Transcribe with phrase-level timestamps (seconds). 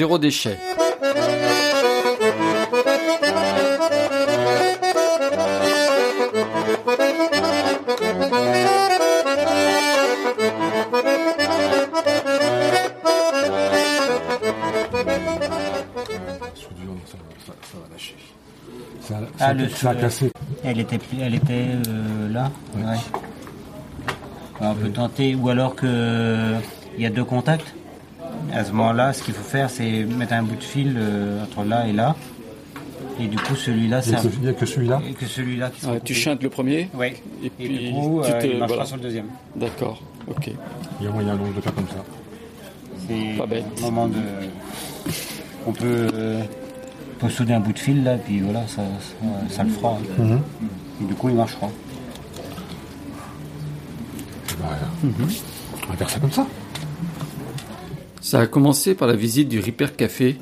[0.00, 0.56] zéro déchet.
[19.38, 19.68] Ah, le
[20.64, 22.50] Elle était, elle était euh, là?
[22.74, 22.96] Ouais.
[24.62, 26.54] on peut tenter, ou alors que
[26.96, 27.74] il y a deux contacts?
[28.60, 31.64] À ce moment-là, ce qu'il faut faire, c'est mettre un bout de fil euh, entre
[31.64, 32.14] là et là.
[33.18, 34.18] Et du coup, celui-là, ça.
[34.22, 35.00] Il n'y a que celui-là?
[35.18, 37.14] Que celui-là qui Tu chantes le premier Oui.
[37.42, 38.84] Et puis, du coup, tu euh, te...
[38.86, 39.28] sur le deuxième.
[39.56, 40.50] D'accord, ok.
[41.00, 42.04] Il y a moyen donc de faire comme ça.
[43.08, 43.80] C'est pas bête.
[43.80, 44.20] moment de.
[45.66, 46.08] On peut
[47.18, 48.82] peut souder un bout de fil là, puis voilà, ça,
[49.48, 49.98] ça, le fera.
[50.18, 50.40] Mhm.
[51.00, 51.68] du coup, il marchera.
[55.02, 55.12] Mhm.
[55.86, 56.46] On va faire ça comme ça.
[58.30, 60.36] Ça a commencé par la visite du Ripper Café,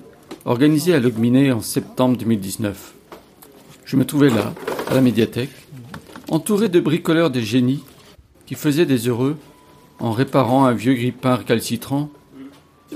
[0.44, 2.92] organisé à Logminé en septembre 2019.
[3.86, 4.52] Je me trouvais là,
[4.90, 5.54] à la médiathèque,
[6.28, 7.82] entouré de bricoleurs de génie
[8.44, 9.38] qui faisaient des heureux
[10.00, 12.10] en réparant un vieux grippin récalcitrant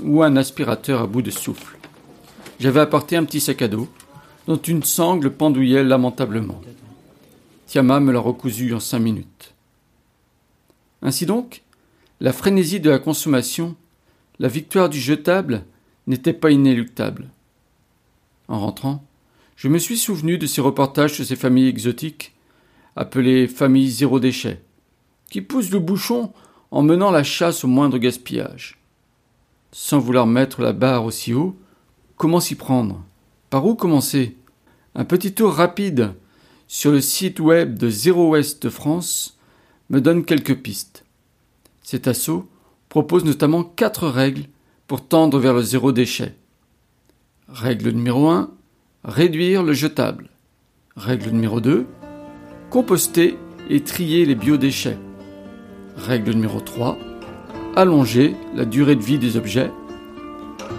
[0.03, 1.79] ou un aspirateur à bout de souffle.
[2.59, 3.87] J'avais apporté un petit sac à dos,
[4.45, 6.61] dont une sangle pendouillait lamentablement.
[7.65, 9.55] Tiama me l'a recousu en cinq minutes.
[11.01, 11.63] Ainsi donc,
[12.19, 13.75] la frénésie de la consommation,
[14.39, 15.63] la victoire du jetable
[16.07, 17.29] n'était pas inéluctable.
[18.47, 19.03] En rentrant,
[19.55, 22.33] je me suis souvenu de ces reportages sur ces familles exotiques,
[22.95, 24.61] appelées familles zéro déchet,
[25.29, 26.33] qui poussent le bouchon
[26.71, 28.79] en menant la chasse au moindre gaspillage.
[29.71, 31.57] Sans vouloir mettre la barre aussi haut,
[32.23, 33.03] Comment s'y prendre?
[33.49, 34.37] Par où commencer?
[34.95, 36.13] Un petit tour rapide
[36.67, 39.37] sur le site web de Zéro Ouest de France
[39.89, 41.03] me donne quelques pistes.
[41.81, 42.47] Cet assaut
[42.93, 44.43] propose notamment quatre règles
[44.85, 46.35] pour tendre vers le zéro déchet.
[47.49, 48.51] Règle numéro 1
[49.03, 50.29] réduire le jetable.
[50.95, 51.87] Règle numéro 2
[52.69, 54.99] composter et trier les biodéchets.
[55.97, 56.99] Règle numéro 3
[57.75, 59.71] allonger la durée de vie des objets.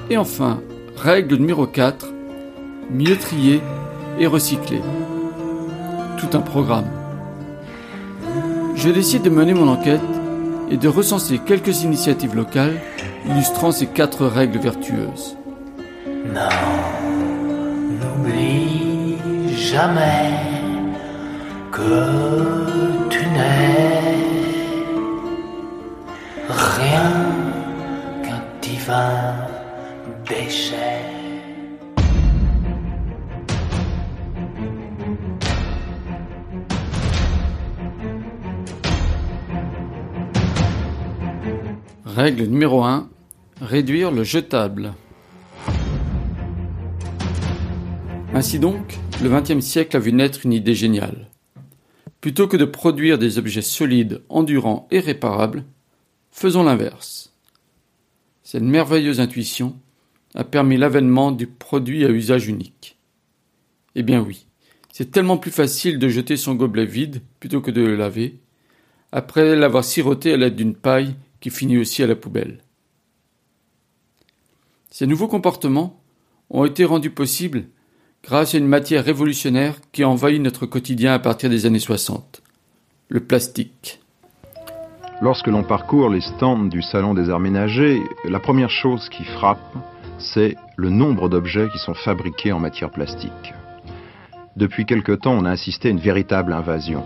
[0.08, 0.62] Et enfin,
[0.96, 2.12] Règle numéro 4.
[2.92, 3.60] Mieux trier
[4.20, 4.82] et recycler.
[6.20, 6.86] Tout un programme.
[8.76, 10.23] Je décide de mener mon enquête
[10.70, 12.80] et de recenser quelques initiatives locales
[13.28, 15.36] illustrant ces quatre règles vertueuses.
[18.00, 19.16] N'oublie
[19.56, 20.32] jamais
[21.72, 24.14] que tu n'es
[26.48, 27.12] rien
[28.22, 29.34] qu'un divin
[42.14, 43.10] Règle numéro 1.
[43.60, 44.94] Réduire le jetable.
[48.32, 51.28] Ainsi donc, le XXe siècle a vu naître une idée géniale.
[52.20, 55.64] Plutôt que de produire des objets solides, endurants et réparables,
[56.30, 57.34] faisons l'inverse.
[58.44, 59.74] Cette merveilleuse intuition
[60.36, 62.96] a permis l'avènement du produit à usage unique.
[63.96, 64.46] Eh bien oui,
[64.92, 68.38] c'est tellement plus facile de jeter son gobelet vide plutôt que de le laver,
[69.10, 72.62] après l'avoir siroté à l'aide d'une paille qui finit aussi à la poubelle.
[74.88, 76.00] Ces nouveaux comportements
[76.48, 77.64] ont été rendus possibles
[78.22, 82.40] grâce à une matière révolutionnaire qui a envahi notre quotidien à partir des années 60,
[83.10, 84.00] le plastique.
[85.20, 89.76] Lorsque l'on parcourt les stands du Salon des arts ménagers, la première chose qui frappe,
[90.18, 93.52] c'est le nombre d'objets qui sont fabriqués en matière plastique.
[94.56, 97.04] Depuis quelque temps, on a assisté à une véritable invasion.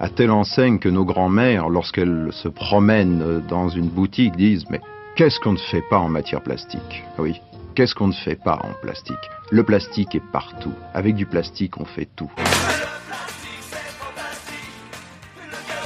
[0.00, 4.80] À telle enseigne que nos grands-mères, lorsqu'elles se promènent dans une boutique, disent Mais
[5.14, 7.04] qu'est-ce qu'on ne fait pas en matière plastique?
[7.16, 7.40] Oui,
[7.76, 9.16] qu'est-ce qu'on ne fait pas en plastique?
[9.50, 10.72] Le plastique est partout.
[10.94, 12.30] Avec du plastique, on fait tout.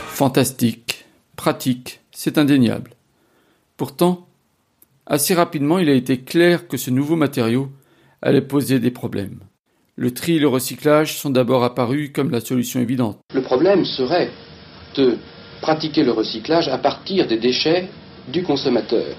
[0.09, 1.05] Fantastique,
[1.37, 2.93] pratique, c'est indéniable.
[3.77, 4.27] Pourtant,
[5.07, 7.71] assez rapidement il a été clair que ce nouveau matériau
[8.23, 9.41] allait poser des problèmes.
[10.01, 13.19] Le tri et le recyclage sont d'abord apparus comme la solution évidente.
[13.35, 14.31] Le problème serait
[14.95, 15.17] de
[15.61, 17.89] pratiquer le recyclage à partir des déchets
[18.29, 19.17] du consommateur.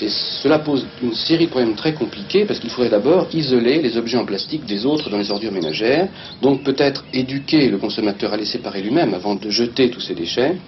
[0.00, 3.96] Et cela pose une série de problèmes très compliqués parce qu'il faudrait d'abord isoler les
[3.96, 6.06] objets en plastique des autres dans les ordures ménagères,
[6.42, 10.58] donc peut-être éduquer le consommateur à les séparer lui-même avant de jeter tous ces déchets,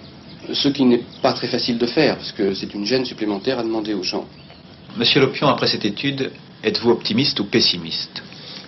[0.51, 3.63] ce qui n'est pas très facile de faire parce que c'est une gêne supplémentaire à
[3.63, 4.25] demander aux gens.
[4.97, 6.31] Monsieur Lopion, après cette étude,
[6.65, 8.21] êtes-vous optimiste ou pessimiste?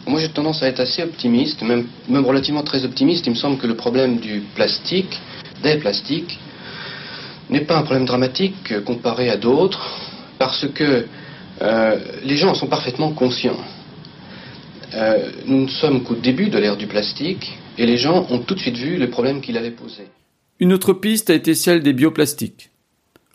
[0.05, 1.88] Moi j'ai tendance à être assez optimiste, même,
[2.25, 3.25] relativement très optimiste.
[3.25, 5.19] Il me semble que le problème du plastique,
[5.61, 6.39] des plastiques,
[7.50, 9.81] n'est pas un problème dramatique comparé à d'autres
[10.39, 11.05] parce que
[11.61, 13.59] Euh, les gens en sont parfaitement conscients.
[14.95, 18.56] Euh, nous ne sommes qu'au début de l'ère du plastique et les gens ont tout
[18.56, 20.07] de suite vu les problèmes qu'il avait posés.
[20.59, 22.71] Une autre piste a été celle des bioplastiques.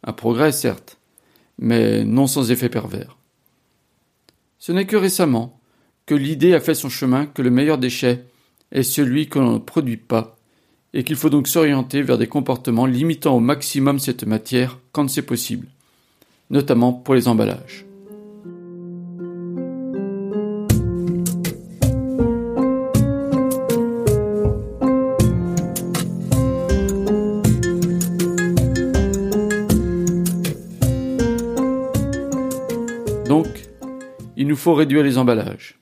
[0.05, 0.99] Un progrès, certes,
[1.59, 3.17] mais non sans effet pervers.
[4.59, 5.58] Ce n'est que récemment
[6.09, 8.25] que l'idée a fait son chemin que le meilleur déchet
[8.73, 10.39] est celui que l'on ne produit pas
[10.95, 15.21] et qu'il faut donc s'orienter vers des comportements limitant au maximum cette matière quand c'est
[15.21, 15.69] possible,
[16.49, 17.85] notamment pour les emballages.
[33.27, 33.47] Donc,
[34.39, 35.79] il nous faut réduire les emballages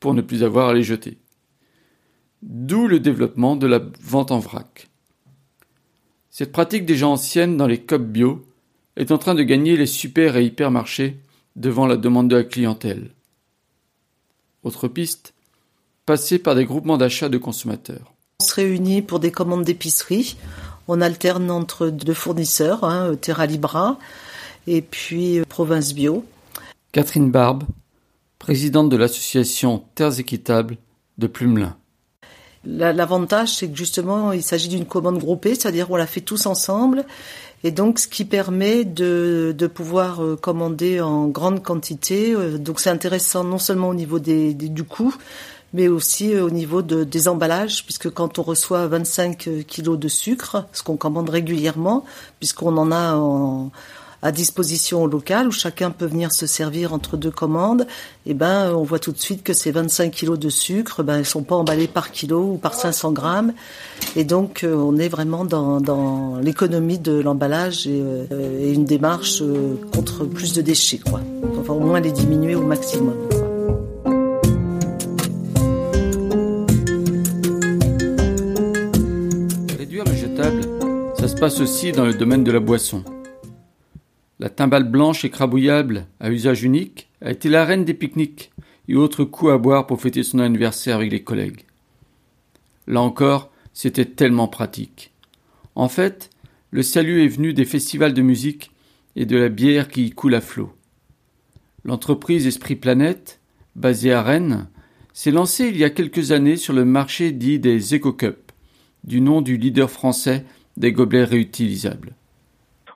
[0.00, 1.18] pour ne plus avoir à les jeter.
[2.42, 4.88] D'où le développement de la vente en vrac.
[6.30, 8.46] Cette pratique déjà ancienne dans les COP bio
[8.96, 11.18] est en train de gagner les super et hypermarchés
[11.56, 13.10] devant la demande de la clientèle.
[14.62, 15.34] Autre piste,
[16.06, 18.12] passer par des groupements d'achat de consommateurs.
[18.40, 20.36] On se réunit pour des commandes d'épicerie.
[20.86, 23.98] On alterne entre deux fournisseurs, hein, Terra Libra
[24.68, 26.24] et puis euh, Province Bio.
[26.92, 27.64] Catherine Barbe,
[28.38, 30.76] présidente de l'association Terres Équitables
[31.18, 31.76] de Plumelin.
[32.64, 37.04] L'avantage, c'est que justement, il s'agit d'une commande groupée, c'est-à-dire on la fait tous ensemble,
[37.64, 42.34] et donc ce qui permet de, de pouvoir euh, commander en grande quantité.
[42.34, 45.14] Euh, donc c'est intéressant non seulement au niveau des, du coût,
[45.72, 50.08] mais aussi euh, au niveau de, des emballages, puisque quand on reçoit 25 kilos de
[50.08, 52.04] sucre, ce qu'on commande régulièrement,
[52.38, 53.70] puisqu'on en a en,
[54.22, 57.82] à disposition au local où chacun peut venir se servir entre deux commandes,
[58.26, 61.18] et eh ben on voit tout de suite que ces 25 kilos de sucre, ben
[61.18, 63.52] ils sont pas emballés par kilo ou par 500 grammes,
[64.16, 68.84] et donc euh, on est vraiment dans, dans l'économie de l'emballage et, euh, et, une
[68.84, 71.20] démarche euh, contre plus de déchets, quoi.
[71.60, 73.14] Enfin au moins les diminuer au maximum.
[79.78, 80.62] Réduire le jetable,
[81.18, 83.04] ça se passe aussi dans le domaine de la boisson.
[84.40, 88.52] La timbale blanche écrabouillable à usage unique a été la reine des pique-niques
[88.86, 91.64] et autres coups à boire pour fêter son anniversaire avec les collègues.
[92.86, 95.12] Là encore, c'était tellement pratique.
[95.74, 96.30] En fait,
[96.70, 98.70] le salut est venu des festivals de musique
[99.16, 100.72] et de la bière qui y coule à flot.
[101.84, 103.40] L'entreprise Esprit Planète,
[103.74, 104.68] basée à Rennes,
[105.12, 108.52] s'est lancée il y a quelques années sur le marché dit des Eco-Cups,
[109.02, 110.44] du nom du leader français
[110.76, 112.14] des gobelets réutilisables.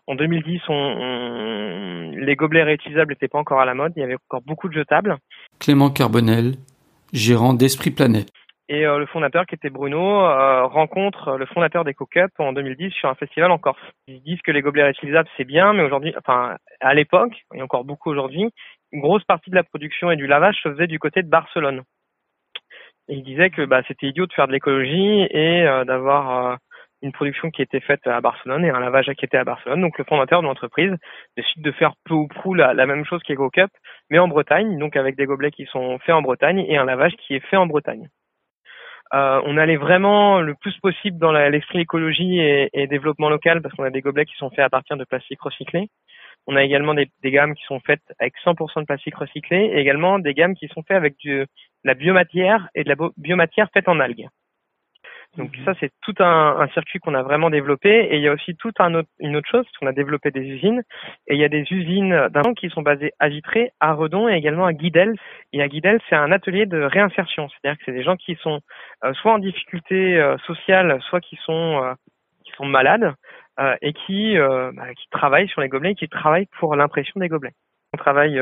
[0.06, 3.92] En 2010, on, on, les gobelets réutilisables n'étaient pas encore à la mode.
[3.96, 5.16] Il y avait encore beaucoup de jetables.
[5.60, 6.54] Clément Carbonel,
[7.12, 8.28] gérant d'Esprit Planète.
[8.68, 12.90] Et euh, le fondateur, qui était Bruno, euh, rencontre le fondateur des Cup en 2010
[12.92, 13.78] sur un festival en Corse.
[14.06, 17.84] Ils disent que les gobelets réutilisables, c'est bien, mais aujourd'hui, enfin, à l'époque, et encore
[17.84, 18.48] beaucoup aujourd'hui,
[18.92, 21.82] une grosse partie de la production et du lavage se faisait du côté de Barcelone.
[23.08, 26.58] Et il disait que bah, c'était idiot de faire de l'écologie et euh, d'avoir
[27.02, 29.80] une production qui était faite à Barcelone et un lavage qui à Barcelone.
[29.80, 30.92] Donc le fondateur de l'entreprise
[31.36, 33.70] décide de faire peu ou prou la, même chose qu'EcoCup,
[34.10, 37.14] mais en Bretagne, donc avec des gobelets qui sont faits en Bretagne et un lavage
[37.16, 38.08] qui est fait en Bretagne.
[39.14, 43.84] Euh, on allait vraiment le plus possible dans l'esprit écologie et, développement local parce qu'on
[43.84, 45.88] a des gobelets qui sont faits à partir de plastique recyclé.
[46.46, 49.78] On a également des, des gammes qui sont faites avec 100% de plastique recyclé et
[49.78, 51.46] également des gammes qui sont faites avec du, de
[51.84, 54.28] la biomatière et de la biomatière faite en algues.
[55.38, 57.88] Donc ça, c'est tout un, un circuit qu'on a vraiment développé.
[57.88, 60.42] Et il y a aussi toute un autre, une autre chose, qu'on a développé des
[60.42, 60.82] usines.
[61.26, 64.34] Et il y a des usines d'un qui sont basées à Vitré, à Redon et
[64.34, 65.14] également à Guidel.
[65.54, 67.48] Et à Guidel, c'est un atelier de réinsertion.
[67.48, 68.60] C'est-à-dire que c'est des gens qui sont
[69.04, 71.94] euh, soit en difficulté euh, sociale, soit qui sont euh,
[72.44, 73.14] qui sont malades
[73.80, 77.52] et qui bah, qui travaillent sur les gobelets, et qui travaillent pour l'impression des gobelets.
[77.92, 78.40] On travaille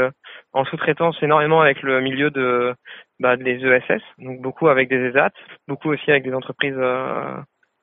[0.53, 2.75] en sous-traitance énormément avec le milieu de
[3.21, 5.31] bah, des ESS, donc beaucoup avec des ESAT,
[5.69, 7.37] beaucoup aussi avec des entreprises euh,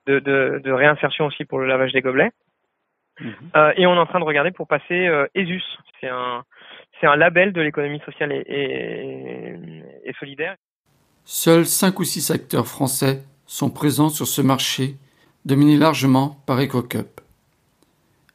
[0.07, 2.31] de, de, de, réinsertion aussi pour le lavage des gobelets.
[3.19, 3.29] Mmh.
[3.55, 5.63] Euh, et on est en train de regarder pour passer euh, ESUS.
[6.01, 6.43] C'est un,
[6.99, 9.55] c'est un label de l'économie sociale et, et,
[10.05, 10.55] et, solidaire.
[11.23, 14.95] Seuls cinq ou six acteurs français sont présents sur ce marché,
[15.45, 17.21] dominé largement par EcoCup.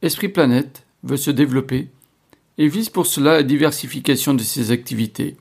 [0.02, 1.88] Esprit Planète veut se développer
[2.58, 5.36] et vise pour cela la diversification de ses activités.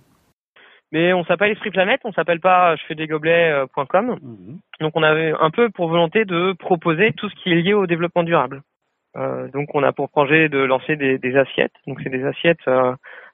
[0.92, 4.18] Mais on s'appelle Esprit Planète, on s'appelle pas je fais des gobelets.com.
[4.22, 4.58] Mmh.
[4.82, 7.88] Donc on avait un peu pour volonté de proposer tout ce qui est lié au
[7.88, 8.62] développement durable.
[9.16, 11.74] Euh, donc on a pour projet de lancer des, des assiettes.
[11.88, 12.94] Donc c'est des assiettes euh,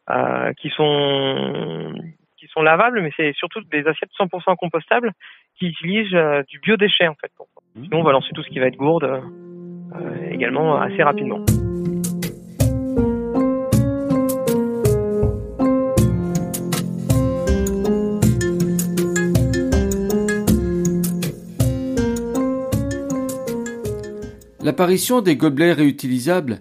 [0.09, 1.93] euh, qui sont
[2.37, 5.11] qui sont lavables, mais c'est surtout des assiettes 100% compostables
[5.57, 7.31] qui utilisent euh, du biodéchet en fait.
[7.75, 7.83] Mmh.
[7.83, 11.43] Sinon on va lancer tout ce qui va être gourde euh, également assez rapidement.
[24.67, 26.59] L'apparition des gobelets réutilisables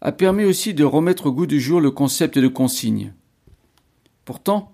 [0.00, 3.14] a permis aussi de remettre au goût du jour le concept de consigne.
[4.24, 4.70] Pourtant,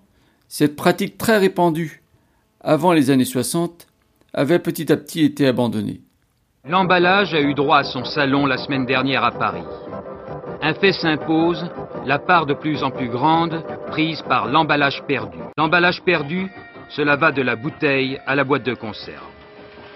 [0.47, 2.03] cette pratique très répandue
[2.61, 3.87] avant les années 60
[4.35, 6.01] avait petit à petit été abandonnée.
[6.63, 9.65] L'emballage a eu droit à son salon la semaine dernière à Paris.
[10.61, 11.65] Un fait s'impose,
[12.05, 15.39] la part de plus en plus grande prise par l'emballage perdu.
[15.57, 16.51] L'emballage perdu,
[16.89, 19.25] cela va de la bouteille à la boîte de conserve.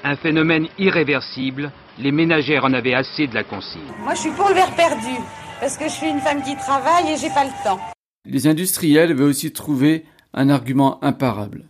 [0.03, 3.81] Un phénomène irréversible, les ménagères en avaient assez de la consigne.
[4.03, 5.15] Moi, je suis pour le verre perdu,
[5.59, 7.79] parce que je suis une femme qui travaille et j'ai pas le temps.
[8.25, 11.63] Les industriels avaient aussi trouvé un argument imparable.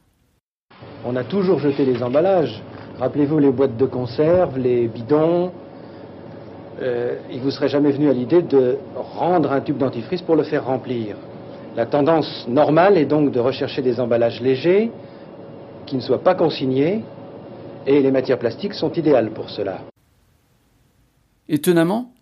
[1.06, 2.62] On a toujours jeté les emballages.
[3.00, 5.52] Rappelez-vous les boîtes de conserve, les bidons.
[6.82, 10.44] Euh, il vous serait jamais venu à l'idée de rendre un tube dentifrice pour le
[10.44, 11.16] faire remplir.
[11.76, 14.92] La tendance normale est donc de rechercher des emballages légers,
[15.86, 17.04] qui ne soient pas consignés,
[17.88, 19.80] et les matières plastiques sont idéales pour cela.
[21.52, 22.14] Étonnamment,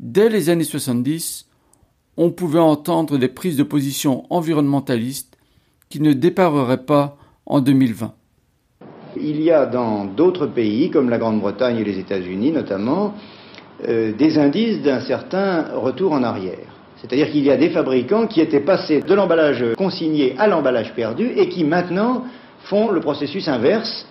[0.00, 1.46] dès les années 70,
[2.16, 5.36] on pouvait entendre des prises de position environnementalistes
[5.90, 8.14] qui ne dépareraient pas en 2020.
[9.20, 13.12] Il y a dans d'autres pays, comme la Grande-Bretagne et les États-Unis notamment,
[13.86, 16.66] euh, des indices d'un certain retour en arrière.
[17.02, 21.30] C'est-à-dire qu'il y a des fabricants qui étaient passés de l'emballage consigné à l'emballage perdu
[21.36, 22.24] et qui maintenant
[22.64, 24.06] font le processus inverse,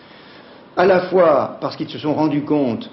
[0.78, 2.88] à la fois parce qu'ils se sont rendus compte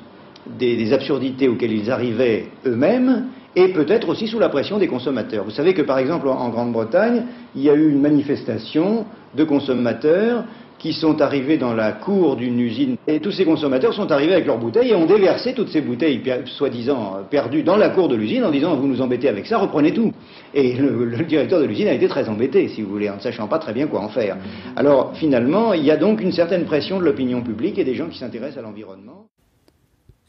[0.58, 5.44] des, absurdités auxquelles ils arrivaient eux-mêmes, et peut-être aussi sous la pression des consommateurs.
[5.44, 7.24] Vous savez que par exemple en Grande-Bretagne,
[7.54, 10.44] il y a eu une manifestation de consommateurs
[10.78, 12.96] qui sont arrivés dans la cour d'une usine.
[13.06, 16.22] Et tous ces consommateurs sont arrivés avec leurs bouteilles et ont déversé toutes ces bouteilles
[16.44, 19.92] soi-disant perdues dans la cour de l'usine en disant vous nous embêtez avec ça, reprenez
[19.92, 20.12] tout.
[20.54, 23.20] Et le, le directeur de l'usine a été très embêté, si vous voulez, en ne
[23.20, 24.36] sachant pas très bien quoi en faire.
[24.76, 28.08] Alors finalement, il y a donc une certaine pression de l'opinion publique et des gens
[28.08, 29.26] qui s'intéressent à l'environnement.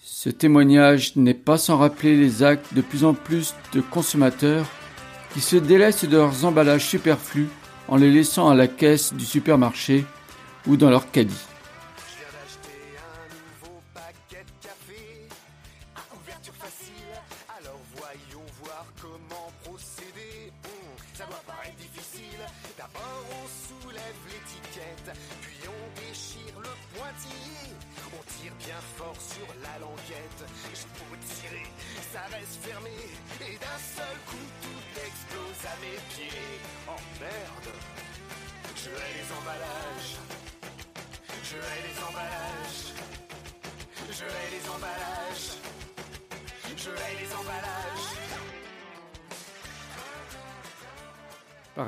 [0.10, 4.66] Ce témoignage n'est pas sans rappeler les actes de plus en plus de consommateurs
[5.34, 7.50] qui se délaissent de leurs emballages superflus
[7.90, 10.06] en les laissant à la caisse du supermarché
[10.66, 11.46] ou dans leur caddie.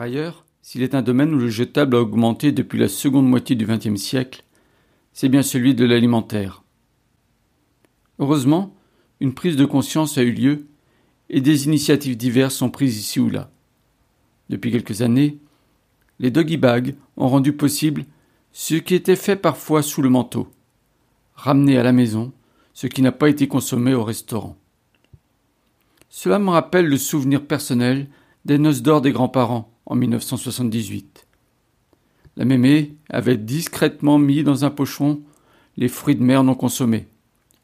[0.10, 3.68] Ailleurs, s'il est un domaine où le jetable a augmenté depuis la seconde moitié du
[3.68, 4.44] XXe siècle,
[5.14, 6.64] c'est bien celui de l'alimentaire.
[8.18, 8.76] Heureusement,
[9.20, 10.66] une prise de conscience a eu lieu
[11.30, 13.52] et des initiatives diverses sont prises ici ou là.
[14.50, 15.38] Depuis quelques années,
[16.18, 18.06] les doggy bags ont rendu possible
[18.52, 20.48] ce qui était fait parfois sous le manteau,
[21.36, 22.34] ramener à la maison
[22.74, 24.58] ce qui n'a pas été consommé au restaurant.
[26.10, 28.08] Cela me rappelle le souvenir personnel
[28.46, 31.28] des noces d'or des grands-parents en 1978.
[32.38, 35.22] La mémé avait discrètement mis dans un pochon
[35.76, 37.08] les fruits de mer non consommés.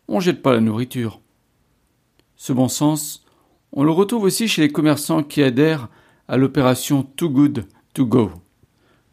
[0.08, 1.22] On jette pas la nourriture.
[2.36, 3.26] Ce bon sens,
[3.72, 5.90] on le retrouve aussi chez les commerçants qui adhèrent
[6.28, 8.32] à l'opération Too Good To Go.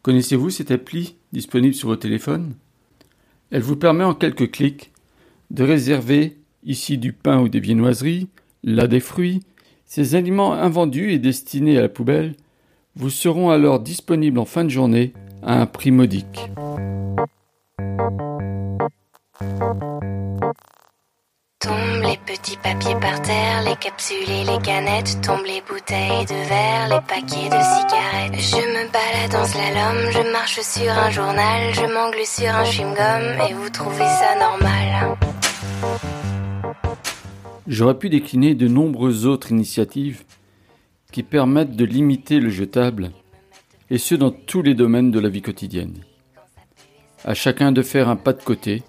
[0.02, 2.54] Connaissez-vous cette appli disponible sur vos téléphones
[3.50, 4.92] Elle vous permet en quelques clics
[5.50, 8.28] de réserver ici du pain ou des viennoiseries,
[8.64, 9.40] là des fruits,
[9.85, 12.35] ces aliments invendus et destinés à la poubelle
[12.96, 16.50] vous seront alors disponibles en fin de journée à un prix modique.
[21.61, 26.49] Tombent les petits papiers par terre, les capsules et les canettes, tombent les bouteilles de
[26.49, 28.38] verre, les paquets de cigarettes.
[28.38, 33.49] Je me balade en slalom, je marche sur un journal, je m'angle sur un chewing-gum
[33.49, 35.16] et vous trouvez ça normal.
[37.68, 40.25] J'aurais pu décliner de nombreuses autres initiatives
[41.12, 43.12] qui permettent de limiter le jetable,
[43.90, 45.99] et ce dans tous les domaines de la vie quotidienne.
[47.25, 48.83] À chacun de faire un pas de côté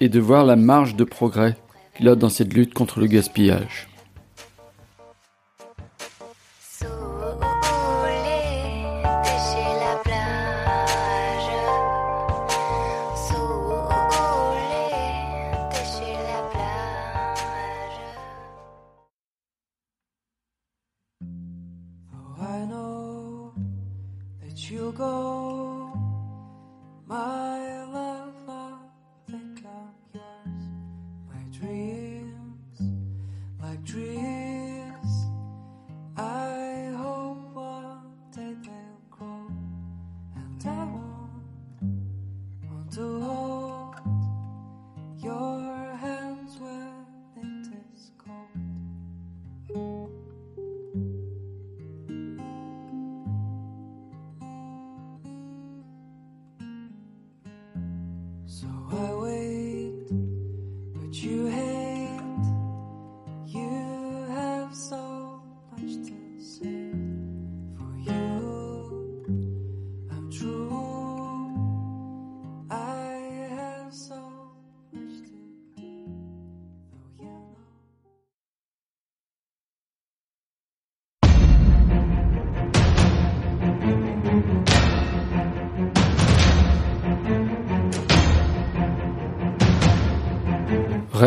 [0.00, 1.56] et de voir la marge de progrès
[1.96, 3.88] qu'il a dans cette lutte contre le gaspillage.
[24.72, 25.92] you go,
[27.06, 27.61] my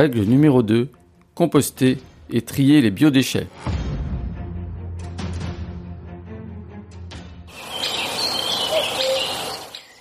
[0.05, 0.87] Règle numéro 2.
[1.33, 1.97] Composter
[2.29, 3.47] et trier les biodéchets.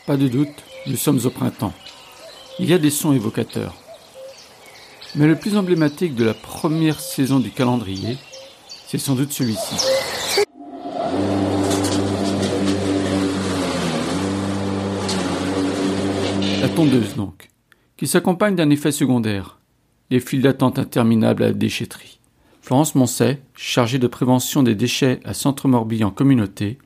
[0.07, 1.73] Pas de doute, nous sommes au printemps.
[2.59, 3.75] Il y a des sons évocateurs.
[5.17, 8.19] Mais le plus emblématique de la première saison du calendrier,
[8.87, 9.75] c'est sans doute celui-ci.
[16.61, 17.49] La tondeuse donc,
[17.97, 19.61] qui s'accompagne d'un effet secondaire,
[20.11, 22.19] les files d'attente interminables à la déchetterie.
[22.63, 26.79] Florence Moncet, chargée de prévention des déchets à Centre-Morbihan Communauté,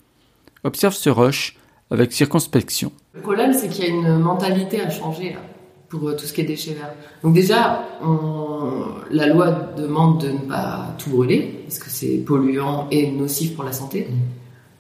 [0.65, 1.57] observe ce rush
[1.91, 2.93] avec circonspection.
[3.15, 5.41] Le problème, c'est qu'il y a une mentalité à changer là,
[5.89, 6.93] pour euh, tout ce qui est déchets verts.
[7.23, 7.85] Donc déjà,
[9.11, 13.65] la loi demande de ne pas tout brûler, parce que c'est polluant et nocif pour
[13.65, 14.09] la santé.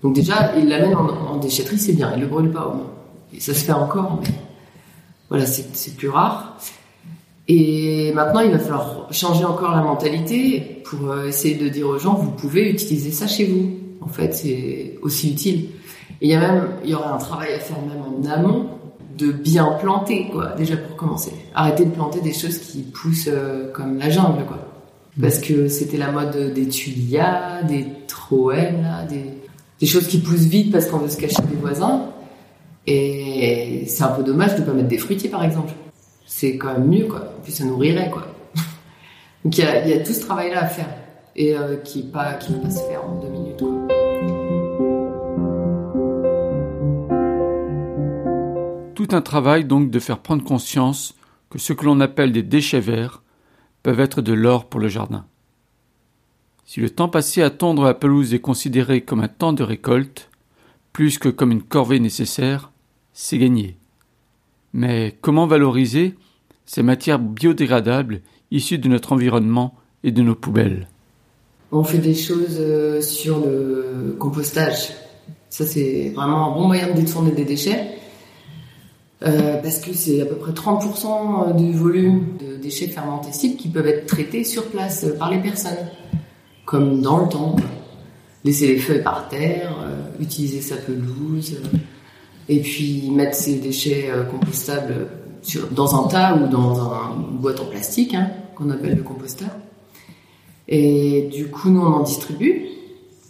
[0.03, 2.91] Donc déjà, il l'amène en, en déchetterie, c'est bien, il le brûle pas au moins.
[3.33, 4.29] Et ça se fait encore, mais
[5.29, 6.57] voilà, c'est plus rare.
[7.49, 11.99] Et maintenant, il va falloir changer encore la mentalité pour euh, essayer de dire aux
[11.99, 13.71] gens, vous pouvez utiliser ça chez vous.
[14.03, 15.69] En fait, c'est aussi utile.
[16.21, 18.67] Et il y a même, il y aurait un travail à faire même en amont
[19.17, 21.33] de bien planter, quoi, déjà pour commencer.
[21.55, 24.59] Arrêter de planter des choses qui poussent euh, comme la jungle, quoi.
[25.21, 29.25] Parce que c'était la mode des tuilias, des troènes, des,
[29.81, 32.11] des choses qui poussent vite parce qu'on veut se cacher des voisins.
[32.87, 35.73] Et c'est un peu dommage de pas mettre des fruitiers, par exemple.
[36.31, 37.33] C'est quand même mieux, quoi.
[37.39, 38.27] En plus, ça nourrirait, quoi.
[39.45, 40.95] Donc il y a, tout ce travail-là à faire
[41.35, 43.65] et euh, qui ne pas pas se faire en deux minutes.
[48.95, 51.15] Tout un travail donc de faire prendre conscience
[51.49, 53.23] que ce que l'on appelle des déchets verts
[53.83, 55.25] peuvent être de l'or pour le jardin.
[56.67, 60.29] Si le temps passé à tondre la pelouse est considéré comme un temps de récolte,
[60.93, 62.71] plus que comme une corvée nécessaire,
[63.15, 63.79] c'est gagné.
[64.73, 66.15] Mais comment valoriser
[66.67, 70.89] ces matières biodégradables issues de notre environnement et de nos poubelles?
[71.71, 74.95] On fait des choses euh, sur le compostage.
[75.51, 77.95] Ça, c'est vraiment un bon moyen de détourner des déchets.
[79.23, 83.89] Euh, parce que c'est à peu près 30% du volume de déchets fermentescibles qui peuvent
[83.89, 85.89] être traités sur place euh, par les personnes.
[86.65, 87.57] Comme dans le temps.
[88.45, 89.75] Laisser les feuilles par terre,
[90.21, 91.59] utiliser sa pelouse,
[92.49, 95.09] et puis mettre ces déchets euh, compostables
[95.43, 99.03] sur, dans un tas ou dans un- une boîte en plastique, hein, qu'on appelle le
[99.03, 99.51] composteur.
[100.69, 102.67] Et du coup, nous, on en distribue.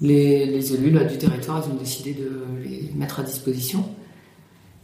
[0.00, 2.30] Les, les élus là, du territoire, ils ont décidé de
[2.64, 3.84] les mettre à disposition.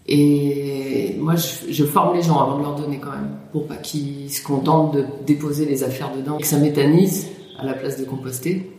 [0.06, 3.76] Et moi, je, je forme les gens avant de leur donner quand même, pour pas
[3.76, 7.98] qu'ils se contentent de déposer les affaires dedans et que ça méthanise à la place
[7.98, 8.70] de composter.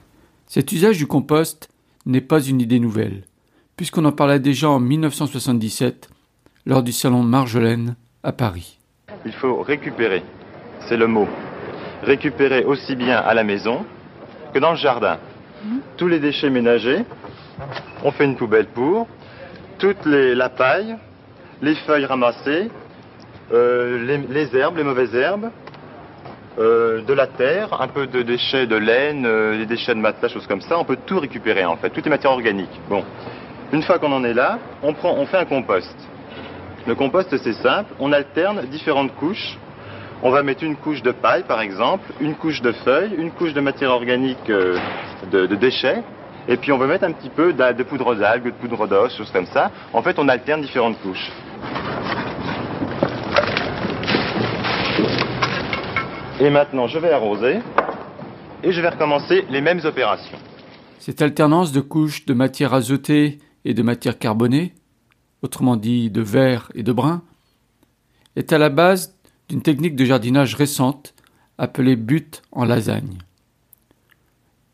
[0.48, 1.70] Cet usage du compost
[2.06, 3.24] n'est pas une idée nouvelle,
[3.78, 6.10] puisqu'on en parlait déjà en 1977
[6.66, 8.80] lors du salon Marjolaine à Paris.
[9.26, 10.24] Il faut récupérer,
[10.88, 11.28] c'est le mot.
[12.04, 13.86] Récupérer aussi bien à la maison
[14.54, 15.18] que dans le jardin.
[15.98, 17.04] Tous les déchets ménagers,
[18.04, 19.08] on fait une poubelle pour.
[19.80, 20.96] Toute les, la paille,
[21.62, 22.70] les feuilles ramassées,
[23.52, 25.50] euh, les, les herbes, les mauvaises herbes,
[26.58, 30.30] euh, de la terre, un peu de déchets de laine, euh, les déchets de matelas,
[30.30, 32.80] choses comme ça, on peut tout récupérer en fait, toutes les matières organiques.
[32.90, 33.04] Bon,
[33.76, 34.94] une fois qu'on en est là, on,
[35.26, 35.94] fait un compost.
[36.88, 39.58] Le compost, c'est simple, on alterne différentes couches.
[40.24, 43.54] On va mettre une couche de paille, par exemple, une couche de feuilles, une couche
[43.54, 44.78] de matière organique euh,
[45.30, 46.04] de, de déchets,
[46.48, 49.14] et puis on va mettre un petit peu d'a- de poudre d'algues, de poudre d'os,
[49.18, 49.72] choses comme ça.
[49.92, 51.30] En fait, on alterne différentes couches.
[56.40, 57.60] Et maintenant, je vais arroser,
[58.64, 60.38] et je vais recommencer les mêmes opérations.
[61.00, 64.73] Cette alternance de couches de matière azotée et de matière carbonée,
[65.41, 67.23] autrement dit de verre et de brun,
[68.36, 69.15] est à la base
[69.49, 71.13] d'une technique de jardinage récente
[71.58, 73.17] appelée butte en lasagne.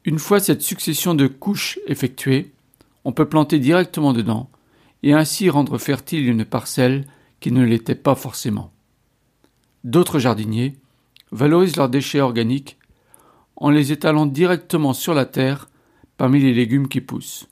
[0.04, 2.52] Une fois cette succession de couches effectuée,
[3.06, 4.50] on peut planter directement dedans
[5.04, 7.06] et ainsi rendre fertile une parcelle
[7.40, 8.72] qui ne l'était pas forcément.
[9.84, 10.76] D'autres jardiniers
[11.32, 12.78] valorisent leurs déchets organiques
[13.56, 15.70] en les étalant directement sur la terre
[16.18, 17.51] parmi les légumes qui poussent.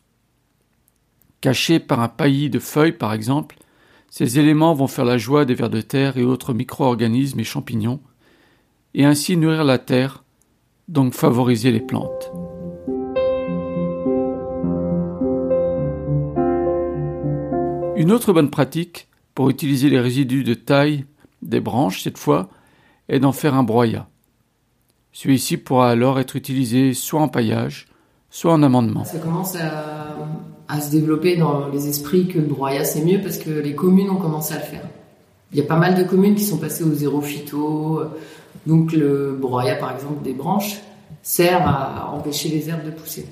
[1.41, 3.56] Cachés par un paillis de feuilles, par exemple,
[4.12, 7.99] Ces éléments vont faire la joie des vers de terre et autres micro-organismes et champignons,
[8.95, 10.23] et ainsi nourrir la terre,
[10.88, 12.32] donc favoriser les plantes.
[17.95, 21.06] Une autre bonne pratique pour utiliser les résidus de taille
[21.43, 22.49] des branches cette fois
[23.10, 24.10] est d'en faire un broyat.
[25.12, 27.88] Celui-ci pourra alors être utilisé soit en paillage,
[28.30, 29.04] soit en amendement.
[30.70, 34.10] À se développer dans les esprits que le broyat c'est mieux parce que les communes
[34.10, 34.88] ont commencé à le faire.
[35.52, 38.04] Il y a pas mal de communes qui sont passées au zéro phyto,
[38.68, 40.80] donc le broyat par exemple des branches
[41.24, 43.26] sert à empêcher les herbes de pousser.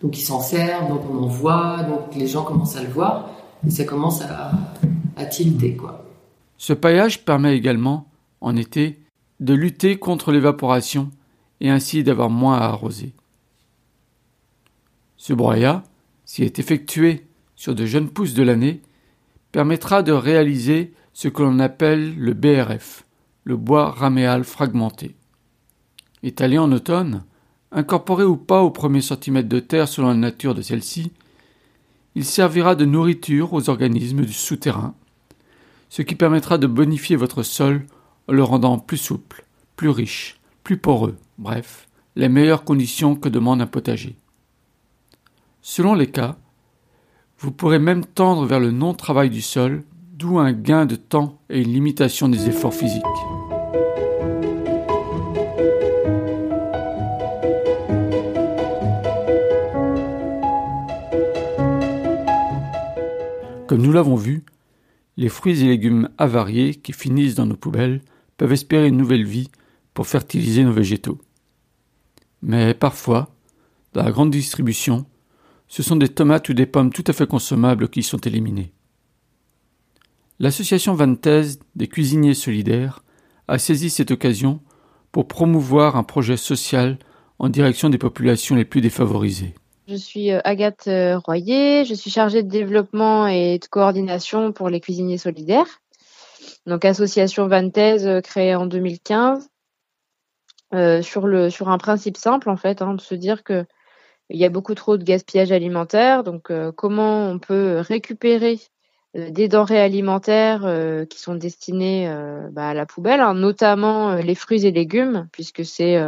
[0.00, 3.30] Donc ils s'en servent, donc on en voit, donc les gens commencent à le voir
[3.66, 4.52] et ça commence à,
[5.16, 6.04] à tilter quoi.
[6.56, 8.06] Ce paillage permet également,
[8.40, 9.00] en été,
[9.40, 11.10] de lutter contre l'évaporation
[11.60, 13.12] et ainsi d'avoir moins à arroser.
[15.16, 15.82] Ce broyat,
[16.26, 18.82] s'il est effectué sur de jeunes pousses de l'année,
[19.52, 23.06] permettra de réaliser ce que l'on appelle le BRF,
[23.44, 25.16] le bois raméal fragmenté.
[26.22, 27.24] Étalé en automne,
[27.72, 31.12] incorporé ou pas au premier centimètre de terre selon la nature de celle-ci,
[32.16, 34.94] il servira de nourriture aux organismes du souterrain,
[35.88, 37.86] ce qui permettra de bonifier votre sol
[38.28, 43.60] en le rendant plus souple, plus riche, plus poreux, bref, les meilleures conditions que demande
[43.60, 44.16] un potager.
[45.68, 46.36] Selon les cas,
[47.40, 51.60] vous pourrez même tendre vers le non-travail du sol, d'où un gain de temps et
[51.60, 53.02] une limitation des efforts physiques.
[63.66, 64.44] Comme nous l'avons vu,
[65.16, 68.02] les fruits et légumes avariés qui finissent dans nos poubelles
[68.36, 69.50] peuvent espérer une nouvelle vie
[69.94, 71.18] pour fertiliser nos végétaux.
[72.40, 73.34] Mais parfois,
[73.94, 75.06] dans la grande distribution,
[75.68, 78.72] ce sont des tomates ou des pommes tout à fait consommables qui sont éliminées.
[80.38, 83.02] L'association Vanthèse des cuisiniers solidaires
[83.48, 84.60] a saisi cette occasion
[85.12, 86.98] pour promouvoir un projet social
[87.38, 89.54] en direction des populations les plus défavorisées.
[89.88, 94.68] Je suis euh, Agathe euh, Royer, je suis chargée de développement et de coordination pour
[94.68, 95.80] les cuisiniers solidaires.
[96.66, 99.48] Donc association Vanthèse euh, créée en 2015
[100.74, 103.64] euh, sur le sur un principe simple en fait, hein, de se dire que
[104.30, 106.24] il y a beaucoup trop de gaspillage alimentaire.
[106.24, 108.58] Donc euh, comment on peut récupérer
[109.16, 112.12] euh, des denrées alimentaires euh, qui sont destinées
[112.52, 115.98] bah, à la poubelle, hein, notamment les fruits et légumes, puisque c'est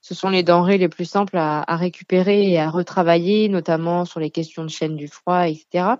[0.00, 4.30] ce sont les denrées les plus simples à, récupérer et à retravailler, notamment sur les
[4.30, 5.96] questions de chaîne du froid, etc.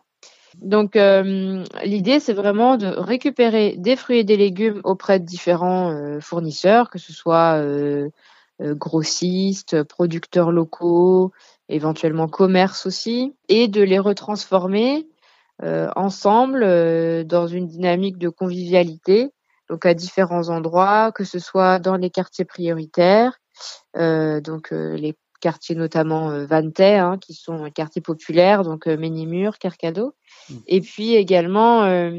[0.57, 6.91] Donc l'idée c'est vraiment de récupérer des fruits et des légumes auprès de différents fournisseurs,
[6.91, 7.61] que ce soit
[8.61, 11.33] grossistes, producteurs locaux,
[11.69, 15.07] éventuellement commerce aussi, et de les retransformer
[15.63, 19.31] euh, ensemble euh, dans une dynamique de convivialité,
[19.69, 23.39] donc à différents endroits, que ce soit dans les quartiers prioritaires,
[23.97, 28.87] euh, donc euh, les quartiers notamment euh, Vantais, hein, qui sont un quartier populaire, donc
[28.87, 30.15] euh, Ménimur, Carcado,
[30.67, 32.11] et puis également euh,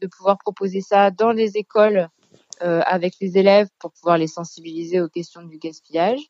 [0.00, 2.06] de pouvoir proposer ça dans les écoles euh,
[2.60, 6.20] avec les élèves pour pouvoir les sensibiliser aux questions du gaspillage.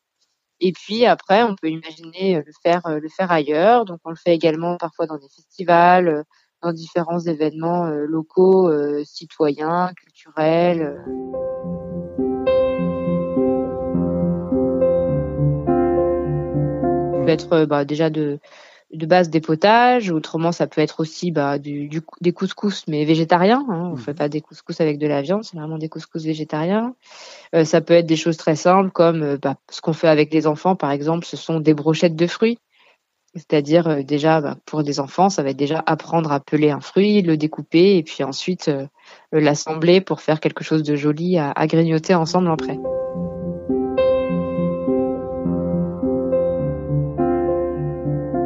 [0.61, 3.85] Et puis après, on peut imaginer euh, le faire, euh, le faire ailleurs.
[3.85, 6.23] Donc on le fait également parfois dans des festivals, euh,
[6.61, 10.81] dans différents événements euh, locaux, euh, citoyens, culturels.
[10.81, 10.97] euh.
[17.13, 18.39] Ça peut être euh, bah, déjà de,
[18.97, 23.05] de base des potages, autrement ça peut être aussi bah, du, du- des couscous mais
[23.05, 23.65] végétariens.
[23.69, 23.89] Hein.
[23.93, 26.95] On fait pas des couscous avec de la viande, c'est vraiment des couscous végétariens.
[27.53, 30.33] Euh, ça peut être des choses très simples comme euh, bah, ce qu'on fait avec
[30.33, 32.57] les enfants par exemple, ce sont des brochettes de fruits.
[33.35, 36.79] C'est-à-dire euh, déjà bah, pour des enfants, ça va être déjà apprendre à peler un
[36.79, 38.87] fruit, le découper et puis ensuite euh,
[39.33, 42.77] l'assembler pour faire quelque chose de joli à, à grignoter ensemble après.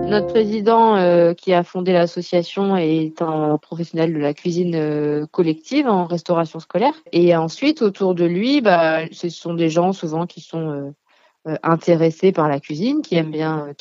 [0.10, 5.88] Notre président euh, qui a fondé l'association est un professionnel de la cuisine euh, collective
[5.88, 6.94] en restauration scolaire.
[7.12, 10.94] Et ensuite, autour de lui, bah, ce sont des gens souvent qui sont
[11.48, 13.72] euh, intéressés par la cuisine, qui aiment bien,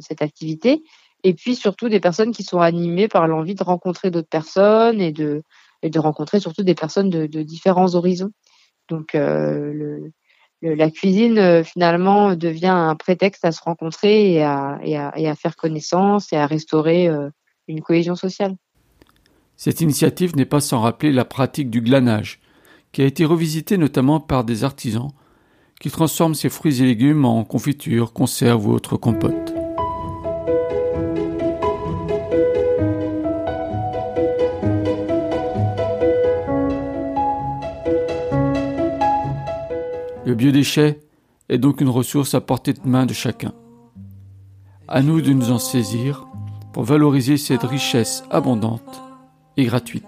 [0.00, 0.82] cette activité.
[1.22, 5.12] Et puis surtout des personnes qui sont animées par l'envie de rencontrer d'autres personnes et
[5.12, 5.42] de,
[5.98, 8.32] rencontrer surtout des personnes de, de différents horizons.
[8.88, 10.10] Donc le-
[10.62, 16.36] la cuisine euh, finalement devient un prétexte à se rencontrer et à, faire connaissance et
[16.36, 17.30] à restaurer euh,
[17.68, 18.56] une cohésion sociale.
[19.56, 22.40] Cette initiative n'est pas sans rappeler la pratique du glanage,
[22.92, 25.10] qui a été revisitée notamment par des artisans
[25.80, 29.57] qui transforment ces fruits et légumes en confiture, conserve ou autres compotes.
[40.28, 41.00] Le biodéchet
[41.48, 43.54] est donc une ressource à portée de main de chacun.
[44.86, 46.28] À nous de nous en saisir
[46.74, 49.00] pour valoriser cette richesse abondante
[49.56, 50.04] et gratuite.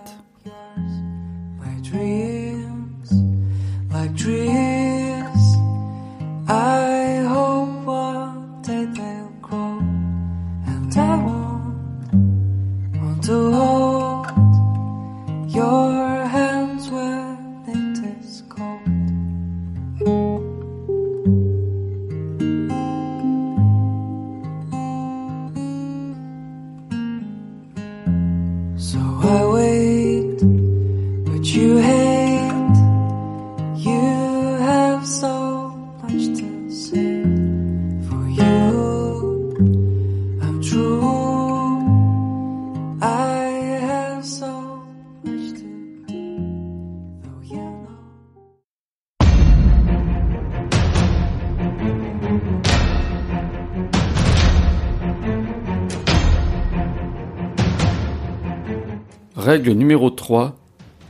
[59.74, 60.56] Numéro 3.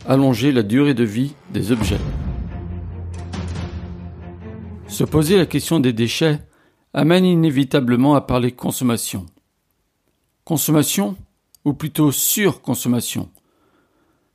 [0.07, 2.01] Allonger la durée de vie des objets.
[4.88, 6.40] Se poser la question des déchets
[6.92, 9.27] amène inévitablement à parler consommation.
[10.44, 11.16] Consommation
[11.64, 13.31] ou plutôt surconsommation,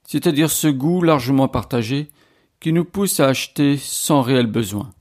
[0.04, 2.10] c'est-à-dire ce goût largement partagé
[2.60, 4.92] qui nous pousse à acheter sans réel besoin.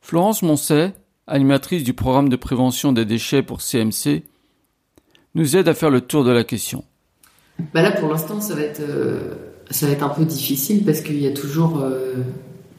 [0.00, 0.94] Florence Moncet,
[1.26, 4.24] animatrice du programme de prévention des déchets pour CMC,
[5.34, 6.84] nous aide à faire le tour de la question.
[7.74, 9.34] Bah là, pour l'instant, ça va être, euh,
[9.70, 12.14] ça va être un peu difficile parce qu'il y a toujours euh,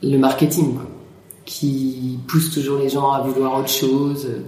[0.02, 0.88] le marketing quoi,
[1.46, 4.40] qui pousse toujours les gens à vouloir autre chose, euh,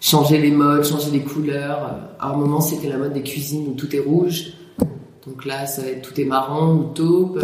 [0.00, 1.98] changer les modes, changer les couleurs.
[2.20, 4.54] À un moment, c'était la mode des cuisines où tout est rouge.
[5.26, 7.40] Donc là, ça va être tout est marron ou taupe.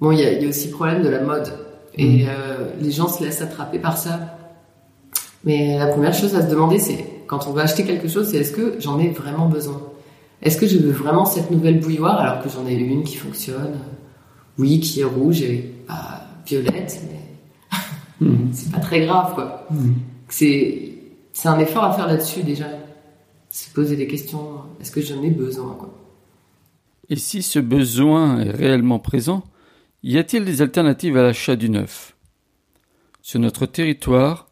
[0.00, 1.52] Bon, il y y a aussi le problème de la mode.
[1.98, 4.38] Et euh, les gens se laissent attraper par ça.
[5.44, 8.38] Mais la première chose à se demander, c'est quand on va acheter quelque chose, c'est
[8.38, 9.80] est-ce que j'en ai vraiment besoin?
[10.42, 13.78] Est-ce que je veux vraiment cette nouvelle bouilloire alors que j'en ai une qui fonctionne?
[14.56, 17.00] Oui, qui est rouge et pas violette,
[18.20, 19.68] mais c'est pas très grave, quoi.
[20.28, 20.92] C'est
[21.32, 22.66] c'est un effort à faire là-dessus déjà.
[23.50, 24.62] Se poser des questions.
[24.80, 25.94] Est-ce que j'en ai besoin, quoi?
[27.08, 29.44] Et si ce besoin est réellement présent,
[30.02, 32.16] y a-t-il des alternatives à l'achat du neuf?
[33.22, 34.48] Sur notre territoire,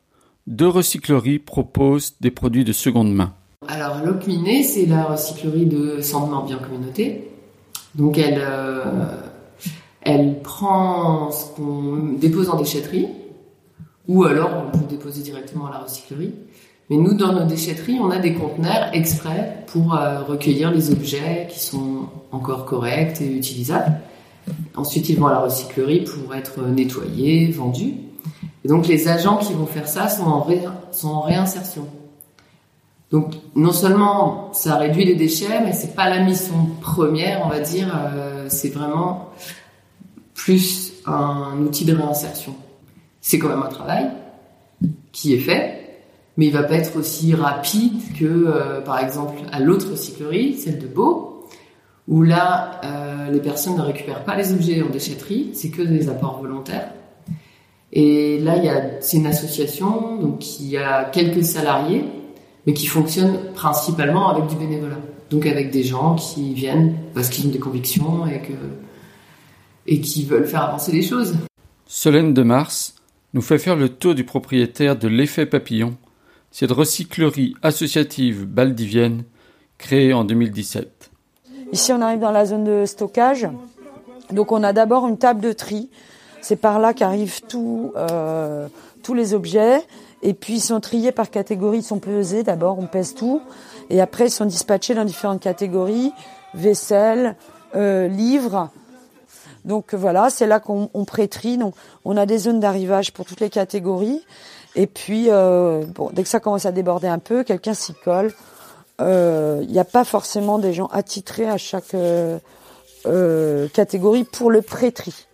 [0.46, 3.34] deux recycleries proposent des produits de seconde main.
[3.68, 7.30] Alors, l'Ocminé, c'est la recyclerie de Sandement Bien Communauté.
[7.94, 8.84] Donc, elle, euh,
[10.02, 13.08] elle prend ce qu'on dépose en déchetterie,
[14.06, 16.32] ou alors on peut déposer directement à la recyclerie.
[16.90, 21.48] Mais nous, dans nos déchetteries, on a des conteneurs exprès pour euh, recueillir les objets
[21.50, 24.00] qui sont encore corrects et utilisables.
[24.76, 27.94] Ensuite, ils vont à la recyclerie pour être nettoyés, vendus.
[28.64, 31.86] Et donc, les agents qui vont faire ça sont en, ré- sont en réinsertion.
[33.10, 37.60] Donc, non seulement ça réduit les déchets, mais c'est pas la mission première, on va
[37.60, 37.94] dire.
[37.94, 39.30] euh, c'est vraiment
[40.34, 42.54] plus un outil de réinsertion.
[43.20, 44.10] C'est quand même un travail
[45.12, 45.98] qui est fait,
[46.36, 50.78] mais il va pas être aussi rapide que, euh, par exemple, à l'autre recyclerie, celle
[50.78, 51.46] de Beau,
[52.08, 56.08] où là, euh, les personnes ne récupèrent pas les objets en déchetterie, c'est que des
[56.08, 56.92] apports volontaires.
[57.92, 62.04] Et là, il y a, c'est une association donc qui a quelques salariés,
[62.66, 64.98] mais qui fonctionne principalement avec du bénévolat.
[65.30, 68.52] Donc avec des gens qui viennent parce qu'ils ont des convictions et que
[69.88, 71.36] et qui veulent faire avancer les choses.
[71.86, 72.96] Solène de Mars
[73.34, 75.96] nous fait faire le tour du propriétaire de l'effet papillon,
[76.50, 79.24] cette recyclerie associative baldivienne
[79.78, 81.10] créée en 2017.
[81.72, 83.48] Ici, on arrive dans la zone de stockage.
[84.32, 85.90] Donc, on a d'abord une table de tri.
[86.40, 88.68] C'est par là qu'arrivent tous, euh,
[89.02, 89.80] tous les objets.
[90.22, 91.78] Et puis, ils sont triés par catégorie.
[91.78, 92.42] Ils sont pesés.
[92.42, 93.40] D'abord, on pèse tout.
[93.90, 96.12] Et après, ils sont dispatchés dans différentes catégories.
[96.54, 97.36] Vaisselle,
[97.74, 98.70] euh, livres.
[99.64, 101.58] Donc, voilà, c'est là qu'on on pré-trie.
[101.58, 101.74] Donc,
[102.04, 104.22] on a des zones d'arrivage pour toutes les catégories.
[104.74, 108.32] Et puis, euh, bon, dès que ça commence à déborder un peu, quelqu'un s'y colle.
[108.98, 112.38] Il n'y a pas forcément des gens attitrés à chaque euh,
[113.06, 115.26] euh, catégorie pour le pré-tri.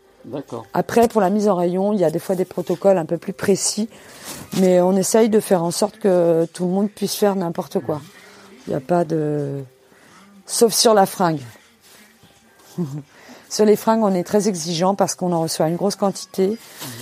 [0.73, 3.19] Après, pour la mise en rayon, il y a des fois des protocoles un peu
[3.19, 3.89] plus précis,
[4.61, 8.01] mais on essaye de faire en sorte que tout le monde puisse faire n'importe quoi.
[8.67, 9.63] Il n'y a pas de...
[10.47, 11.41] Sauf sur la fringue.
[13.49, 16.57] sur les fringues, on est très exigeant parce qu'on en reçoit une grosse quantité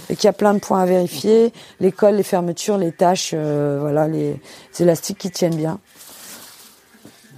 [0.09, 1.53] et qu'il y a plein de points à vérifier.
[1.81, 4.41] Les cols, les fermetures, les tâches, euh, voilà, les
[4.79, 5.79] élastiques qui tiennent bien.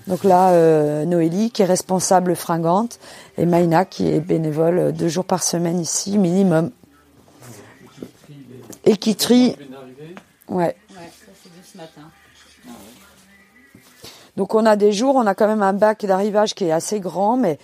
[0.06, 2.98] Donc là, euh, Noélie qui est responsable fringante
[3.38, 6.70] et Maïna qui est bénévole euh, deux jours par semaine ici minimum.
[8.84, 9.56] et qui trie.
[10.48, 10.76] Ouais.
[14.36, 17.00] Donc on a des jours, on a quand même un bac d'arrivage qui est assez
[17.00, 17.58] grand, mais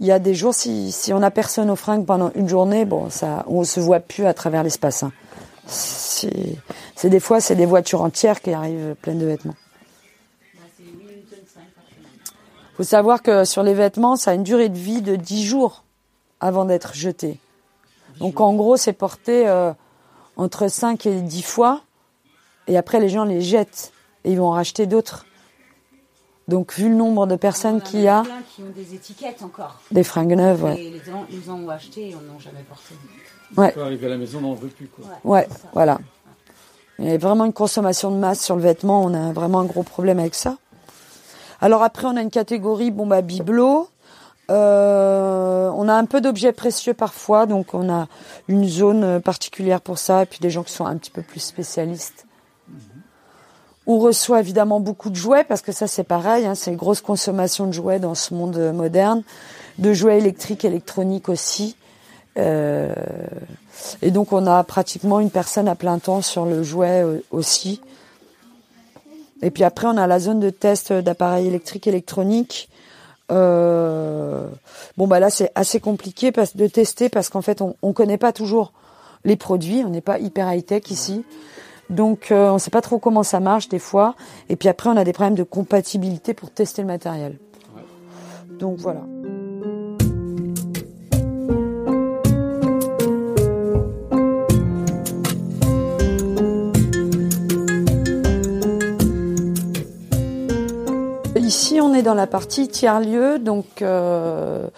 [0.00, 2.84] il y a des jours, si, si on a personne au fringues pendant une journée,
[2.84, 5.02] bon, ça, on se voit plus à travers l'espace.
[5.02, 5.12] hein.
[5.66, 6.56] C'est
[6.96, 9.54] c'est des fois, c'est des voitures entières qui arrivent pleines de vêtements.
[12.80, 15.84] Faut savoir que sur les vêtements, ça a une durée de vie de 10 jours
[16.40, 17.38] avant d'être jeté.
[18.20, 19.74] Donc en gros, c'est porté euh,
[20.38, 21.82] entre 5 et 10 fois,
[22.68, 23.92] et après les gens les jettent,
[24.24, 25.26] et ils vont en racheter d'autres.
[26.48, 29.78] Donc vu le nombre de personnes qu'il y a, plein qui ont des étiquettes encore.
[29.90, 30.80] Des fringues neuves, ouais.
[30.80, 32.94] Et les gens, ils en ont acheté et on n'en jamais porté.
[33.58, 33.72] Ouais.
[33.72, 34.86] On peut arriver à la maison, on n'en veut plus.
[34.86, 35.04] Quoi.
[35.24, 35.98] Ouais, voilà.
[36.98, 39.04] Il y a vraiment une consommation de masse sur le vêtement.
[39.04, 40.56] On a vraiment un gros problème avec ça.
[41.60, 43.88] Alors après, on a une catégorie, bon bah bibelots.
[44.50, 48.08] Euh, on a un peu d'objets précieux parfois, donc on a
[48.48, 51.40] une zone particulière pour ça, et puis des gens qui sont un petit peu plus
[51.40, 52.26] spécialistes.
[53.86, 57.00] On reçoit évidemment beaucoup de jouets, parce que ça c'est pareil, hein, c'est une grosse
[57.00, 59.22] consommation de jouets dans ce monde moderne,
[59.78, 61.76] de jouets électriques, électroniques aussi.
[62.38, 62.94] Euh,
[64.02, 67.80] et donc on a pratiquement une personne à plein temps sur le jouet euh, aussi.
[69.42, 72.68] Et puis après on a la zone de test d'appareils électriques électroniques.
[73.30, 74.48] Euh,
[74.96, 78.32] bon bah là c'est assez compliqué de tester parce qu'en fait on, on connaît pas
[78.32, 78.72] toujours
[79.24, 81.24] les produits, on n'est pas hyper high tech ici.
[81.90, 84.14] Donc euh, on sait pas trop comment ça marche des fois.
[84.48, 87.38] Et puis après on a des problèmes de compatibilité pour tester le matériel.
[88.58, 89.00] Donc voilà.
[101.50, 103.40] Ici, on est dans la partie tiers-lieu.
[103.40, 104.68] Donc, euh,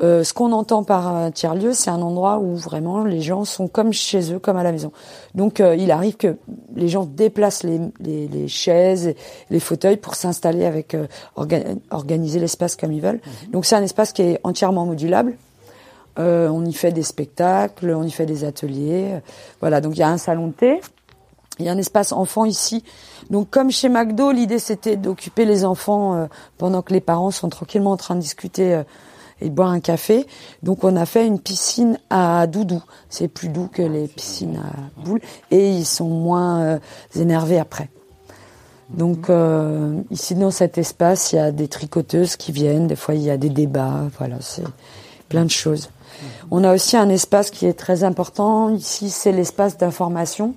[0.00, 3.66] euh, ce qu'on entend par un tiers-lieu, c'est un endroit où vraiment les gens sont
[3.66, 4.92] comme chez eux, comme à la maison.
[5.34, 6.36] Donc, euh, il arrive que
[6.76, 9.16] les gens déplacent les, les, les chaises, et
[9.50, 13.20] les fauteuils pour s'installer avec, euh, orga- organiser l'espace comme ils veulent.
[13.50, 15.36] Donc, c'est un espace qui est entièrement modulable.
[16.20, 19.18] Euh, on y fait des spectacles, on y fait des ateliers.
[19.58, 20.80] Voilà, donc il y a un salon de thé.
[21.60, 22.82] Il y a un espace enfant ici.
[23.30, 26.26] Donc comme chez McDo, l'idée c'était d'occuper les enfants euh,
[26.58, 28.82] pendant que les parents sont tranquillement en train de discuter euh,
[29.40, 30.26] et de boire un café.
[30.62, 32.82] Donc on a fait une piscine à doudou.
[33.08, 35.20] C'est plus doux que les piscines à boules
[35.50, 36.78] et ils sont moins euh,
[37.14, 37.88] énervés après.
[38.90, 43.14] Donc euh, ici dans cet espace, il y a des tricoteuses qui viennent, des fois
[43.14, 44.64] il y a des débats, voilà, c'est
[45.28, 45.90] plein de choses.
[46.50, 50.54] On a aussi un espace qui est très important ici, c'est l'espace d'information.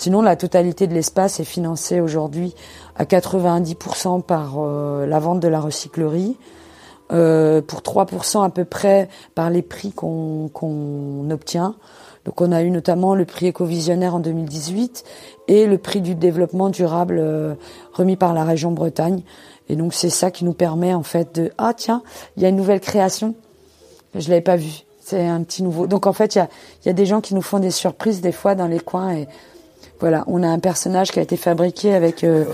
[0.00, 2.54] Sinon, la totalité de l'espace est financée aujourd'hui
[2.96, 6.38] à 90% par euh, la vente de la recyclerie,
[7.12, 11.74] euh, pour 3% à peu près par les prix qu'on obtient.
[12.24, 15.04] Donc on a eu notamment le prix écovisionnaire en 2018
[15.48, 17.54] et le prix du développement durable euh,
[17.92, 19.20] remis par la région Bretagne.
[19.68, 22.02] Et donc c'est ça qui nous permet en fait de ah tiens
[22.38, 23.34] il y a une nouvelle création
[24.14, 26.48] je l'avais pas vu c'est un petit nouveau donc en fait il y a
[26.86, 29.28] y a des gens qui nous font des surprises des fois dans les coins et
[30.00, 32.44] voilà, on a un personnage qui a été fabriqué avec euh,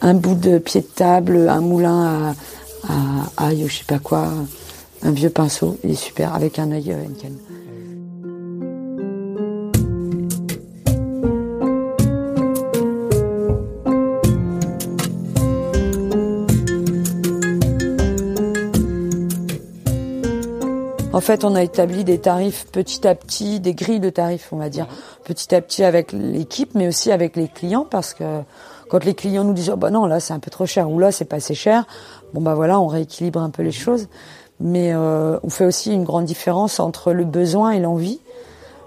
[0.00, 2.34] un bout de pied de table, un moulin
[2.88, 4.28] à, à ail, ou je sais pas quoi,
[5.02, 7.36] un vieux pinceau, il est super, avec un œil euh, Henken.
[21.16, 24.58] En fait, on a établi des tarifs petit à petit, des grilles de tarifs, on
[24.58, 24.86] va dire,
[25.24, 28.42] petit à petit avec l'équipe, mais aussi avec les clients, parce que
[28.90, 30.98] quand les clients nous disent, oh bah non, là c'est un peu trop cher, ou
[30.98, 31.86] là c'est pas assez cher,
[32.34, 34.08] bon bah voilà, on rééquilibre un peu les choses.
[34.60, 38.20] Mais euh, on fait aussi une grande différence entre le besoin et l'envie.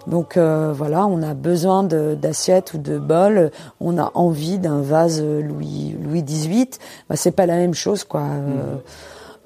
[0.05, 3.49] Donc euh, voilà, on a besoin d'assiettes ou de bols,
[3.82, 6.69] on a envie d'un vase Louis Louis XVIII,
[7.09, 8.21] bah c'est pas la même chose quoi.
[8.21, 8.75] Euh,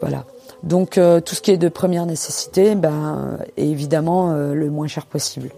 [0.01, 0.25] Voilà.
[0.63, 4.87] Donc euh, tout ce qui est de première nécessité, ben est évidemment euh, le moins
[4.87, 5.49] cher possible.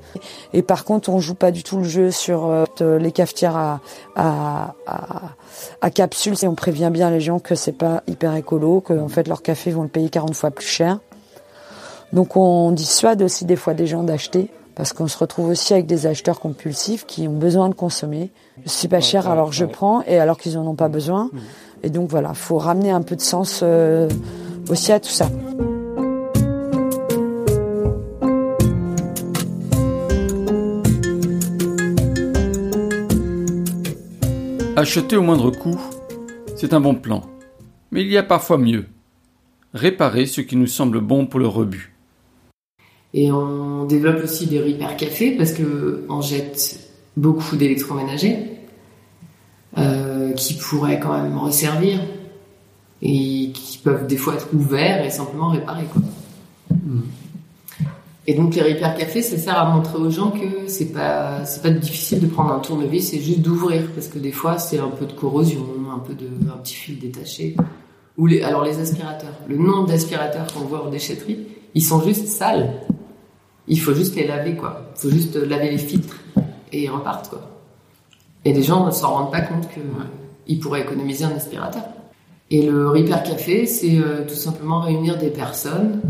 [0.51, 3.81] Et par contre, on joue pas du tout le jeu sur euh, les cafetières à,
[4.15, 5.21] à, à,
[5.81, 6.35] à capsules.
[6.41, 9.43] Et on prévient bien les gens que c'est pas hyper écolo, que en fait leur
[9.43, 10.99] café vont le payer 40 fois plus cher.
[12.11, 15.85] Donc on dissuade aussi des fois des gens d'acheter parce qu'on se retrouve aussi avec
[15.85, 18.31] des acheteurs compulsifs qui ont besoin de consommer.
[18.65, 21.29] C'est pas cher alors je prends et alors qu'ils en ont pas besoin.
[21.83, 24.09] Et donc voilà, faut ramener un peu de sens euh,
[24.69, 25.29] aussi à tout ça.
[34.77, 35.79] Acheter au moindre coût,
[36.57, 37.23] c'est un bon plan.
[37.91, 38.85] Mais il y a parfois mieux.
[39.73, 41.93] Réparer ce qui nous semble bon pour le rebut.
[43.13, 46.79] Et on développe aussi des repair cafés parce que on jette
[47.15, 48.37] beaucoup d'électroménagers
[49.77, 52.01] euh, qui pourraient quand même resservir
[53.05, 55.85] et qui peuvent des fois être ouverts et simplement réparés.
[55.93, 56.01] Quoi.
[58.25, 61.61] Et donc les repair cafés, ça sert à montrer aux gens que c'est pas c'est
[61.61, 64.87] pas difficile de prendre un tournevis, c'est juste d'ouvrir parce que des fois c'est un
[64.87, 65.63] peu de corrosion,
[65.95, 67.55] un peu de un petit fil détaché.
[68.17, 71.45] Ou les alors les aspirateurs, le nombre d'aspirateurs qu'on voit en déchetterie,
[71.75, 72.73] ils sont juste sales.
[73.67, 74.91] Il faut juste les laver quoi.
[74.95, 76.17] Il faut juste laver les filtres
[76.71, 77.41] et ils repartent quoi.
[78.45, 79.81] Et les gens ne s'en rendent pas compte que
[80.47, 81.83] ils pourraient économiser un aspirateur.
[82.51, 86.01] Et le repair café, c'est euh, tout simplement réunir des personnes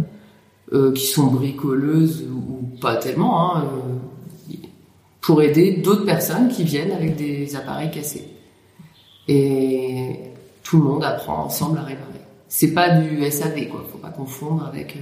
[0.73, 4.55] euh, qui sont bricoleuses ou pas tellement, hein, euh,
[5.21, 8.27] pour aider d'autres personnes qui viennent avec des appareils cassés.
[9.27, 10.19] Et
[10.63, 12.11] tout le monde apprend ensemble à réparer.
[12.47, 13.85] C'est pas du SAV, quoi.
[13.91, 14.99] Faut pas confondre avec, euh,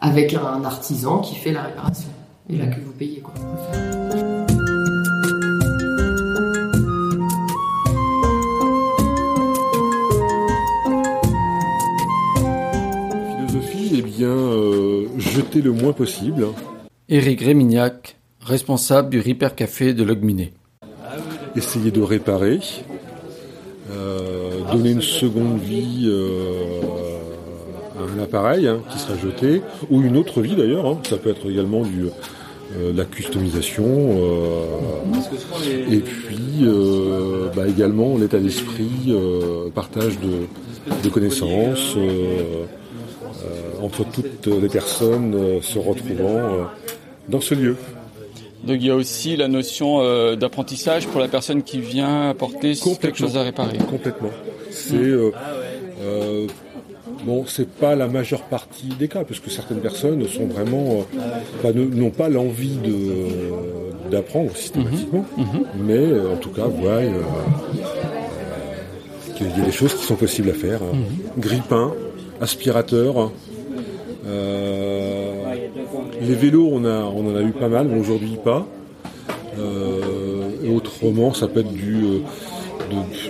[0.00, 2.10] avec un artisan qui fait la réparation.
[2.48, 3.34] Et là que vous payez, quoi.
[15.30, 16.46] Jeter le moins possible.
[17.08, 20.52] Éric Rémignac, responsable du Repair Café de Logminé.
[21.56, 22.60] Essayer de réparer,
[23.90, 26.80] euh, donner une seconde vie euh,
[27.98, 30.86] à un appareil hein, qui sera jeté, ou une autre vie d'ailleurs.
[30.86, 30.98] hein.
[31.08, 32.06] Ça peut être également du,
[32.76, 34.64] euh, de la customisation, euh,
[35.90, 39.12] et puis euh, bah, également l'état d'esprit,
[39.74, 40.46] partage de,
[41.02, 41.96] de connaissances
[43.82, 46.62] entre toutes les personnes euh, se retrouvant euh,
[47.28, 47.76] dans ce lieu.
[48.64, 52.74] Donc il y a aussi la notion euh, d'apprentissage pour la personne qui vient apporter
[53.00, 53.78] quelque chose à réparer.
[53.78, 54.30] Complètement.
[54.70, 55.30] C'est euh,
[56.02, 56.46] euh,
[57.24, 61.06] bon, c'est pas la majeure partie des cas, parce que certaines personnes sont vraiment
[61.74, 65.24] n'ont pas l'envie de d'apprendre systématiquement,
[65.78, 67.00] mais euh, en tout cas voient
[69.36, 70.82] qu'il y a des choses qui sont possibles à faire.
[70.82, 70.96] hein.
[71.38, 71.92] Grippin,
[72.40, 73.30] aspirateur.
[74.30, 75.54] Euh,
[76.20, 78.66] les vélos, on, en a eu pas mal, mais aujourd'hui pas.
[79.58, 80.40] Euh,
[80.74, 82.20] autrement, ça peut être euh,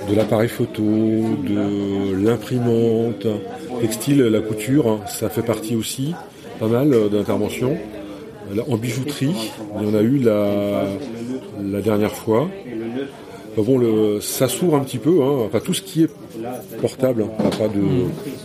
[0.08, 3.26] de, l'appareil photo, de l'imprimante,
[3.80, 6.14] textile, la couture, hein, ça fait partie aussi,
[6.58, 7.76] pas mal d'interventions.
[8.68, 12.48] En bijouterie, il en a eu la, dernière fois.
[13.56, 16.10] Bon, ça s'ouvre un petit peu, hein, tout ce qui est
[16.80, 17.82] portable, hein, pas, de,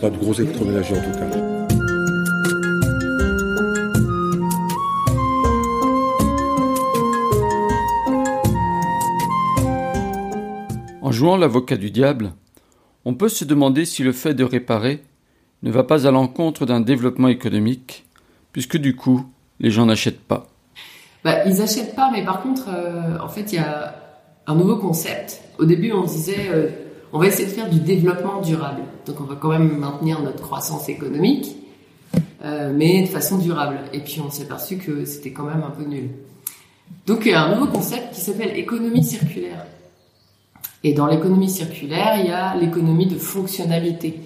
[0.00, 1.55] pas de gros électroménagers en tout cas.
[11.16, 12.32] Jouant l'avocat du diable,
[13.06, 15.02] on peut se demander si le fait de réparer
[15.62, 18.04] ne va pas à l'encontre d'un développement économique,
[18.52, 19.24] puisque du coup,
[19.58, 20.46] les gens n'achètent pas.
[21.24, 23.96] Bah, ils achètent pas, mais par contre, euh, en fait, il y a
[24.46, 25.40] un nouveau concept.
[25.58, 26.68] Au début, on disait, euh,
[27.12, 28.82] on va essayer de faire du développement durable.
[29.06, 31.56] Donc, on va quand même maintenir notre croissance économique,
[32.44, 33.78] euh, mais de façon durable.
[33.94, 36.10] Et puis, on s'est aperçu que c'était quand même un peu nul.
[37.06, 39.64] Donc, il y a un nouveau concept qui s'appelle économie circulaire.
[40.84, 44.20] Et dans l'économie circulaire, il y a l'économie de fonctionnalité.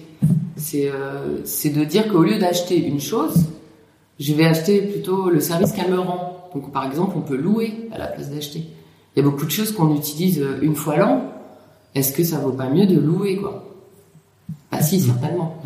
[0.55, 3.33] C'est euh, de dire qu'au lieu d'acheter une chose,
[4.19, 6.49] je vais acheter plutôt le service qu'elle me rend.
[6.53, 8.63] Donc, par exemple, on peut louer à la place d'acheter.
[9.15, 11.23] Il y a beaucoup de choses qu'on utilise euh, une fois l'an.
[11.95, 13.63] Est-ce que ça vaut pas mieux de louer, quoi?
[14.71, 15.57] Bah si, certainement.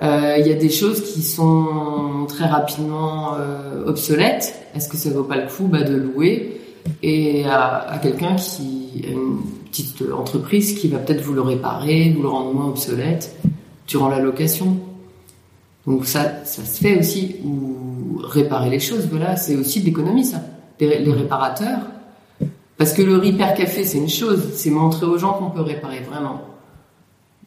[0.00, 4.54] Euh, Il y a des choses qui sont très rapidement euh, obsolètes.
[4.74, 6.60] Est-ce que ça vaut pas le coup bah, de louer
[7.02, 9.40] et à, à quelqu'un qui a une
[9.82, 13.36] petite entreprise qui va peut-être vous le réparer, vous le rendre moins obsolète
[13.86, 14.78] durant la location.
[15.86, 20.24] Donc ça, ça se fait aussi, ou réparer les choses, voilà, c'est aussi de l'économie
[20.24, 20.42] ça.
[20.80, 21.80] Les, réparateurs,
[22.76, 26.00] parce que le repair café c'est une chose, c'est montrer aux gens qu'on peut réparer
[26.00, 26.42] vraiment.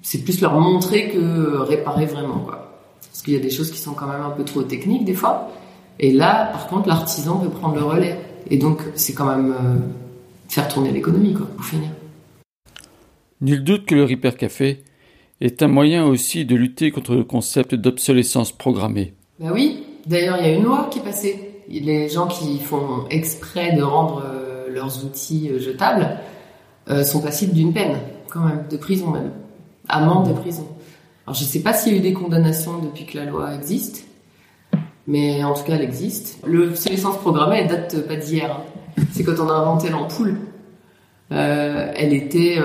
[0.01, 2.79] C'est plus leur montrer que réparer vraiment quoi.
[2.99, 5.13] Parce qu'il y a des choses qui sont quand même un peu trop techniques des
[5.13, 5.49] fois.
[5.99, 8.19] Et là, par contre, l'artisan peut prendre le relais.
[8.49, 9.77] Et donc, c'est quand même euh,
[10.49, 11.89] faire tourner l'économie quoi, pour finir.
[13.41, 14.83] Nul doute que le Repair Café
[15.41, 19.15] est un moyen aussi de lutter contre le concept d'obsolescence programmée.
[19.39, 21.63] Bah oui, d'ailleurs il y a une loi qui est passée.
[21.67, 26.19] Les gens qui font exprès de rendre euh, leurs outils euh, jetables
[26.89, 27.97] euh, sont passibles d'une peine,
[28.29, 29.31] quand même, de prison même.
[29.89, 30.67] Amende de prison.
[31.25, 34.05] Alors je sais pas s'il y a eu des condamnations depuis que la loi existe,
[35.07, 36.39] mais en tout cas elle existe.
[36.45, 38.51] L'obsolescence programmée, elle date pas d'hier.
[38.51, 39.03] hein.
[39.11, 40.35] C'est quand on a inventé l'ampoule.
[41.29, 42.57] Elle était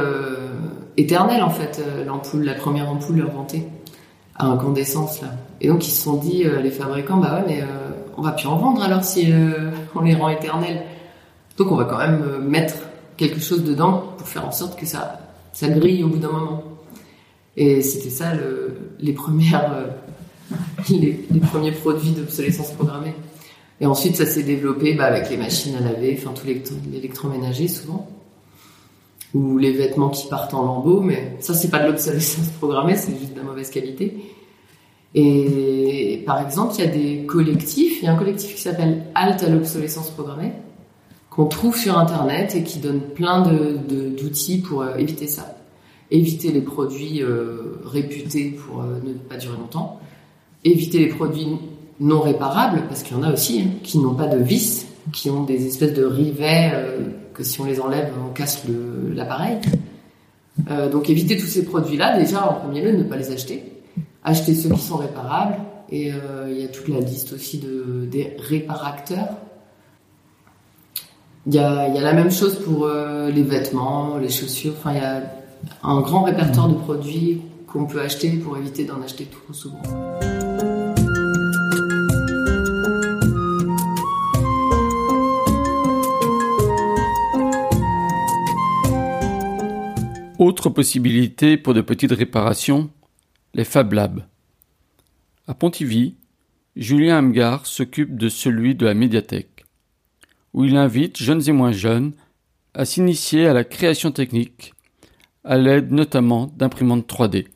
[0.96, 3.64] éternelle en fait, euh, l'ampoule, la première ampoule inventée
[4.36, 5.28] à incandescence là.
[5.60, 7.66] Et donc ils se sont dit, euh, les fabricants, bah ouais, mais euh,
[8.16, 9.32] on va plus en vendre alors si
[9.94, 10.82] on les rend éternels.
[11.56, 12.74] Donc on va quand même mettre
[13.16, 15.20] quelque chose dedans pour faire en sorte que ça,
[15.52, 16.62] ça grille au bout d'un moment.
[17.56, 19.72] Et c'était ça le, les premières,
[20.90, 21.12] les,
[21.50, 23.14] premiers produits d'obsolescence programmée.
[23.80, 27.68] Et ensuite, ça s'est développé bah, avec les machines à laver, enfin tout l'électro- l'électroménager
[27.68, 28.06] souvent,
[29.36, 31.00] ou les vêtements qui partent en lambeaux.
[31.00, 34.16] Mais ça, c'est pas de l'obsolescence programmée, c'est juste de la mauvaise qualité.
[35.14, 37.98] Et par exemple, il y a des collectifs.
[38.02, 40.52] Il y a un collectif qui s'appelle Halte à l'obsolescence programmée,
[41.30, 45.56] qu'on trouve sur Internet et qui donne plein de- de- d'outils pour euh, éviter ça.
[46.10, 50.00] Éviter les produits euh, réputés pour euh, ne pas durer longtemps.
[50.64, 51.48] Éviter les produits
[51.98, 55.30] non réparables, parce qu'il y en a aussi hein, qui n'ont pas de vis, qui
[55.30, 58.62] ont des espèces de rivets euh, que si on les enlève, on casse
[59.14, 59.58] l'appareil.
[60.70, 63.62] Euh, donc éviter tous ces produits-là, déjà en premier lieu, ne pas les acheter.
[64.24, 65.56] Acheter ceux qui sont réparables.
[65.90, 69.28] Et euh, il y a toute la liste aussi de, des réparacteurs.
[71.46, 74.74] Il y a, y a la même chose pour les vêtements, les chaussures.
[74.76, 75.22] Enfin, il y a
[75.84, 79.82] un grand répertoire de produits qu'on peut acheter pour éviter d'en acheter trop souvent.
[90.38, 92.90] Autre possibilité pour de petites réparations,
[93.54, 94.26] les Fab Labs.
[95.46, 96.16] À Pontivy,
[96.76, 99.64] Julien Amgar s'occupe de celui de la médiathèque,
[100.52, 102.12] où il invite jeunes et moins jeunes
[102.74, 104.74] à s'initier à la création technique,
[105.42, 107.46] à l'aide notamment d'imprimantes 3D.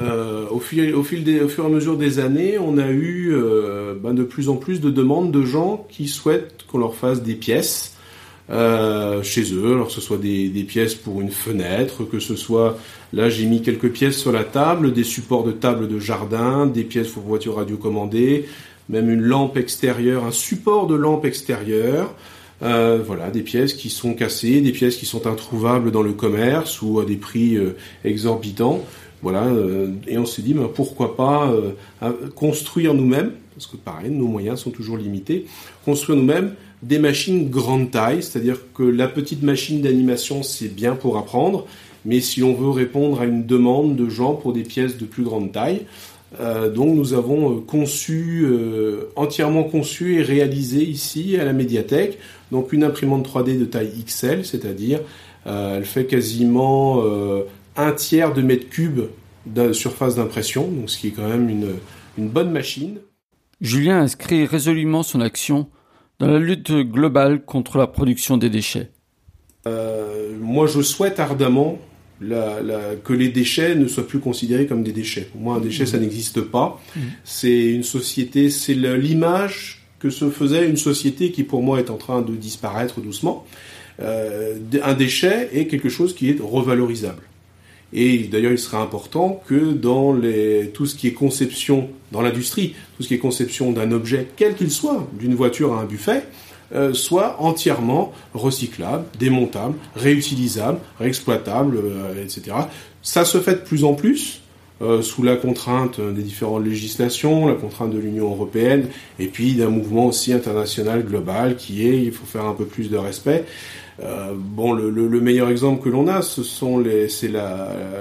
[0.00, 4.24] Euh, au, fil, fur et à mesure des années, on a eu euh, ben, de
[4.24, 7.98] plus en plus de demandes de gens qui souhaitent qu'on leur fasse des pièces
[8.50, 12.76] euh, chez eux, alors que ce soit des, pièces pour une fenêtre, que ce soit,
[13.12, 16.82] là j'ai mis quelques pièces sur la table, des supports de table de jardin, des
[16.82, 18.46] pièces pour voitures radiocommandées,
[18.88, 22.12] même une lampe extérieure, un support de lampe extérieure.
[22.62, 26.82] Euh, voilà, des pièces qui sont cassées, des pièces qui sont introuvables dans le commerce
[26.82, 28.84] ou à des prix euh, exorbitants.
[29.22, 29.46] Voilà,
[30.08, 31.52] et on s'est dit ben, pourquoi pas
[32.36, 35.44] construire nous-mêmes, parce que pareil, nos moyens sont toujours limités,
[35.84, 41.18] construire nous-mêmes des machines grande taille, c'est-à-dire que la petite machine d'animation c'est bien pour
[41.18, 41.66] apprendre,
[42.04, 45.22] mais si on veut répondre à une demande de gens pour des pièces de plus
[45.22, 45.82] grande taille,
[46.38, 52.18] euh, donc nous avons conçu, euh, entièrement conçu et réalisé ici à la médiathèque,
[52.52, 55.00] donc une imprimante 3D de taille XL, c'est-à-dire
[55.46, 57.42] euh, elle fait quasiment euh,
[57.76, 59.00] un tiers de mètre cube
[59.46, 61.74] de surface d'impression, donc ce qui est quand même une,
[62.18, 62.98] une bonne machine.
[63.60, 65.68] Julien inscrit résolument son action
[66.20, 68.90] dans la lutte globale contre la production des déchets.
[69.66, 71.78] Euh, moi, je souhaite ardemment
[72.20, 75.22] la, la, que les déchets ne soient plus considérés comme des déchets.
[75.22, 76.80] Pour moi, un déchet, ça n'existe pas.
[76.94, 77.00] Mmh.
[77.24, 81.96] C'est une société, c'est l'image que se faisait une société qui, pour moi, est en
[81.96, 83.46] train de disparaître doucement.
[84.00, 87.22] Euh, un déchet est quelque chose qui est revalorisable.
[87.92, 92.74] Et d'ailleurs, il serait important que dans les, tout ce qui est conception dans l'industrie,
[92.96, 96.24] tout ce qui est conception d'un objet, quel qu'il soit, d'une voiture à un buffet,
[96.72, 102.56] euh, soit entièrement recyclable, démontable, réutilisable, réexploitable, euh, etc.
[103.02, 104.42] Ça se fait de plus en plus
[104.80, 108.86] euh, sous la contrainte des différentes législations, la contrainte de l'Union européenne,
[109.18, 112.88] et puis d'un mouvement aussi international global qui est il faut faire un peu plus
[112.88, 113.46] de respect.
[114.02, 117.30] Euh, bon, le, le, le, meilleur exemple que l'on a, ce sont les, c'est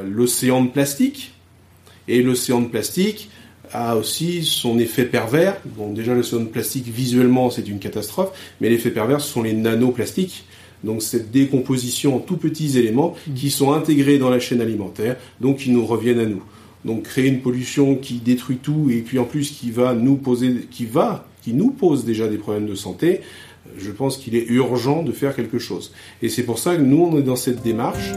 [0.06, 1.34] l'océan de plastique.
[2.08, 3.30] Et l'océan de plastique
[3.72, 5.58] a aussi son effet pervers.
[5.66, 8.32] Bon, déjà l'océan de plastique visuellement c'est une catastrophe,
[8.62, 10.46] mais l'effet pervers ce sont les nanoplastiques.
[10.84, 15.58] Donc cette décomposition en tout petits éléments qui sont intégrés dans la chaîne alimentaire, donc
[15.58, 16.44] qui nous reviennent à nous.
[16.86, 20.68] Donc créer une pollution qui détruit tout et puis en plus qui va nous poser,
[20.72, 23.22] qui va, qui nous pose déjà des problèmes de santé,
[23.78, 25.92] je pense qu'il est urgent de faire quelque chose.
[26.22, 28.12] Et c'est pour ça que nous, on est dans cette démarche.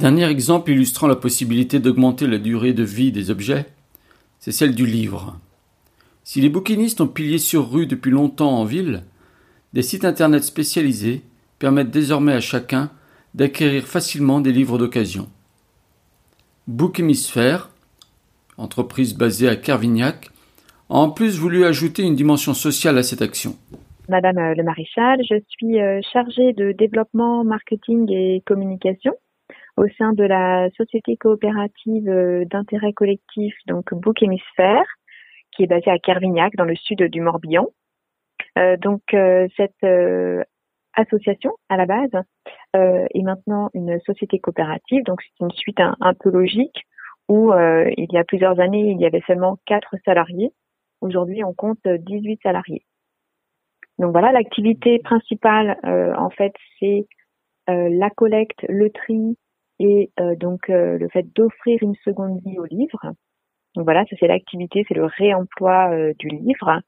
[0.00, 3.66] Dernier exemple illustrant la possibilité d'augmenter la durée de vie des objets,
[4.38, 5.38] c'est celle du livre.
[6.24, 9.04] Si les bouquinistes ont pilié sur rue depuis longtemps en ville,
[9.74, 11.22] des sites internet spécialisés
[11.58, 12.90] permettent désormais à chacun
[13.34, 15.28] d'acquérir facilement des livres d'occasion.
[16.70, 17.68] Book Hémisphère,
[18.56, 20.30] entreprise basée à Carvignac,
[20.88, 23.56] a en plus voulu ajouter une dimension sociale à cette action.
[24.08, 25.78] Madame le Maréchal, je suis
[26.12, 29.14] chargée de développement, marketing et communication
[29.76, 32.08] au sein de la société coopérative
[32.50, 34.86] d'intérêt collectif, donc Book Hémisphère,
[35.50, 37.66] qui est basée à Carvignac, dans le sud du Morbihan.
[38.58, 40.42] Euh, donc euh, cette euh,
[40.94, 42.10] association à la base
[42.76, 45.02] euh, et maintenant une société coopérative.
[45.04, 46.84] Donc c'est une suite un, peu logique
[47.28, 50.52] où euh, il y a plusieurs années il y avait seulement quatre salariés.
[51.00, 52.84] Aujourd'hui on compte 18 salariés.
[53.98, 57.06] Donc voilà, l'activité principale euh, en fait c'est
[57.68, 59.36] euh, la collecte, le tri
[59.78, 63.12] et euh, donc euh, le fait d'offrir une seconde vie au livre.
[63.74, 66.80] Donc voilà, ça c'est l'activité, c'est le réemploi euh, du livre.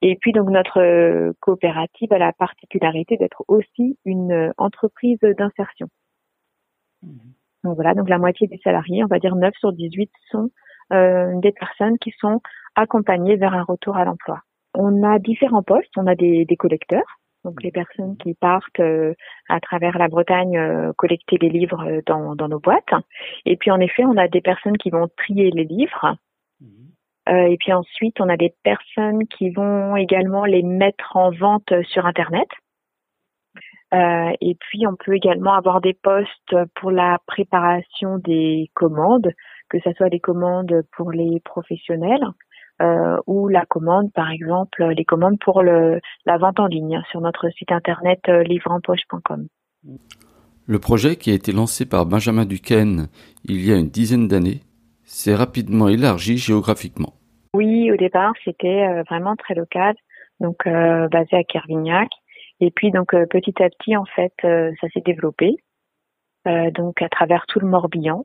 [0.00, 5.88] Et puis donc notre euh, coopérative a la particularité d'être aussi une euh, entreprise d'insertion.
[7.64, 10.50] Donc voilà, donc la moitié des salariés, on va dire 9 sur 18 sont
[10.92, 12.40] euh, des personnes qui sont
[12.74, 14.40] accompagnées vers un retour à l'emploi.
[14.74, 19.14] On a différents postes, on a des, des collecteurs, donc les personnes qui partent euh,
[19.48, 22.94] à travers la Bretagne euh, collecter les livres euh, dans, dans nos boîtes.
[23.44, 26.16] Et puis en effet, on a des personnes qui vont trier les livres.
[27.28, 31.72] Euh, et puis ensuite, on a des personnes qui vont également les mettre en vente
[31.84, 32.48] sur Internet.
[33.94, 39.32] Euh, et puis, on peut également avoir des postes pour la préparation des commandes,
[39.68, 42.24] que ce soit des commandes pour les professionnels
[42.80, 47.20] euh, ou la commande, par exemple, les commandes pour le, la vente en ligne sur
[47.20, 49.46] notre site internet livreempoche.com.
[50.66, 53.08] Le projet qui a été lancé par Benjamin Duquesne
[53.44, 54.62] il y a une dizaine d'années
[55.12, 57.12] s'est rapidement élargi géographiquement.
[57.54, 59.94] Oui, au départ, c'était euh, vraiment très local,
[60.40, 62.08] donc euh, basé à Kervignac.
[62.60, 65.56] Et puis, donc, euh, petit à petit, en fait, ça s'est développé,
[66.46, 68.24] donc à travers tout le Morbihan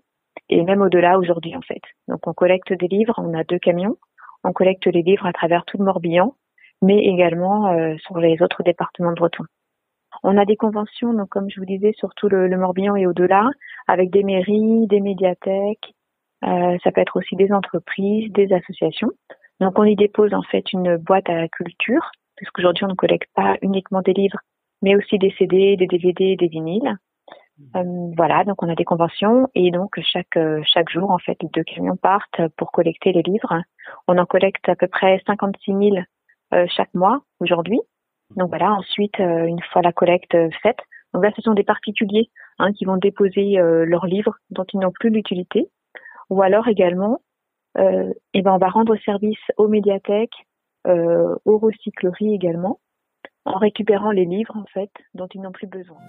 [0.49, 1.81] et même au-delà aujourd'hui, en fait.
[2.07, 3.97] Donc, on collecte des livres, on a deux camions,
[4.43, 6.35] on collecte les livres à travers tout le Morbihan,
[6.81, 9.45] mais également sur les autres départements bretons.
[10.23, 13.49] On a des conventions, donc comme je vous disais, sur tout le, Morbihan et au-delà,
[13.87, 15.93] avec des mairies, des médiathèques,
[16.41, 19.11] ça peut être aussi des entreprises, des associations.
[19.59, 22.93] Donc on y dépose en fait une boîte à la culture, parce qu'aujourd'hui on ne
[22.93, 24.39] collecte pas uniquement des livres,
[24.81, 26.97] mais aussi des CD, des DVD, des vinyles.
[27.75, 31.35] Euh, voilà, donc on a des conventions et donc chaque euh, chaque jour en fait
[31.41, 33.63] les deux camions partent pour collecter les livres.
[34.07, 35.97] On en collecte à peu près 56 000
[36.53, 37.79] euh, chaque mois aujourd'hui.
[38.35, 40.79] Donc voilà, ensuite euh, une fois la collecte euh, faite,
[41.13, 42.29] donc là ce sont des particuliers
[42.59, 45.69] hein, qui vont déposer euh, leurs livres dont ils n'ont plus l'utilité,
[46.29, 47.21] ou alors également,
[47.77, 50.45] euh, eh ben on va rendre service aux médiathèques,
[50.87, 52.79] euh, aux recycleries également,
[53.45, 55.99] en récupérant les livres en fait dont ils n'ont plus besoin.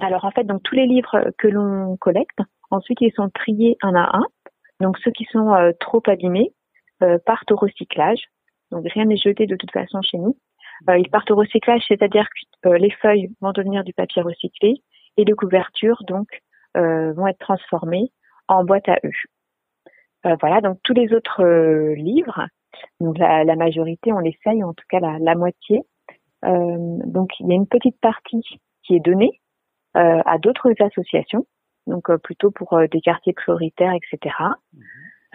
[0.00, 2.38] Alors en fait, donc tous les livres que l'on collecte,
[2.70, 4.26] ensuite ils sont triés un à un.
[4.80, 6.52] Donc ceux qui sont euh, trop abîmés
[7.02, 8.20] euh, partent au recyclage.
[8.74, 10.36] Donc rien n'est jeté de toute façon chez nous.
[10.88, 12.28] Euh, ils partent au recyclage, c'est-à-dire
[12.62, 14.82] que euh, les feuilles vont devenir du papier recyclé
[15.16, 16.02] et les couvertures
[16.76, 18.10] euh, vont être transformées
[18.48, 19.12] en boîte à eux.
[20.40, 21.44] Voilà, donc tous les autres
[21.96, 22.46] livres,
[22.98, 25.82] donc la, majorité, on essaye, en tout cas la, moitié.
[26.42, 28.42] Donc il y a une petite partie
[28.82, 29.42] qui est donnée
[29.92, 31.46] à d'autres associations,
[31.86, 34.34] donc plutôt pour des quartiers prioritaires, etc.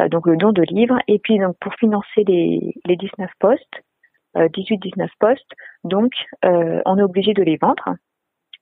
[0.08, 1.00] donc le don de livres.
[1.08, 3.84] Et puis donc pour financer les, les 19 postes,
[4.36, 5.52] 18-19 postes,
[5.84, 6.12] donc
[6.45, 7.95] euh, on est obligé de les vendre.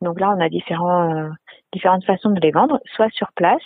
[0.02, 1.30] Donc là on a différents, euh,
[1.74, 3.62] différentes façons de les vendre, soit sur place,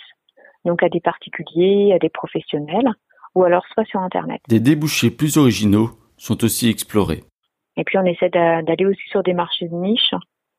[0.64, 2.90] donc à des particuliers, à des professionnels,
[3.34, 4.40] ou alors soit sur Internet.
[4.48, 7.22] Des débouchés plus originaux sont aussi explorés.
[7.76, 10.14] Et puis on essaie d'a- d'aller aussi sur des marchés de niche,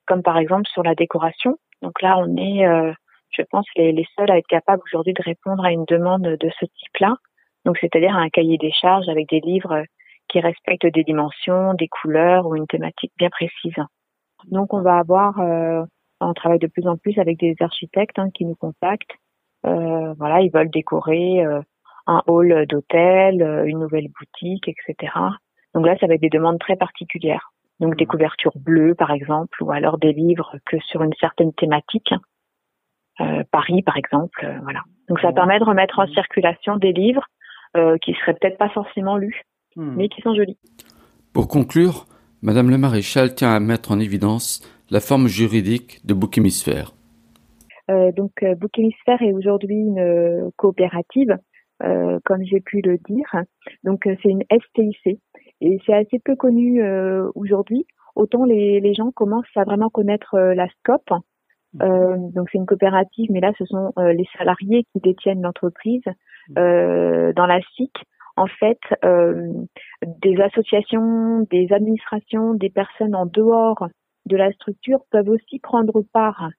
[0.07, 1.57] comme par exemple sur la décoration.
[1.81, 2.91] Donc là, on est, euh,
[3.35, 6.49] je pense, les, les seuls à être capables aujourd'hui de répondre à une demande de
[6.59, 7.15] ce type-là.
[7.65, 9.83] Donc c'est-à-dire un cahier des charges avec des livres
[10.29, 13.75] qui respectent des dimensions, des couleurs ou une thématique bien précise.
[14.49, 15.83] Donc on va avoir, euh,
[16.19, 19.15] on travaille de plus en plus avec des architectes hein, qui nous contactent.
[19.65, 21.61] Euh, voilà, ils veulent décorer euh,
[22.07, 25.13] un hall d'hôtel, euh, une nouvelle boutique, etc.
[25.73, 27.51] Donc là, ça va être des demandes très particulières.
[27.79, 32.13] Donc des couvertures bleues, par exemple, ou alors des livres que sur une certaine thématique.
[33.21, 34.81] Euh, Paris, par exemple, euh, voilà.
[35.09, 37.25] Donc ça permet de remettre en circulation des livres
[37.77, 39.41] euh, qui seraient peut-être pas forcément lus,
[39.75, 40.57] mais qui sont jolis.
[41.33, 42.05] Pour conclure,
[42.41, 46.91] Madame le maréchal tient à mettre en évidence la forme juridique de Bouc Hémisphère.
[47.89, 51.37] Euh, donc euh, Bouc Hémisphère est aujourd'hui une euh, coopérative,
[51.83, 53.43] euh, comme j'ai pu le dire.
[53.83, 55.19] Donc euh, c'est une STIC
[55.61, 57.85] et c'est assez peu connu euh, aujourd'hui.
[58.15, 61.09] Autant les, les gens commencent à vraiment connaître euh, la SCOP.
[61.81, 66.03] Euh, donc c'est une coopérative, mais là ce sont euh, les salariés qui détiennent l'entreprise.
[66.57, 67.93] Euh, dans la SIC,
[68.35, 69.51] en fait, euh,
[70.21, 73.87] des associations, des administrations, des personnes en dehors
[74.25, 76.49] de la structure peuvent aussi prendre part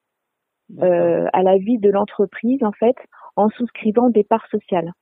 [0.80, 2.96] euh, à la vie de l'entreprise en fait
[3.36, 4.92] en souscrivant des parts sociales.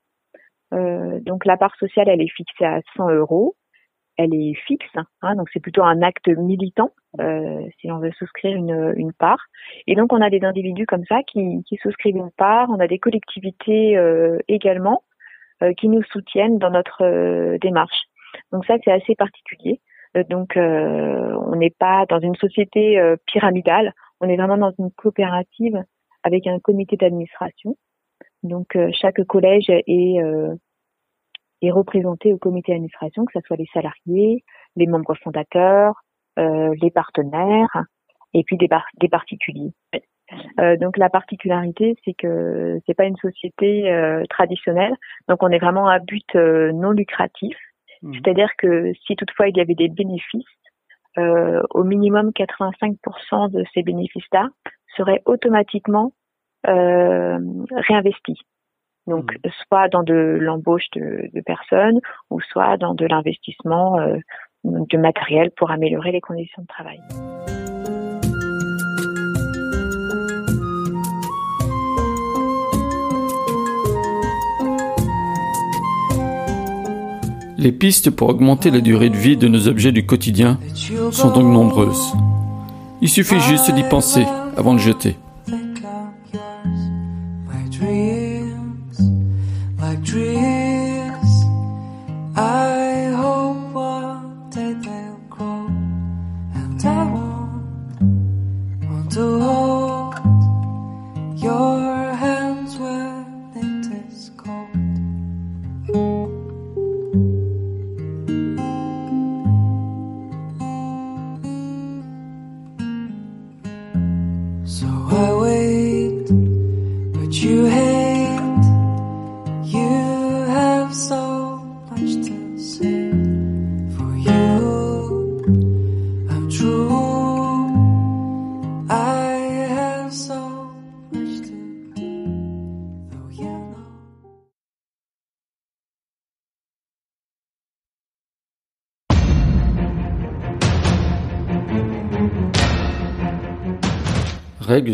[0.72, 3.54] Euh, donc la part sociale, elle est fixée à 100 euros.
[4.18, 8.54] Elle est fixe, hein, donc c'est plutôt un acte militant euh, si l'on veut souscrire
[8.54, 9.46] une, une part.
[9.86, 12.68] Et donc on a des individus comme ça qui, qui souscrivent une part.
[12.68, 15.02] On a des collectivités euh, également
[15.62, 18.02] euh, qui nous soutiennent dans notre euh, démarche.
[18.50, 19.80] Donc ça c'est assez particulier.
[20.16, 23.92] Euh, donc on n'est pas dans une société pyramidale.
[24.20, 25.82] On est vraiment dans une coopérative
[26.22, 27.76] avec un comité d'administration.
[28.42, 30.18] Donc chaque collège est
[31.62, 34.44] est représenté au comité d'administration, que ce soit les salariés,
[34.76, 36.02] les membres fondateurs,
[36.38, 37.84] euh, les partenaires
[38.34, 38.68] et puis des,
[39.00, 39.72] des particuliers.
[40.60, 44.94] Euh, donc la particularité, c'est que c'est pas une société euh, traditionnelle,
[45.28, 47.56] donc on est vraiment à but euh, non lucratif.
[48.00, 48.14] Mmh.
[48.14, 50.46] C'est-à-dire que si toutefois il y avait des bénéfices,
[51.18, 54.48] euh, au minimum 85% de ces bénéfices-là
[54.96, 56.12] seraient automatiquement
[56.64, 58.38] réinvestis.
[59.06, 59.48] Donc, mmh.
[59.66, 62.00] soit dans de l'embauche de, de, personnes,
[62.30, 64.16] ou soit dans de l'investissement euh,
[64.64, 67.00] de matériel pour améliorer les conditions de travail.
[77.62, 80.58] Les pistes pour augmenter la durée de vie de nos objets du quotidien
[81.12, 82.12] sont donc nombreuses.
[83.00, 84.24] Il suffit juste d'y penser
[84.56, 85.16] avant de jeter.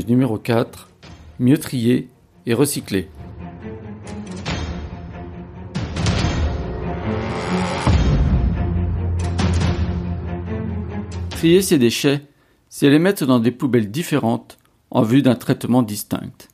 [0.08, 0.88] Numéro 4.
[1.38, 2.08] Mieux trier
[2.46, 3.08] et recycler.
[11.28, 12.22] Trier ces déchets,
[12.70, 14.56] c'est les mettre dans des poubelles différentes
[14.90, 16.48] en vue d'un traitement distinct.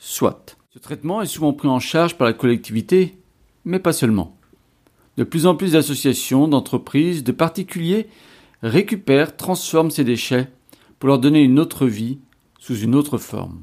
[0.00, 0.56] Soit.
[0.74, 3.16] Ce traitement est souvent pris en charge par la collectivité,
[3.64, 4.36] mais pas seulement.
[5.16, 8.08] De plus en plus d'associations, d'entreprises, de particuliers
[8.62, 10.48] récupèrent, transforment ces déchets
[10.98, 12.18] pour leur donner une autre vie
[12.66, 13.60] sous une autre forme.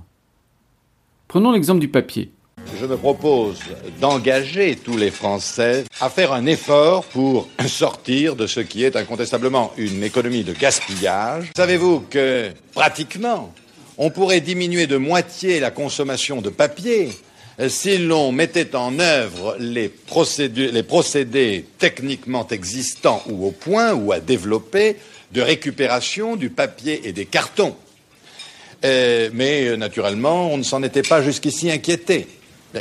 [1.27, 2.31] Prenons l'exemple du papier.
[2.79, 3.59] Je me propose
[3.99, 9.73] d'engager tous les Français à faire un effort pour sortir de ce qui est incontestablement
[9.75, 11.51] une économie de gaspillage.
[11.57, 13.53] Savez-vous que pratiquement,
[13.97, 17.09] on pourrait diminuer de moitié la consommation de papier
[17.67, 24.13] si l'on mettait en œuvre les procédés, les procédés techniquement existants ou au point ou
[24.13, 24.95] à développer
[25.33, 27.75] de récupération du papier et des cartons?
[28.83, 32.27] Euh, mais euh, naturellement, on ne s'en était pas jusqu'ici inquiété.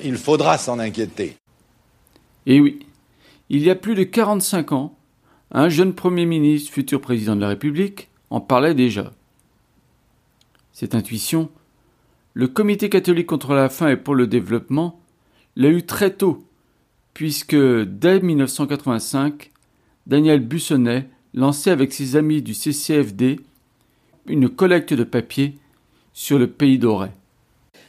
[0.05, 1.37] Il faudra s'en inquiéter.
[2.47, 2.81] Et oui,
[3.51, 4.97] il y a plus de 45 ans,
[5.53, 9.13] un jeune Premier ministre, futur président de la République, en parlait déjà.
[10.73, 11.51] Cette intuition,
[12.35, 14.99] le Comité catholique contre la faim et pour le développement
[15.55, 16.43] l'a eu très tôt,
[17.13, 19.51] puisque dès 1985,
[20.07, 23.39] Daniel Bussonnet lançait avec ses amis du CCFD
[24.27, 25.55] une collecte de papier
[26.13, 27.11] sur le pays d'Auray.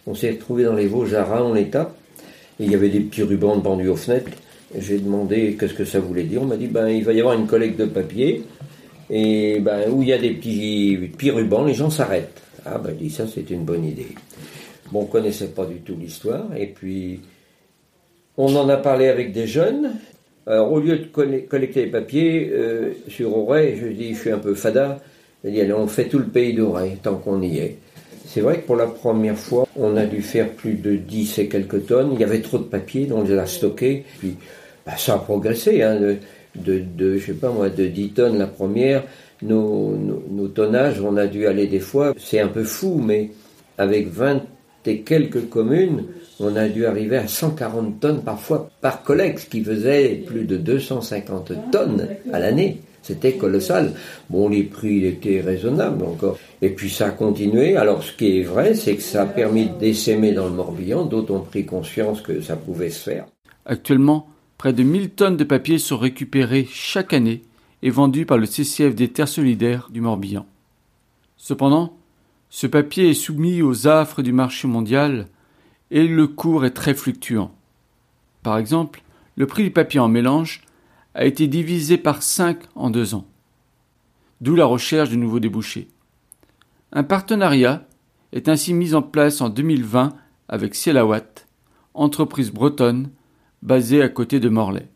[0.05, 1.93] On s'est retrouvé dans les Vosges à en l'état.
[2.59, 4.31] Il y avait des petits rubans pendus aux fenêtres.
[4.77, 6.41] J'ai demandé qu'est-ce que ça voulait dire.
[6.41, 8.43] On m'a dit ben, il va y avoir une collecte de papier
[9.09, 12.41] et ben, où il y a des petits, petits rubans, les gens s'arrêtent.
[12.65, 14.07] Ah ben, dit ça, c'est une bonne idée.
[14.91, 16.45] Bon, on connaissait pas du tout l'histoire.
[16.57, 17.21] Et puis,
[18.37, 19.93] on en a parlé avec des jeunes.
[20.45, 24.39] Alors, au lieu de collecter les papiers euh, sur Auray, je dis, je suis un
[24.39, 24.99] peu fada.
[25.43, 27.77] Je dis, allez, on fait tout le pays d'Auray tant qu'on y est.
[28.25, 31.47] C'est vrai que pour la première fois, on a dû faire plus de 10 et
[31.47, 32.11] quelques tonnes.
[32.13, 33.45] Il y avait trop de papier, donc on les a.
[34.19, 34.37] Puis
[34.85, 36.17] bah, ça a progressé, hein, de,
[36.55, 39.03] de, je sais pas moi, de 10 tonnes la première.
[39.41, 43.31] Nos, tonnages, on a dû aller des fois, c'est un peu fou, mais
[43.77, 44.41] avec 20
[44.85, 46.05] et quelques communes,
[46.39, 50.57] on a dû arriver à 140 tonnes parfois par collègue, ce qui faisait plus de
[50.57, 52.79] 250 tonnes à l'année.
[53.03, 53.93] C'était colossal.
[54.29, 56.39] Bon, les prix étaient raisonnables encore.
[56.61, 57.75] Et puis ça a continué.
[57.75, 61.05] Alors ce qui est vrai, c'est que ça a permis d'essaimer dans le Morbihan.
[61.05, 63.25] D'autres ont pris conscience que ça pouvait se faire.
[63.65, 64.27] Actuellement,
[64.57, 67.41] près de 1000 tonnes de papier sont récupérées chaque année
[67.81, 70.45] et vendues par le CCF des Terres Solidaires du Morbihan.
[71.35, 71.97] Cependant,
[72.49, 75.27] ce papier est soumis aux affres du marché mondial
[75.91, 77.51] et le cours est très fluctuant.
[78.43, 79.03] Par exemple,
[79.35, 80.61] le prix du papier en mélange
[81.15, 83.25] a été divisé par 5 en deux ans.
[84.41, 85.87] D'où la recherche de nouveaux débouchés.
[86.91, 87.83] Un partenariat
[88.31, 90.09] est ainsi mis en place en 2020
[90.49, 91.45] avec Cielawat,
[91.93, 93.09] entreprise bretonne
[93.61, 94.87] basée à côté de Morlaix.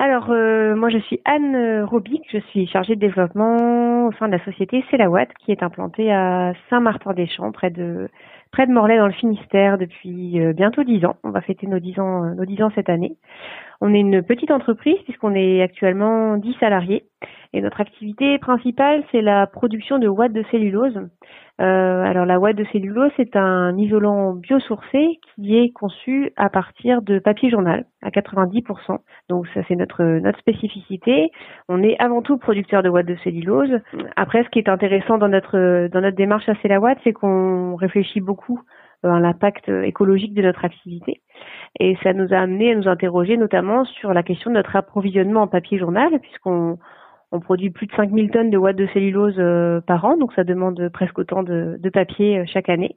[0.00, 4.32] Alors, euh, moi, je suis Anne Robic, je suis chargée de développement au sein de
[4.32, 8.08] la société Celawatt, qui est implantée à Saint-Martin-des-Champs, près de
[8.68, 11.16] Morlaix, dans le Finistère, depuis euh, bientôt dix ans.
[11.24, 13.16] On va fêter nos euh, nos dix ans cette année.
[13.80, 17.04] On est une petite entreprise puisqu'on est actuellement 10 salariés
[17.52, 20.98] et notre activité principale c'est la production de watts de cellulose.
[21.60, 27.02] Euh, alors la ouate de cellulose c'est un isolant biosourcé qui est conçu à partir
[27.02, 28.98] de papier journal à 90%.
[29.28, 31.30] Donc ça c'est notre notre spécificité.
[31.68, 33.78] On est avant tout producteur de watts de cellulose.
[34.16, 38.20] Après ce qui est intéressant dans notre dans notre démarche à Celawatt c'est qu'on réfléchit
[38.20, 38.60] beaucoup
[39.04, 41.22] euh, à l'impact écologique de notre activité.
[41.80, 45.42] Et ça nous a amené à nous interroger notamment sur la question de notre approvisionnement
[45.42, 46.78] en papier journal, puisqu'on
[47.30, 50.44] on produit plus de 5000 tonnes de watts de cellulose euh, par an, donc ça
[50.44, 52.96] demande presque autant de, de papier euh, chaque année.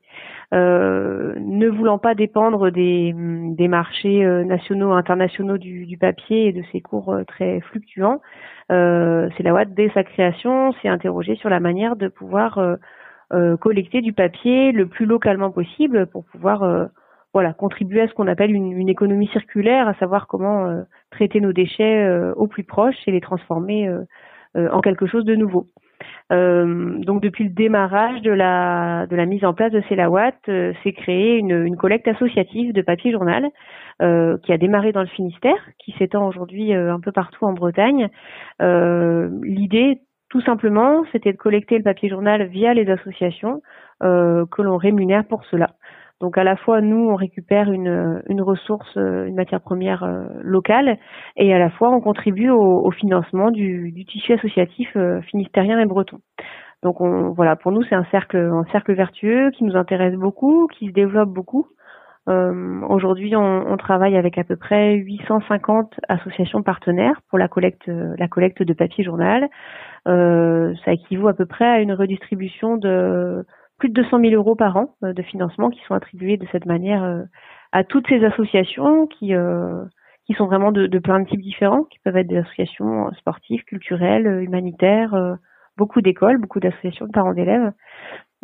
[0.54, 6.64] Euh, ne voulant pas dépendre des, des marchés nationaux, internationaux du, du, papier et de
[6.72, 8.22] ses cours très fluctuants,
[8.70, 12.78] c'est la Watt dès sa création s'est interrogé sur la manière de pouvoir
[13.34, 16.88] euh, collecter du papier le plus localement possible pour pouvoir euh,
[17.34, 21.54] voilà contribuer à ce qu'on appelle une, économie circulaire, à savoir comment euh, traiter nos
[21.54, 23.90] déchets au plus proche et les transformer
[24.56, 25.68] en quelque chose de nouveau.
[26.30, 32.08] donc depuis le démarrage de la mise en place de Celawatt, c'est créé une, collecte
[32.08, 33.50] associative de papier journal
[34.00, 38.10] qui a démarré dans le Finistère, qui s'étend aujourd'hui un peu partout en Bretagne.
[38.60, 40.02] L'idée
[40.32, 43.62] tout simplement, c'était de collecter le papier journal via les associations
[44.02, 45.72] euh, que l'on rémunère pour cela.
[46.22, 50.26] Donc à la fois nous on récupère une, une ressource, euh, une matière première euh,
[50.42, 50.98] locale,
[51.36, 55.80] et à la fois on contribue au, au financement du, du, tissu associatif euh, finistérien
[55.80, 56.20] et breton.
[56.84, 60.68] Donc on, voilà, pour nous c'est un cercle, un cercle vertueux qui nous intéresse beaucoup,
[60.68, 61.68] qui se développe beaucoup.
[62.30, 67.88] Euh, Aujourd'hui, on, on, travaille avec à peu près 850 associations partenaires pour la collecte,
[67.88, 69.50] la collecte de papier journal.
[70.08, 73.44] Euh, ça équivaut à peu près à une redistribution de
[73.82, 76.68] plus de 200 000 euros par an euh, de financement qui sont attribués de cette
[76.68, 77.24] manière euh,
[77.72, 79.34] à toutes ces associations qui
[80.28, 83.64] qui sont vraiment de, de, plein de types différents, qui peuvent être des associations sportives,
[83.64, 85.38] culturelles, humanitaires,
[85.78, 87.72] beaucoup d'écoles, beaucoup d'associations de parents d'élèves.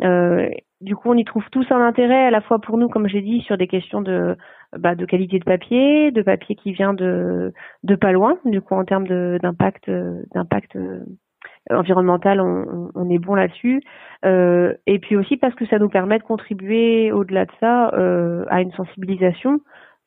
[0.02, 0.48] Euh,
[0.80, 3.20] du coup, on y trouve tous un intérêt à la fois pour nous, comme j'ai
[3.20, 4.36] dit, sur des questions de,
[4.76, 7.52] bah, qualité de papier, de papier qui vient de,
[7.84, 8.38] de pas loin.
[8.44, 9.06] Du coup, en termes
[9.38, 9.88] d'impact,
[10.34, 10.76] d'impact
[11.70, 13.82] environnemental, on, est bon là-dessus.
[14.24, 18.44] Euh, et puis aussi parce que ça nous permet de contribuer au-delà de ça euh,
[18.48, 19.60] à une sensibilisation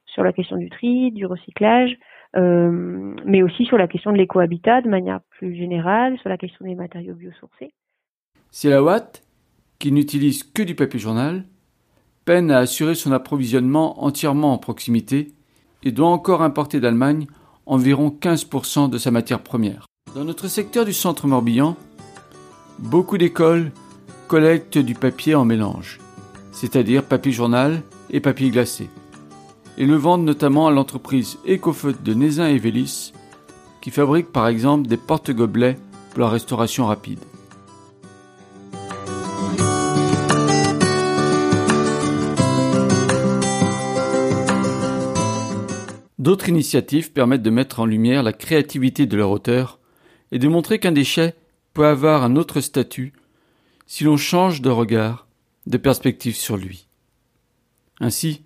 [0.06, 1.98] sur la question du tri, du recyclage,
[2.36, 6.66] euh, mais aussi sur la question de l'écohabitat de manière plus générale, sur la question
[6.66, 7.74] des matériaux biosourcés.
[8.50, 9.24] C'est la Watt,
[9.80, 11.44] qui n'utilise que du papier journal,
[12.26, 15.30] peine à assurer son approvisionnement entièrement en proximité
[15.84, 17.28] et doit encore importer d'Allemagne
[17.66, 19.86] environ 15% de sa matière première.
[20.14, 21.78] Dans notre secteur du centre Morbihan,
[22.80, 23.72] beaucoup d'écoles
[24.28, 26.00] collectent du papier en mélange,
[26.52, 28.90] c'est-à-dire papier journal et papier glacé,
[29.78, 33.14] et le vendent notamment à l'entreprise Ecofoot de Nézin et Vélis,
[33.80, 35.78] qui fabrique par exemple des porte-gobelets
[36.10, 37.20] pour la restauration rapide.
[46.20, 49.81] D'autres initiatives permettent de mettre en lumière la créativité de leur auteur
[50.32, 51.36] et de montrer qu'un déchet
[51.74, 53.14] peut avoir un autre statut
[53.88, 55.28] si l'on change de regard,
[55.68, 56.88] de perspective sur lui.
[58.00, 58.44] Ainsi,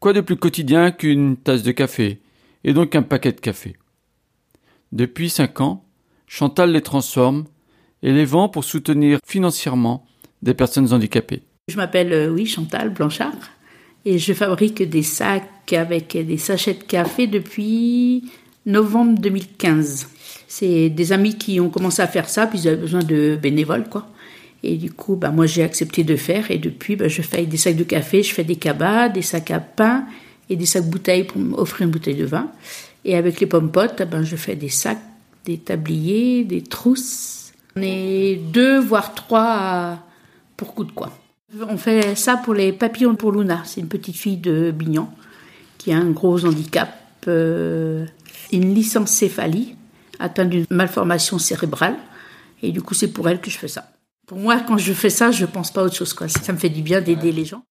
[0.00, 2.20] quoi de plus quotidien qu'une tasse de café,
[2.64, 3.76] et donc un paquet de café?
[4.92, 5.82] Depuis cinq ans,
[6.28, 7.44] Chantal les transforme
[8.02, 10.04] et les vend pour soutenir financièrement
[10.42, 11.42] des personnes handicapées.
[11.68, 13.36] Je m'appelle, euh, oui, Chantal Blanchard,
[14.04, 18.30] et je fabrique des sacs avec des sachets de café depuis
[18.64, 20.08] novembre 2015
[20.58, 23.88] c'est des amis qui ont commencé à faire ça, puis ils avaient besoin de bénévoles,
[23.90, 24.06] quoi.
[24.62, 26.50] Et du coup, bah, moi, j'ai accepté de faire.
[26.50, 29.50] Et depuis, bah, je fais des sacs de café, je fais des cabas, des sacs
[29.50, 30.06] à pain
[30.48, 32.50] et des sacs bouteilles pour offrir une bouteille de vin.
[33.04, 35.02] Et avec les pommes potes, ben, je fais des sacs
[35.44, 37.52] des tabliers, des trousses.
[37.76, 39.98] On est deux, voire trois
[40.56, 41.12] pour coup de quoi.
[41.68, 43.60] On fait ça pour les papillons pour Luna.
[43.66, 45.12] C'est une petite fille de Bignan
[45.76, 46.94] qui a un gros handicap,
[47.28, 48.06] euh,
[48.52, 49.76] une licencéphalie,
[50.18, 51.96] atteinte d'une malformation cérébrale.
[52.62, 53.90] Et du coup, c'est pour elle que je fais ça.
[54.26, 56.12] Pour moi, quand je fais ça, je pense pas à autre chose.
[56.12, 56.28] Quoi.
[56.28, 57.62] Ça me fait du bien d'aider les gens.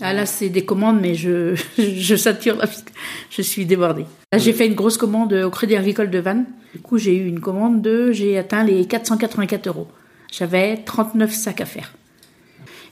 [0.00, 2.90] Ah là, c'est des commandes, mais je, je sature là, parce que
[3.30, 4.06] je suis débordée.
[4.32, 6.46] Là, j'ai fait une grosse commande au Crédit Agricole de Vannes.
[6.74, 9.88] Du coup, j'ai eu une commande de, j'ai atteint les 484 euros.
[10.32, 11.92] J'avais 39 sacs à faire.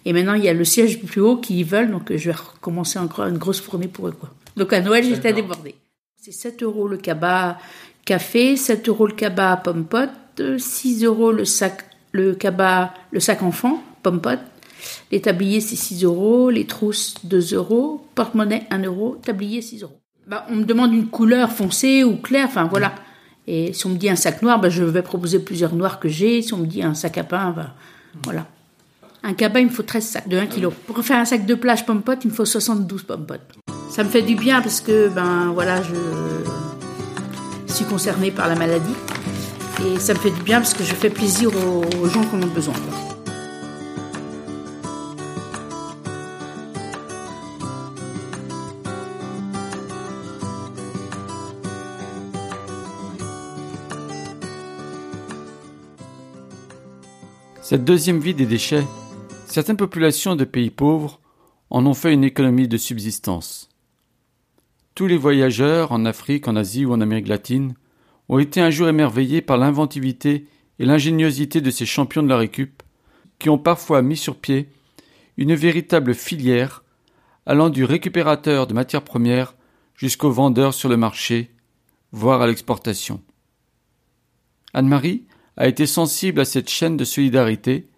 [0.05, 2.99] Et maintenant, il y a le siège plus haut qui veulent, donc je vais recommencer
[2.99, 4.31] encore une grosse fournée pour eux, quoi.
[4.57, 5.75] Donc à Noël, j'étais débordée.
[6.21, 7.57] C'est 7 euros le cabas
[8.05, 10.11] café, 7 euros le cabas pomme pote,
[10.59, 14.21] 6 euros le sac, le cabas, le sac enfant, pomme.
[15.13, 20.01] Les tabliers, c'est 6 euros, les trousses, 2 euros, porte-monnaie, 1 euro, tablier, 6 euros.
[20.27, 22.95] Bah, on me demande une couleur foncée ou claire, enfin voilà.
[23.47, 26.09] Et si on me dit un sac noir, bah, je vais proposer plusieurs noirs que
[26.09, 26.41] j'ai.
[26.41, 27.75] Si on me dit un sac à pain, bah,
[28.25, 28.47] voilà.
[29.23, 30.69] Un cabas, il me faut 13 sacs de 1 kg.
[30.69, 33.27] Pour faire un sac de plage pomme pote, il me faut 72 pommes.
[33.91, 35.95] Ça me fait du bien parce que, ben voilà, je
[37.71, 38.95] suis concernée par la maladie.
[39.87, 42.43] Et ça me fait du bien parce que je fais plaisir aux, gens qui en
[42.43, 42.75] ont besoin.
[57.63, 58.85] Cette deuxième vie des déchets,
[59.47, 61.21] certaines populations de pays pauvres
[61.71, 63.70] en ont fait une économie de subsistance.
[64.95, 67.75] Tous les voyageurs en Afrique, en Asie ou en Amérique latine
[68.29, 70.47] ont été un jour émerveillés par l'inventivité
[70.79, 72.83] et l'ingéniosité de ces champions de la récup
[73.39, 74.69] qui ont parfois mis sur pied
[75.37, 76.85] une véritable filière
[77.47, 79.55] allant du récupérateur de matières premières
[79.95, 81.51] jusqu'au vendeur sur le marché,
[82.13, 83.21] voire à l'exportation.
[84.75, 85.25] Anne-Marie
[85.57, 87.89] a été sensible à cette chaîne de solidarité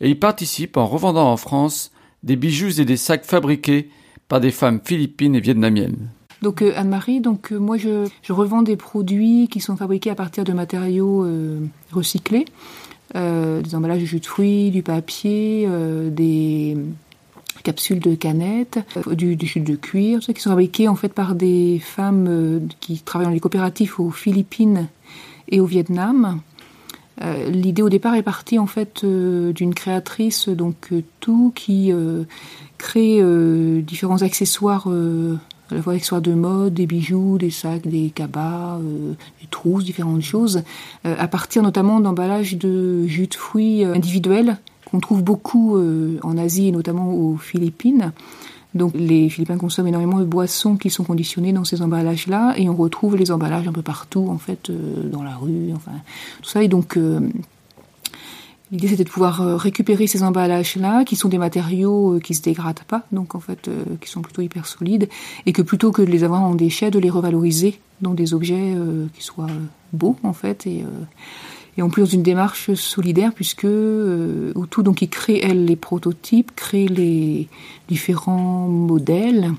[0.00, 1.92] et y participe en revendant en France
[2.22, 3.90] des bijoux et des sacs fabriqués
[4.30, 6.08] par des femmes philippines et vietnamiennes.
[6.40, 10.44] Donc euh, Anne-Marie, donc euh, moi je, revends des produits qui sont fabriqués à partir
[10.44, 11.58] de matériaux euh,
[11.92, 12.46] recyclés,
[13.12, 15.68] des emballages de jus de fruits, du papier,
[16.12, 16.76] des
[17.64, 18.78] capsules de canettes,
[19.10, 23.00] du, jus de cuir, tout ça qui sont fabriqués en fait par des femmes qui
[23.00, 24.86] travaillent dans les coopératives aux Philippines
[25.48, 26.40] et au Vietnam.
[27.48, 31.92] L'idée au départ est partie en fait d'une créatrice donc tout qui
[32.80, 35.36] crée euh, différents accessoires euh,
[35.70, 39.84] à la fois accessoires de mode, des bijoux, des sacs, des cabas, euh, des trousses,
[39.84, 40.62] différentes choses,
[41.04, 44.56] à partir notamment d'emballages de jus de fruits individuels
[44.90, 45.78] qu'on trouve beaucoup
[46.22, 48.10] en Asie et notamment aux Philippines.
[48.74, 52.74] Donc les Philippins consomment énormément de boissons qui sont conditionnées dans ces emballages-là et on
[52.74, 54.72] retrouve les emballages un peu partout en fait
[55.04, 55.92] dans la rue, enfin
[56.42, 56.98] tout ça et donc
[58.72, 62.42] L'idée c'était de pouvoir euh, récupérer ces emballages-là, qui sont des matériaux euh, qui se
[62.42, 65.08] dégradent pas, donc en fait euh, qui sont plutôt hyper solides,
[65.44, 68.74] et que plutôt que de les avoir en déchets, de les revaloriser dans des objets
[69.12, 69.50] qui soient
[69.92, 70.86] beaux en fait, et,
[71.82, 76.88] en plus dans une démarche solidaire puisque Outou donc il crée elle les prototypes, crée
[76.88, 77.46] les
[77.88, 79.52] différents modèles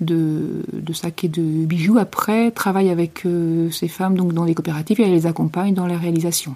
[0.00, 1.98] de, sacs et de bijoux.
[1.98, 3.24] Après travaille avec
[3.72, 6.54] ces femmes donc dans les coopératives et elle les accompagne dans la réalisation.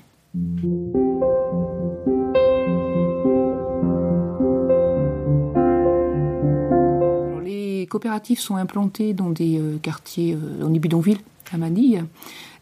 [7.84, 11.18] Les coopératives sont implantées dans des euh, quartiers, euh, dans des bidonvilles
[11.52, 12.02] à Manille,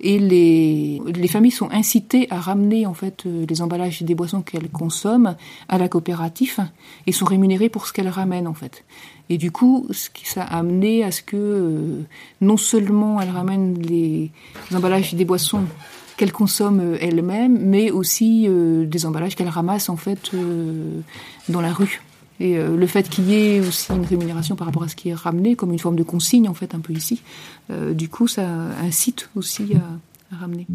[0.00, 4.42] et les, les familles sont incitées à ramener en fait euh, les emballages des boissons
[4.42, 5.36] qu'elles consomment
[5.68, 6.58] à la coopérative
[7.06, 8.84] et sont rémunérées pour ce qu'elles ramènent en fait.
[9.28, 9.86] Et du coup,
[10.24, 12.02] ça a amené à ce que euh,
[12.40, 14.32] non seulement elles ramènent les,
[14.70, 15.66] les emballages des boissons
[16.16, 21.00] qu'elles consomment euh, elles-mêmes, mais aussi euh, des emballages qu'elles ramassent en fait euh,
[21.48, 22.02] dans la rue.
[22.40, 25.10] Et euh, le fait qu'il y ait aussi une rémunération par rapport à ce qui
[25.10, 27.22] est ramené, comme une forme de consigne en fait un peu ici,
[27.70, 28.46] euh, du coup ça
[28.82, 30.66] incite aussi à, ramener.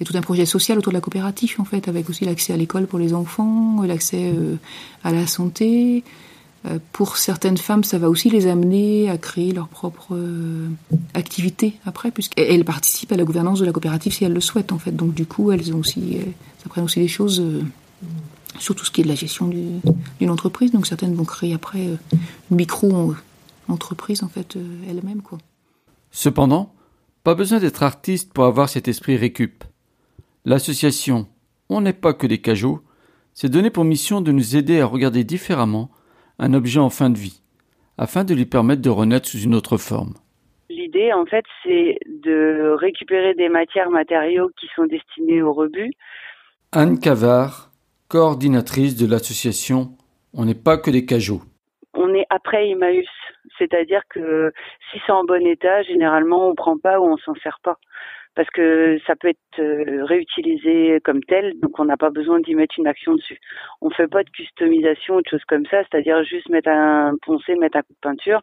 [0.00, 2.24] Il y a tout un projet social autour de la coopérative en fait, avec aussi
[2.24, 4.56] l'accès à l'école pour les enfants, l'accès euh,
[5.04, 6.02] à la santé.
[6.64, 10.68] Euh, pour certaines femmes, ça va aussi les amener à créer leur propre euh,
[11.14, 14.78] activité après, puisqu'elles participent à la gouvernance de la coopérative si elles le souhaitent en
[14.78, 14.94] fait.
[14.94, 16.18] Donc du coup, elles ont aussi,
[16.76, 17.62] aussi des choses euh,
[18.60, 19.80] sur tout ce qui est de la gestion du-
[20.20, 20.70] d'une entreprise.
[20.70, 21.96] Donc certaines vont créer après euh,
[22.50, 25.38] une micro-entreprise en fait euh, elles-mêmes quoi.
[26.12, 26.72] Cependant,
[27.24, 29.64] pas besoin d'être artiste pour avoir cet esprit récup.
[30.44, 31.26] L'association
[31.68, 32.82] On n'est pas que des cajots
[33.34, 35.90] s'est donné pour mission de nous aider à regarder différemment
[36.42, 37.40] un objet en fin de vie,
[37.96, 40.14] afin de lui permettre de renaître sous une autre forme.
[40.68, 45.92] L'idée, en fait, c'est de récupérer des matières, matériaux qui sont destinés au rebut.
[46.72, 47.70] Anne Cavard,
[48.08, 49.96] coordinatrice de l'association
[50.34, 51.42] On n'est pas que des cajots.
[51.94, 53.06] On est après Emmaüs,
[53.58, 54.52] c'est-à-dire que
[54.90, 57.78] si c'est en bon état, généralement on prend pas ou on s'en sert pas
[58.34, 62.54] parce que ça peut être euh, réutilisé comme tel, donc on n'a pas besoin d'y
[62.54, 63.38] mettre une action dessus.
[63.80, 67.54] On fait pas de customisation ou de choses comme ça, c'est-à-dire juste mettre un poncé,
[67.56, 68.40] mettre un coup de peinture.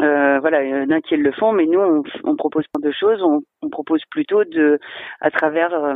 [0.00, 2.80] Euh, voilà, il y en a qui le font, mais nous on, on propose pas
[2.80, 4.78] de choses, on, on, propose plutôt de,
[5.20, 5.94] à travers euh,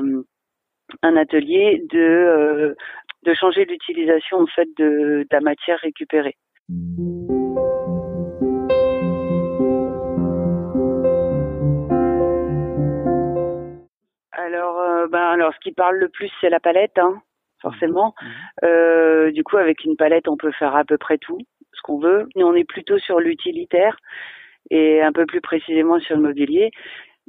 [1.02, 2.74] un atelier, de euh,
[3.24, 6.36] de changer l'utilisation en fait de, de la matière récupérée.
[14.36, 17.22] Alors, euh, ben, alors, ce qui parle le plus, c'est la palette, hein,
[17.62, 18.14] forcément.
[18.64, 21.38] Euh, du coup, avec une palette, on peut faire à peu près tout,
[21.72, 22.28] ce qu'on veut.
[22.36, 23.96] Mais on est plutôt sur l'utilitaire
[24.70, 26.70] et un peu plus précisément sur le mobilier.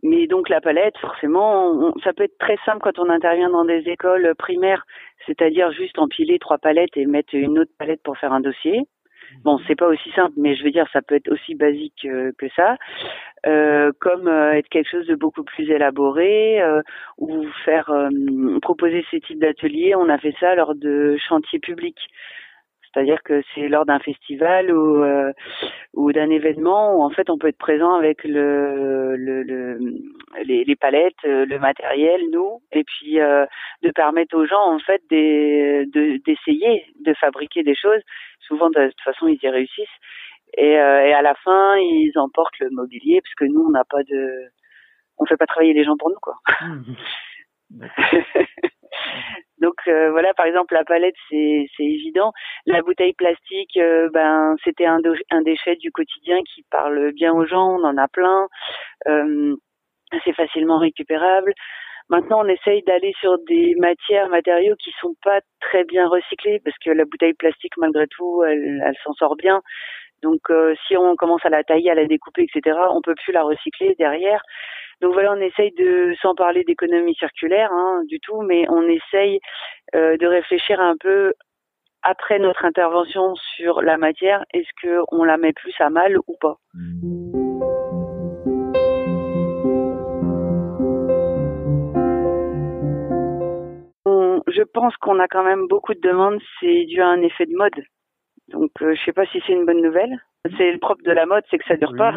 [0.03, 3.65] Mais donc la palette, forcément, on, ça peut être très simple quand on intervient dans
[3.65, 4.85] des écoles primaires,
[5.25, 8.83] c'est-à-dire juste empiler trois palettes et mettre une autre palette pour faire un dossier.
[9.43, 12.31] Bon, c'est pas aussi simple, mais je veux dire, ça peut être aussi basique euh,
[12.37, 12.77] que ça,
[13.45, 16.81] euh, comme euh, être quelque chose de beaucoup plus élaboré euh,
[17.17, 18.09] ou faire euh,
[18.61, 19.95] proposer ces types d'ateliers.
[19.95, 21.99] On a fait ça lors de chantiers publics.
[22.93, 25.31] C'est-à-dire que c'est lors d'un festival ou, euh,
[25.93, 29.79] ou d'un événement où en fait on peut être présent avec le, le, le
[30.43, 33.45] les, les, palettes, le matériel, nous, et puis euh,
[33.83, 38.01] de permettre aux gens en fait d'essayer de, de fabriquer des choses.
[38.41, 39.87] Souvent de toute façon ils y réussissent
[40.55, 43.83] et, euh, et à la fin ils emportent le mobilier parce que nous on n'a
[43.83, 44.49] pas de,
[45.17, 46.35] on fait pas travailler les gens pour nous quoi.
[49.59, 52.31] Donc euh, voilà, par exemple la palette, c'est évident.
[52.65, 54.99] La bouteille plastique, euh, ben c'était un,
[55.31, 57.77] un déchet du quotidien qui parle bien aux gens.
[57.79, 58.47] On en a plein.
[59.07, 59.55] Euh,
[60.23, 61.53] c'est facilement récupérable.
[62.09, 66.77] Maintenant, on essaye d'aller sur des matières, matériaux qui sont pas très bien recyclés parce
[66.77, 69.61] que la bouteille plastique, malgré tout, elle, elle s'en sort bien.
[70.23, 73.31] Donc, euh, si on commence à la tailler, à la découper, etc., on peut plus
[73.31, 74.41] la recycler derrière.
[75.01, 79.39] Donc voilà, on essaye de, sans parler d'économie circulaire hein, du tout, mais on essaye
[79.95, 81.33] euh, de réfléchir un peu
[82.03, 86.35] après notre intervention sur la matière, est-ce que on la met plus à mal ou
[86.39, 86.57] pas?
[94.47, 97.55] Je pense qu'on a quand même beaucoup de demandes, c'est dû à un effet de
[97.55, 97.83] mode.
[98.49, 100.17] Donc euh, je sais pas si c'est une bonne nouvelle.
[100.57, 101.97] C'est le propre de la mode, c'est que ça dure oui.
[101.97, 102.13] pas.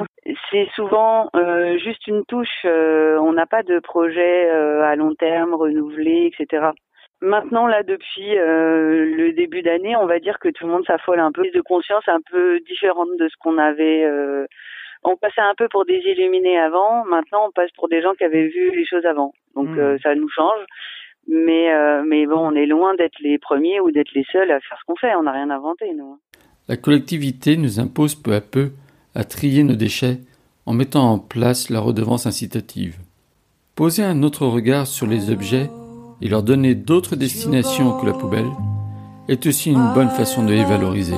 [0.50, 2.64] C'est souvent euh, juste une touche.
[2.64, 6.68] Euh, on n'a pas de projet euh, à long terme renouvelé, etc.
[7.22, 11.20] Maintenant, là, depuis euh, le début d'année, on va dire que tout le monde s'affole
[11.20, 14.04] un peu de conscience un peu différente de ce qu'on avait.
[14.04, 14.46] Euh,
[15.02, 17.04] on passait un peu pour des illuminés avant.
[17.06, 19.32] Maintenant, on passe pour des gens qui avaient vu les choses avant.
[19.54, 19.98] Donc, mmh.
[20.02, 20.64] ça nous change.
[21.30, 21.68] Mais,
[22.06, 24.84] mais bon, on est loin d'être les premiers ou d'être les seuls à faire ce
[24.86, 25.14] qu'on fait.
[25.14, 26.18] On n'a rien inventé, nous.
[26.68, 28.72] La collectivité nous impose peu à peu
[29.14, 30.18] à trier nos déchets
[30.66, 32.96] en mettant en place la redevance incitative.
[33.74, 35.70] Poser un autre regard sur les objets
[36.20, 38.50] et leur donner d'autres destinations que la poubelle
[39.28, 41.16] est aussi une bonne façon de les valoriser.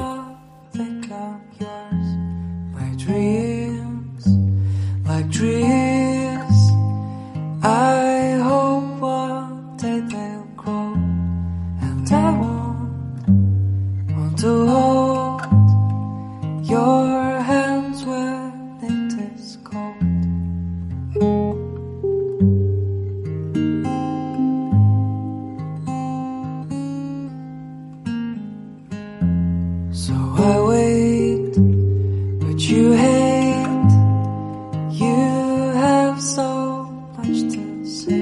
[16.65, 19.95] Your hands when it is cold.
[29.95, 31.55] So I wait,
[32.41, 33.93] but you hate.
[34.91, 35.19] You
[35.85, 36.85] have so
[37.17, 38.22] much to say.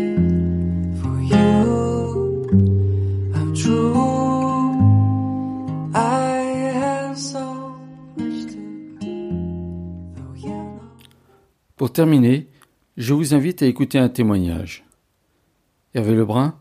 [11.90, 12.46] Pour terminer,
[12.96, 14.84] je vous invite à écouter un témoignage.
[15.92, 16.56] Hervé Lebrun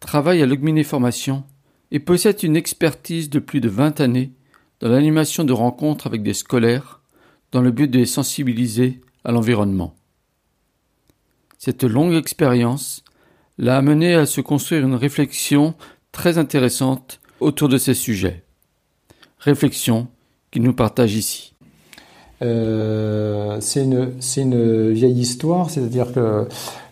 [0.00, 1.44] travaille à l'Augminé Formation
[1.90, 4.32] et possède une expertise de plus de 20 années
[4.80, 7.02] dans l'animation de rencontres avec des scolaires
[7.52, 9.94] dans le but de les sensibiliser à l'environnement.
[11.58, 13.04] Cette longue expérience
[13.58, 15.74] l'a amené à se construire une réflexion
[16.10, 18.46] très intéressante autour de ces sujets.
[19.40, 20.08] Réflexion
[20.50, 21.53] qu'il nous partage ici.
[22.42, 26.46] Euh, c'est une, vieille histoire, c'est-à-dire que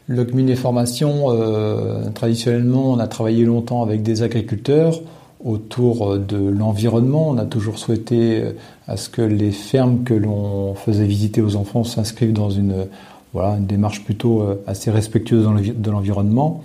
[0.07, 5.01] le Formation, euh, traditionnellement, on a travaillé longtemps avec des agriculteurs.
[5.45, 7.31] autour de l'environnement.
[7.31, 8.45] On a toujours souhaité
[8.87, 12.87] à ce que les fermes que l'on faisait visiter aux enfants s'inscrivent dans une,
[13.33, 16.63] voilà, une démarche plutôt assez respectueuse de l'environnement.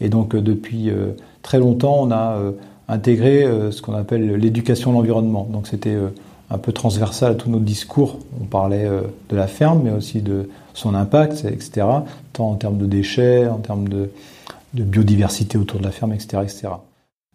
[0.00, 0.92] Et donc depuis
[1.42, 2.38] très longtemps, on a
[2.86, 5.48] intégré ce qu'on appelle l'éducation à l'environnement.
[5.50, 5.96] Donc c'était
[6.50, 8.18] un peu transversal à tous nos discours.
[8.40, 8.88] On parlait
[9.28, 11.86] de la ferme, mais aussi de son impact, etc.,
[12.32, 14.10] tant en termes de déchets, en termes de,
[14.74, 16.38] biodiversité autour de la ferme, etc..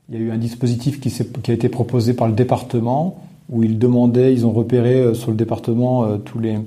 [0.10, 3.18] Il y a eu un dispositif qui, qui, a été proposé par le département,
[3.50, 6.58] où ils demandaient, ils ont repéré euh, sur le département euh, tous les,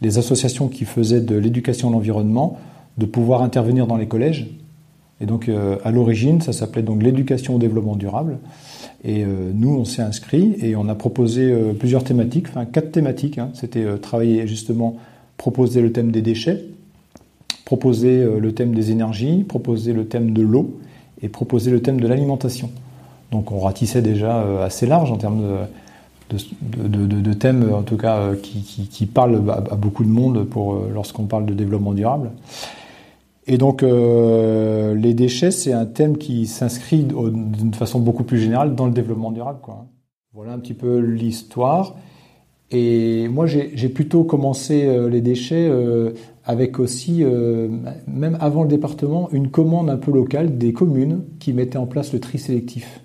[0.00, 2.58] les, associations qui faisaient de l'éducation à l'environnement,
[2.98, 4.48] de pouvoir intervenir dans les collèges.
[5.20, 8.38] Et donc, euh, à l'origine, ça s'appelait donc l'éducation au développement durable.
[9.06, 13.36] Et nous, on s'est inscrit et on a proposé plusieurs thématiques, enfin quatre thématiques.
[13.36, 13.50] Hein.
[13.52, 14.96] C'était travailler justement
[15.36, 16.64] proposer le thème des déchets,
[17.64, 20.78] proposer euh, le thème des énergies, proposer le thème de l'eau
[21.22, 22.70] et proposer le thème de l'alimentation.
[23.30, 25.42] Donc on ratissait déjà euh, assez large en termes
[26.30, 31.46] de, thèmes, en tout cas, euh, qui, parlent à, beaucoup de monde pour lorsqu'on parle
[31.46, 32.30] de développement durable.
[33.46, 38.86] Et donc les déchets, c'est un thème qui s'inscrit d'une façon beaucoup plus générale dans
[38.86, 39.58] le développement durable.
[39.62, 39.86] Quoi.
[40.32, 41.94] Voilà un petit peu l'histoire.
[42.70, 46.10] Et moi, j'ai plutôt commencé euh, les déchets euh,
[46.44, 47.68] avec aussi, euh,
[48.08, 52.12] même avant le département, une commande un peu locale des communes qui mettaient en place
[52.12, 53.00] le tri sélectif.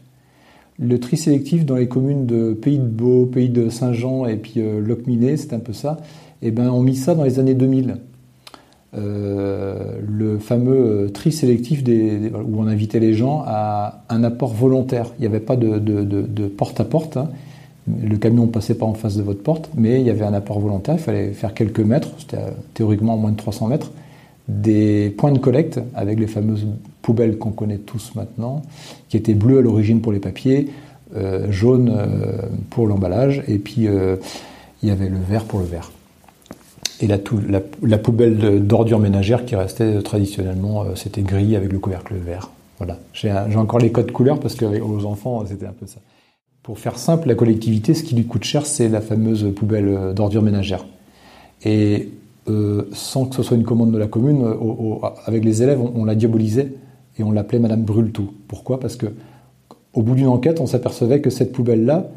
[0.80, 4.62] Le tri sélectif dans les communes de Pays de Beau, Pays de Saint-Jean et puis
[4.62, 5.98] Locminé, c'est un peu ça.
[6.42, 7.98] Et eh ben, on mis ça dans les années 2000.
[8.94, 15.08] Le fameux tri sélectif où on invitait les gens à un apport volontaire.
[15.18, 17.18] Il n'y avait pas de, porte à porte.
[17.88, 20.34] Le camion ne passait pas en face de votre porte, mais il y avait un
[20.34, 23.92] apport volontaire, il fallait faire quelques mètres, c'était euh, théoriquement moins de 300 mètres,
[24.48, 26.68] des points de collecte avec les fameuses
[27.02, 28.62] poubelles qu'on connaît tous maintenant,
[29.08, 30.70] qui étaient bleues à l'origine pour les papiers,
[31.16, 32.38] euh, jaunes euh,
[32.70, 33.88] pour l'emballage, et puis
[34.84, 35.92] il y avait le vert pour le verre.
[37.02, 42.50] Et la, poubelle d'ordures ménagères qui restait traditionnellement, c'était gris avec le couvercle vert.
[42.78, 42.98] Voilà.
[43.14, 46.00] J'ai encore les codes couleurs parce qu'aux enfants, c'était un peu ça.
[46.64, 50.14] Pour faire simple, la collectivité, ce qui lui coûte cher, c'est la fameuse poubelle euh,
[50.14, 50.86] d'ordures ménagères.
[51.64, 52.10] Et
[52.48, 56.06] euh, sans que ce soit une commande de la commune, euh, avec les élèves, on,
[56.06, 56.74] la diabolisait
[57.18, 58.32] et on l'appelait Madame Brûle-tout.
[58.48, 58.80] Pourquoi?
[58.80, 59.08] Parce que
[59.94, 62.08] au bout d'une enquête, on s'apercevait que cette poubelle-là,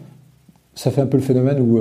[0.74, 1.80] ça fait un peu le phénomène où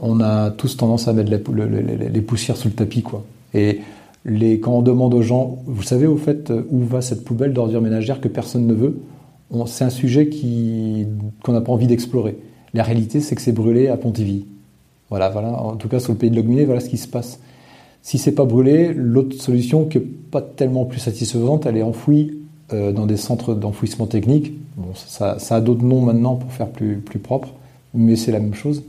[0.00, 3.24] on a tous tendance à mettre les, poussières sous le tapis, quoi.
[3.54, 3.80] Et
[4.60, 8.20] quand on demande aux gens, vous savez au fait où va cette poubelle d'ordures ménagères
[8.20, 8.98] que personne ne veut
[9.66, 10.30] c'est un sujet
[11.42, 12.36] qu'on n'a pas envie d'explorer.
[12.74, 14.46] La réalité, c'est que c'est brûlé à Pontivy.
[15.10, 15.52] Voilà, voilà.
[15.62, 17.38] En tout cas, sur le pays de Logminé, voilà ce qui se passe.
[18.00, 22.38] Si c'est pas brûlé, l'autre solution qui est pas tellement plus satisfaisante, elle est enfouie
[22.72, 24.54] euh, dans des centres d'enfouissement technique.
[24.76, 27.50] Bon, ça, a d'autres noms maintenant pour faire plus propre,
[27.94, 28.82] mais c'est la même chose.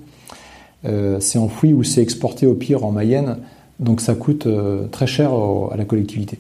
[0.85, 3.37] Euh, c'est enfoui ou c'est exporté au pire en Mayenne,
[3.79, 6.39] donc ça coûte euh, très cher à la collectivité.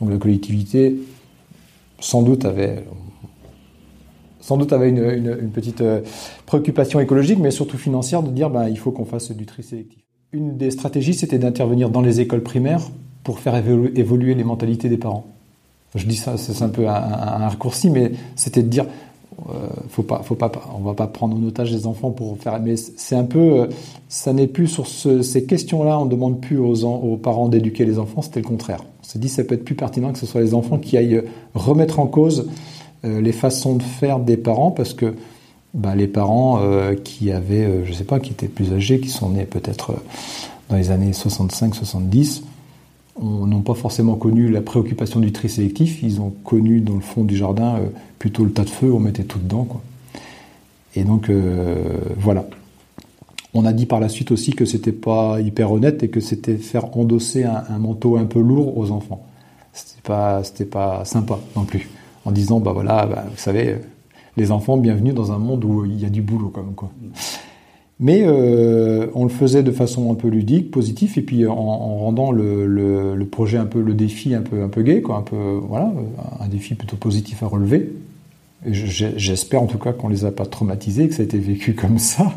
[0.00, 0.96] Donc la collectivité,
[2.00, 2.84] sans doute, avait,
[4.40, 6.00] sans doute avait une, petite euh,
[6.46, 10.00] préoccupation écologique, mais surtout financière, de dire ben, il faut qu'on fasse du tri sélectif.
[10.32, 12.90] Une des stratégies, c'était d'intervenir dans les écoles primaires
[13.22, 15.26] pour faire évoluer les mentalités des parents.
[15.94, 18.86] Je dis ça, c'est un peu un, raccourci, mais c'était de dire,
[19.88, 22.60] faut pas, faut pas, on va pas prendre en otage les enfants pour faire.
[22.60, 23.66] Mais c'est un peu, euh,
[24.08, 25.98] ça n'est plus sur ces questions-là.
[25.98, 28.22] On demande plus aux, parents d'éduquer les enfants.
[28.22, 28.84] C'était le contraire.
[29.00, 31.22] On s'est dit, ça peut être plus pertinent que ce soit les enfants qui aillent
[31.54, 32.48] remettre en cause
[33.04, 35.14] euh, les façons de faire des parents parce que
[35.74, 39.08] bah, les parents euh, qui avaient, euh, je sais pas, qui étaient plus âgés, qui
[39.08, 39.94] sont nés peut-être
[40.70, 42.42] dans les années 65-70,
[43.20, 46.02] n'ont pas forcément connu la préoccupation du tri sélectif.
[46.02, 47.80] Ils ont connu dans le fond du jardin
[48.18, 49.68] plutôt le tas de feu, on mettait tout dedans.
[50.96, 51.30] Et donc
[52.16, 52.46] voilà.
[53.54, 56.56] On a dit par la suite aussi que c'était pas hyper honnête et que c'était
[56.56, 59.24] faire endosser un, manteau un peu lourd aux enfants.
[59.72, 61.88] C'était pas, c'était pas sympa non plus
[62.24, 63.76] en disant bah voilà, bah, vous savez,
[64.36, 66.90] les enfants, bienvenue dans un monde où il y a du boulot même quoi.
[68.04, 72.32] Mais euh, on le faisait de façon un peu ludique, positive, et puis en, rendant
[72.32, 75.90] le, projet un peu, le défi un peu, un peu gay, quoi, un peu, voilà,
[76.38, 77.94] un défi plutôt positif à relever.
[78.66, 81.96] J'espère en tout cas qu'on les a pas traumatisés, que ça a été vécu comme
[81.96, 82.30] ça.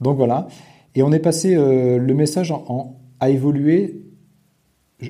[0.00, 0.48] Donc voilà.
[0.94, 4.00] Et on est passé, euh, le message en, a évolué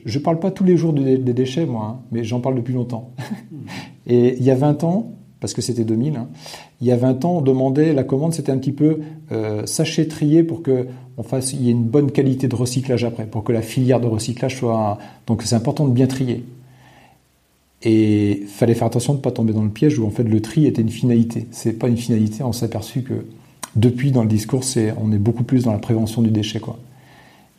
[0.04, 2.74] je ne parle pas tous les jours des, déchets, moi, hein, mais j'en parle depuis
[2.74, 3.12] longtemps.
[4.08, 6.28] Et il y a 20 ans, parce que c'était 2000, hein,
[6.80, 9.00] il y a 20 ans, on demandait, la commande, c'était un petit peu
[9.32, 10.86] euh, sachet trier pour que
[11.16, 14.06] on fasse, y ait une bonne qualité de recyclage après, pour que la filière de
[14.06, 14.98] recyclage soit.
[15.26, 16.44] Donc c'est important de bien trier.
[17.82, 20.40] Et fallait faire attention de ne pas tomber dans le piège où en fait le
[20.40, 21.46] tri était une finalité.
[21.50, 22.42] C'est pas une finalité.
[22.42, 23.26] On s'est aperçu que
[23.76, 24.62] depuis dans le discours,
[25.00, 26.78] on est beaucoup plus dans la prévention du déchet, quoi.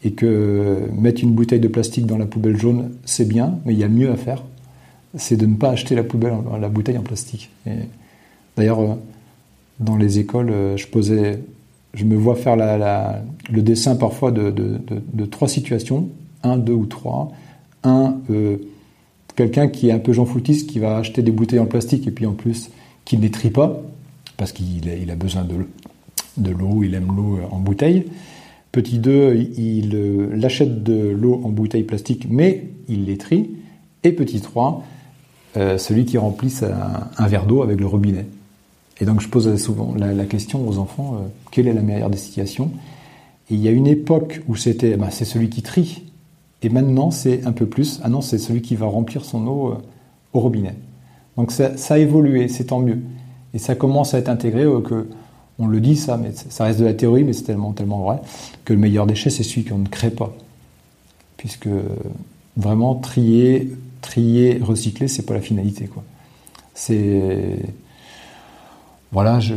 [0.04, 3.80] Et que mettre une bouteille de plastique dans la poubelle jaune, c'est bien, mais il
[3.80, 4.44] y a mieux à faire.
[5.16, 7.50] C'est de ne pas acheter la poubelle, la bouteille en plastique.
[8.58, 8.96] D'ailleurs, euh,
[9.80, 16.10] dans les écoles, euh, je me vois faire le dessin parfois de, trois situations,
[16.44, 17.32] un, deux ou trois.
[17.84, 18.58] Un, euh,
[19.36, 22.26] quelqu'un qui est un peu Jean qui va acheter des bouteilles en plastique et puis
[22.26, 22.70] en plus
[23.04, 23.82] qui ne les trie pas,
[24.38, 28.06] parce qu'il a, besoin de, l'eau- il aime l'eau en bouteille.
[28.72, 29.92] Petit 2, il
[30.34, 33.52] l'achète de l'eau en bouteille plastique, mais il les trie.
[34.04, 34.84] Et petit 3,
[35.58, 36.54] euh, celui qui remplit
[37.18, 38.26] un verre d'eau avec le robinet.
[39.00, 42.18] Et donc je pose souvent la, question aux enfants, euh, quelle est la meilleure des
[42.18, 42.72] situations
[43.50, 46.04] Et il y a une époque où c'était, bah, c'est celui qui trie.
[46.62, 49.72] Et maintenant, c'est un peu plus, ah non, c'est celui qui va remplir son eau
[49.72, 49.78] euh,
[50.34, 50.76] au robinet.
[51.38, 53.00] Donc ça, ça a évolué, c'est tant mieux.
[53.54, 55.08] Et ça commence à être intégré euh, que,
[55.60, 58.20] on le dit ça, mais ça reste de la théorie, mais c'est tellement, tellement vrai,
[58.64, 60.36] que le meilleur déchet, c'est celui qu'on ne crée pas.
[61.38, 61.70] Puisque
[62.58, 66.04] vraiment, trier, trier, recycler, c'est pas la finalité, quoi.
[66.74, 67.58] C'est
[69.16, 69.56] voilà, je,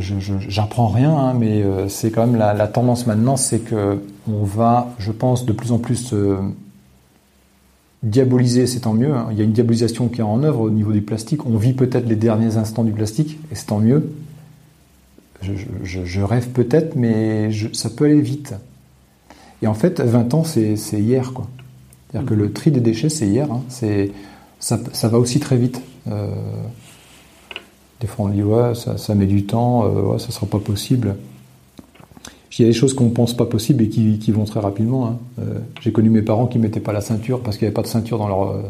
[0.48, 3.98] j'apprends rien, hein, mais euh, c'est quand même la, la tendance maintenant, c'est que
[4.30, 6.36] on va, je pense, de plus en plus euh,
[8.02, 9.12] diaboliser, c'est tant mieux.
[9.12, 9.26] hein.
[9.32, 11.44] Il y a une diabolisation qui est en œuvre au niveau du plastique.
[11.46, 14.12] On vit peut-être les derniers instants du plastique, et c'est tant mieux.
[15.42, 18.54] Je, je- je- je rêve peut-être, mais je- ça peut aller vite.
[19.62, 21.48] Et en fait, 20 ans, c'est, c'est hier, quoi.
[22.10, 23.50] C'est-à-dire que le tri des déchets, c'est hier.
[23.50, 23.62] hein.
[23.68, 24.12] C'est,
[24.60, 25.80] ça, ça va aussi très vite.
[26.08, 26.30] Euh,
[28.00, 30.58] des fois, on dit ouais, ça, ça met du temps, euh, ouais, ça sera pas
[30.60, 31.16] possible.
[32.58, 35.06] Il y a des choses qu'on pense pas possibles et qui, qui vont très rapidement.
[35.06, 35.16] hein.
[35.40, 37.82] Euh, J'ai connu mes parents qui mettaient pas la ceinture parce qu'il n'y avait pas
[37.82, 38.62] de ceinture dans leur euh,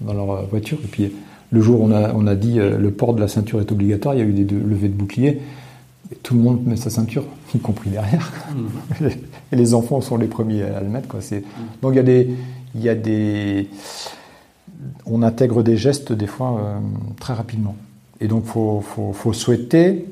[0.00, 0.78] dans leur voiture.
[0.82, 1.12] Et puis
[1.50, 3.70] le jour où on a on a dit euh, le port de la ceinture est
[3.70, 5.42] obligatoire, il y a eu des deux- levées de boucliers.
[6.10, 7.24] Et tout le monde met sa ceinture,
[7.54, 8.32] y compris derrière.
[9.52, 11.08] Et les enfants sont les premiers à le mettre.
[11.08, 11.20] Quoi.
[11.82, 12.30] Donc il y a des
[12.74, 13.68] il y a des
[15.04, 16.78] on intègre des gestes des fois euh,
[17.20, 17.76] très rapidement.
[18.22, 20.06] Et donc faut, faut, faut souhaiter,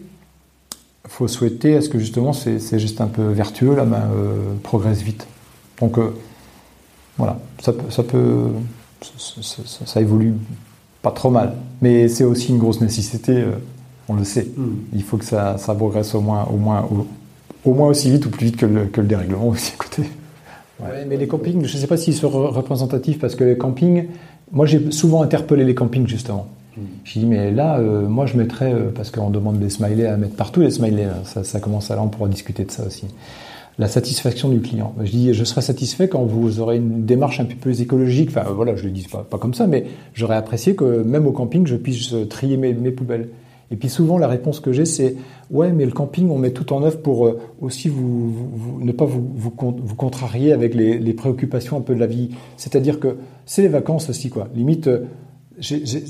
[1.06, 4.54] faut souhaiter à ce que justement ces, ces gestes un peu vertueux là, ben, euh,
[4.62, 5.26] progressent vite.
[5.80, 6.10] Donc euh,
[7.18, 8.46] voilà, ça peut, ça, peut
[9.00, 10.34] ça, ça- ça- ça évolue
[11.02, 13.32] pas trop mal, mais c'est aussi une grosse nécessité.
[13.36, 13.52] euh,
[14.08, 14.48] on le sait.
[14.92, 17.06] Il faut que ça, ça progresse au moins, au moins, au,
[17.70, 19.72] au moins aussi vite ou plus vite que le, que le dérèglement aussi.
[19.74, 20.02] Écoutez.
[20.80, 23.56] Ouais, mais les campings, je ne sais pas s'ils sont re- représentatifs parce que les
[23.56, 24.06] campings,
[24.50, 26.48] moi j'ai souvent interpellé les campings justement.
[27.04, 30.16] J'ai dit, mais là, euh, moi je mettrais, euh, parce qu'on demande des smileys à
[30.16, 33.06] mettre partout, les smileys, là, ça, commence à là, on pourra discuter de ça aussi.
[33.78, 34.94] La satisfaction du client.
[35.02, 38.28] Je dis, je serai satisfait quand vous aurez une démarche un peu plus écologique.
[38.30, 41.66] Enfin, voilà, je le dis pas, comme ça, mais j'aurais apprécié que même au camping,
[41.66, 43.28] je puisse euh, trier mes, poubelles.
[43.70, 45.14] Et puis souvent, la réponse que j'ai, c'est
[45.50, 49.50] ouais, mais le camping, on met tout en œuvre pour aussi vous, ne pas vous
[49.50, 52.30] contrarier avec les, les préoccupations un peu de la vie.
[52.56, 53.16] C'est-à-dire que
[53.46, 54.48] c'est les vacances aussi, quoi.
[54.56, 54.90] Limite,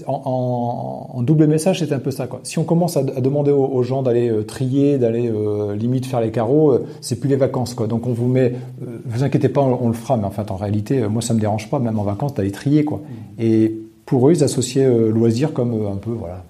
[0.07, 2.41] en, en- en double message, c'est un peu ça, quoi.
[2.45, 6.07] Si on commence à, à demander aux, aux gens d'aller euh, trier, d'aller euh, limite
[6.07, 7.87] faire les carreaux, euh, c'est plus les vacances, quoi.
[7.87, 10.51] Donc on vous met, euh, vous inquiétez pas, on, on le fera, mais en fait,
[10.51, 13.01] en réalité, moi, ça me dérange pas, même en vacances, d'aller trier, quoi.
[13.39, 16.45] Et pour eux, ils associaient loisir comme un peu, voilà,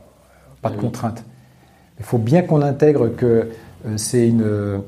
[0.63, 1.25] pas de contrainte.
[1.99, 3.49] Il faut bien qu'on intègre que
[3.97, 4.81] c'est une,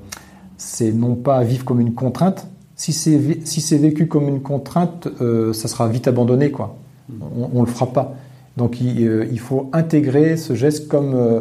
[0.56, 2.46] c'est non pas vivre comme une contrainte.
[2.76, 5.08] Si c'est si c'est vécu comme une contrainte,
[5.52, 6.76] ça sera vite abandonné, quoi.
[7.20, 8.14] On, on le fera pas.
[8.56, 11.40] Donc il, euh, il faut intégrer ce geste comme euh,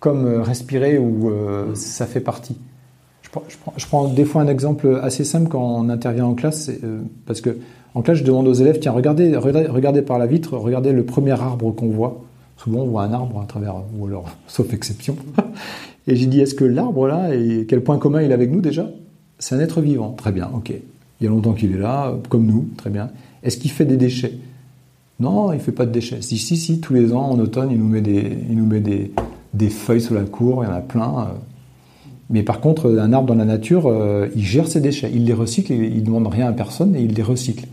[0.00, 2.56] comme euh, respirer euh, ça fait partie.
[3.48, 6.70] Je prends, des fois un exemple assez simple quand on intervient en classe,
[7.26, 7.58] parce que
[7.94, 11.04] en classe je demande aux élèves tiens regardez regardez, regardez par la vitre, regardez le
[11.04, 12.22] premier arbre qu'on voit.
[12.56, 15.16] Souvent, on voit un arbre à travers, ou alors, sauf exception.
[16.06, 18.60] Et j'ai dit, est-ce que l'arbre là, et quel point commun il a avec nous
[18.60, 18.88] déjà?
[19.38, 20.12] C'est un être vivant.
[20.12, 20.70] Très bien, ok.
[20.70, 23.10] Il y a longtemps qu'il est là, comme nous, très bien.
[23.42, 24.38] Est-ce qu'il fait des déchets?
[25.24, 26.20] Non, il fait pas de déchets.
[26.20, 30.24] Si, si, si, tous les ans, en automne, il nous met des, feuilles sous la
[30.24, 31.20] cour, il y en a plein.
[31.20, 31.38] euh.
[32.28, 35.32] Mais par contre, un arbre dans la nature, euh, il gère ses déchets, il les
[35.32, 37.66] recycle, il ne demande rien à personne et il les recycle.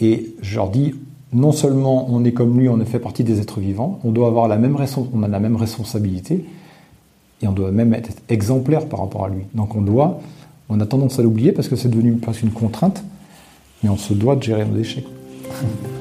[0.00, 0.94] Et je leur dis,
[1.34, 4.48] non seulement on est comme lui, on fait partie des êtres vivants, on doit avoir
[4.48, 4.76] la même,
[5.12, 6.44] on a la même responsabilité,
[7.42, 9.42] et on doit même être exemplaire par rapport à lui.
[9.54, 10.20] Donc on doit,
[10.68, 13.04] on a tendance à l'oublier parce que c'est devenu presque une contrainte,
[13.82, 15.04] mais on se doit de gérer nos déchets.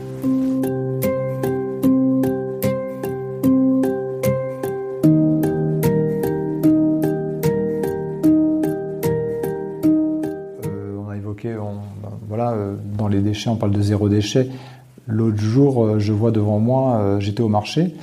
[13.48, 14.50] on parle de zéro déchet.
[15.08, 17.96] L'autre jour, euh, je vois devant moi, euh, j'étais au marché,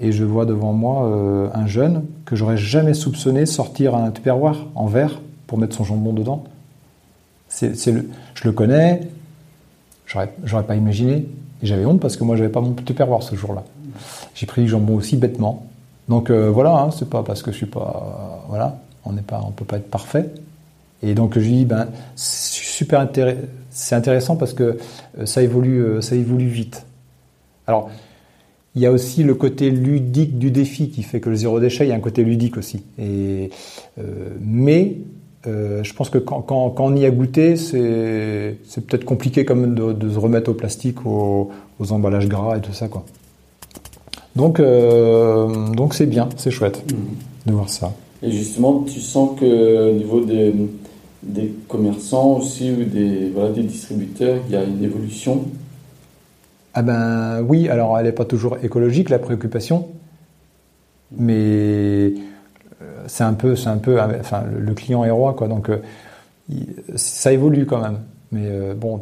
[0.00, 4.66] et je vois devant moi euh, un jeune que j'aurais jamais soupçonné sortir un tupperware
[4.74, 6.44] en verre pour mettre son jambon dedans.
[7.60, 8.00] Je
[8.44, 9.02] le connais,
[10.06, 11.28] j'aurais, pas imaginé,
[11.62, 13.62] et j'avais honte parce que moi j'avais pas mon tupperware ce jour-là.
[14.34, 15.66] J'ai pris du jambon aussi bêtement.
[16.08, 19.52] Donc voilà, hein, c'est pas parce que je suis pas, voilà, on n'est pas, on
[19.52, 20.30] peut pas être parfait.
[21.06, 23.40] Et donc je dis, ben, c'est super intéressant,
[23.70, 24.78] c'est intéressant parce que
[25.18, 26.86] euh, ça évolue, euh, ça évolue vite.
[27.66, 27.90] Alors,
[28.74, 31.84] il y a aussi le côté ludique du défi qui fait que le zéro déchet,
[31.86, 32.82] il y a un côté ludique aussi.
[32.98, 33.50] Et,
[33.98, 34.02] euh,
[34.40, 34.96] mais
[35.46, 39.44] euh, je pense que quand, quand- quand on y a goûté, c'est c'est peut-être compliqué
[39.44, 42.88] quand même de, de se remettre au plastique, aux, aux emballages gras et tout ça.
[42.88, 43.04] Quoi.
[44.36, 46.82] Donc euh, donc c'est bien, c'est chouette
[47.46, 47.92] de voir ça.
[48.22, 50.52] Et justement, tu sens que au niveau des,
[51.26, 55.44] des commerçants aussi ou des, voilà, des distributeurs, il y a une évolution?
[56.74, 59.86] Ah ben oui, alors elle n'est pas toujours écologique la préoccupation,
[61.16, 61.26] mais
[62.82, 65.78] euh, c'est un peu, un peu, enfin le client est roi quoi, donc euh,
[66.96, 67.98] ça évolue quand même.
[68.32, 69.00] Mais euh, bon,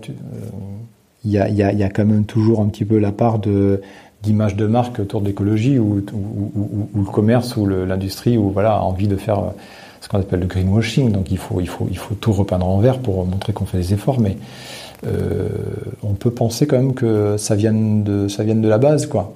[1.24, 3.81] il y, a, il y a- quand même toujours un petit peu la part de
[4.23, 6.53] d'image de marque autour de l'écologie ou, ou,
[6.94, 9.53] ou- le commerce ou l'industrie ou voilà envie de faire
[10.03, 11.11] ce qu'on appelle le greenwashing.
[11.12, 13.79] Donc il faut, il faut, il faut tout repeindre en vert pour montrer qu'on fait
[13.79, 14.37] des efforts, mais
[15.07, 15.49] euh,
[16.03, 19.33] on peut penser quand même que ça vienne de, ça vienne de la base, quoi.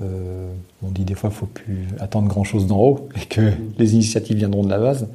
[0.00, 0.52] Euh,
[0.84, 3.94] on dit des fois qu'il faut plus attendre grand chose d'en haut et que les
[3.94, 5.08] initiatives viendront de la base.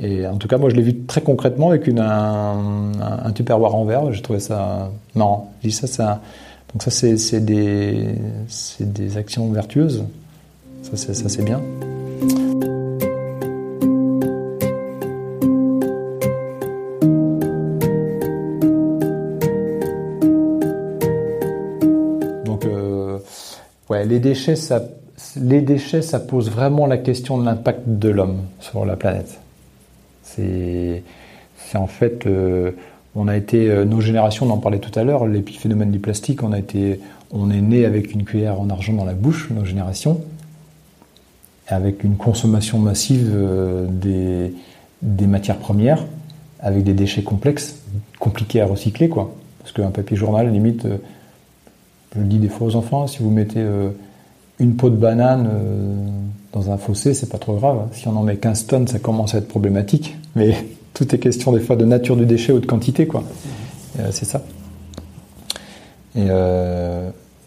[0.00, 3.32] Et en tout cas, moi, je l'ai vu très concrètement avec une, un, un, un
[3.32, 4.12] tupperware en verre.
[4.12, 5.52] J'ai trouvé ça marrant.
[5.62, 6.20] Je dis ça, ça.
[6.72, 10.04] Donc ça, c'est des, actions vertueuses.
[10.82, 11.60] Ça, c'est bien.
[24.12, 29.40] Les déchets, ça, pose vraiment la question de l'impact de l'homme sur la planète.
[30.22, 31.02] C'est,
[31.74, 32.72] en fait, euh,
[33.14, 36.42] on a été, euh, nos générations, on en parlait tout à l'heure, l'épiphénomène du plastique,
[36.42, 40.20] on est né avec une cuillère en argent dans la bouche, nos générations,
[41.68, 43.86] avec une consommation massive euh,
[45.00, 46.04] des, matières premières,
[46.60, 47.78] avec des déchets complexes,
[48.18, 49.34] compliqués à recycler, quoi.
[49.60, 50.86] Parce qu'un papier journal, limite,
[52.14, 53.90] je le dis des fois aux enfants, si vous mettez euh,
[54.58, 55.94] une peau de banane euh,
[56.52, 57.88] dans un fossé, c'est pas trop grave.
[57.92, 60.16] Si on en met 15 tonnes, ça commence à être problématique.
[60.36, 60.54] Mais
[60.94, 63.24] tout est question des fois de nature du déchet ou de quantité, quoi.
[63.98, 64.42] Euh, c'est ça.
[66.14, 66.26] Et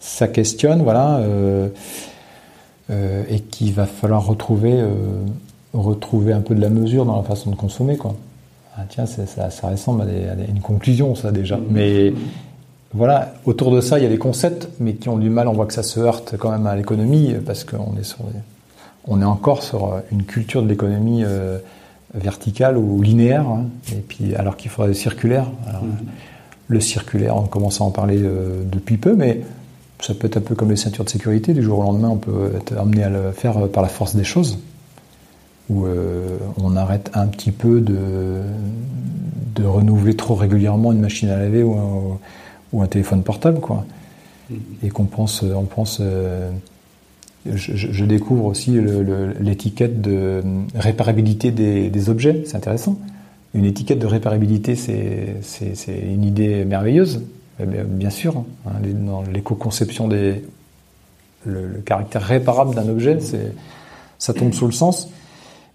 [0.00, 1.20] ça questionne, voilà,
[2.90, 4.84] et qu'il va falloir retrouver,
[5.72, 8.16] retrouver un peu de la mesure dans la façon de consommer, quoi.
[8.76, 11.60] Ah, tiens, ça, ressemble à, à une conclusion, ça déjà.
[11.70, 12.12] Mais
[12.96, 15.48] voilà, autour de ça, il y a des concepts, mais qui ont du mal.
[15.48, 18.20] On voit que ça se heurte quand même à l'économie, parce qu'on est sur,
[19.06, 21.58] on est encore sur une culture de l'économie euh,
[22.14, 25.46] verticale ou linéaire, hein, et puis alors qu'il faudrait circulaire.
[25.68, 25.82] Alors,
[26.68, 29.42] Le circulaire, on commence à en parler euh, depuis peu, mais
[30.00, 31.54] ça peut être un peu comme les ceintures de sécurité.
[31.54, 34.16] Du jour au lendemain, on peut être amené à le faire euh, par la force
[34.16, 34.58] des choses,
[35.68, 38.40] où euh, on arrête un petit peu de,
[39.54, 42.18] de renouveler trop régulièrement une machine à laver ou un,
[42.72, 43.84] ou un téléphone portable, quoi.
[44.82, 45.98] Et qu'on pense, on pense.
[46.00, 46.50] euh,
[47.52, 48.76] je, découvre aussi
[49.40, 50.42] l'étiquette de
[50.74, 52.42] réparabilité des, des objets.
[52.46, 52.98] C'est intéressant.
[53.54, 55.36] Une étiquette de réparabilité, c'est
[55.88, 57.22] une idée merveilleuse.
[57.60, 60.42] Eh bien, bien sûr, hein, les- dans l'éco-conception des
[61.46, 63.18] le, le caractère réparable d'un objet,
[64.18, 65.08] ça tombe sous le sens.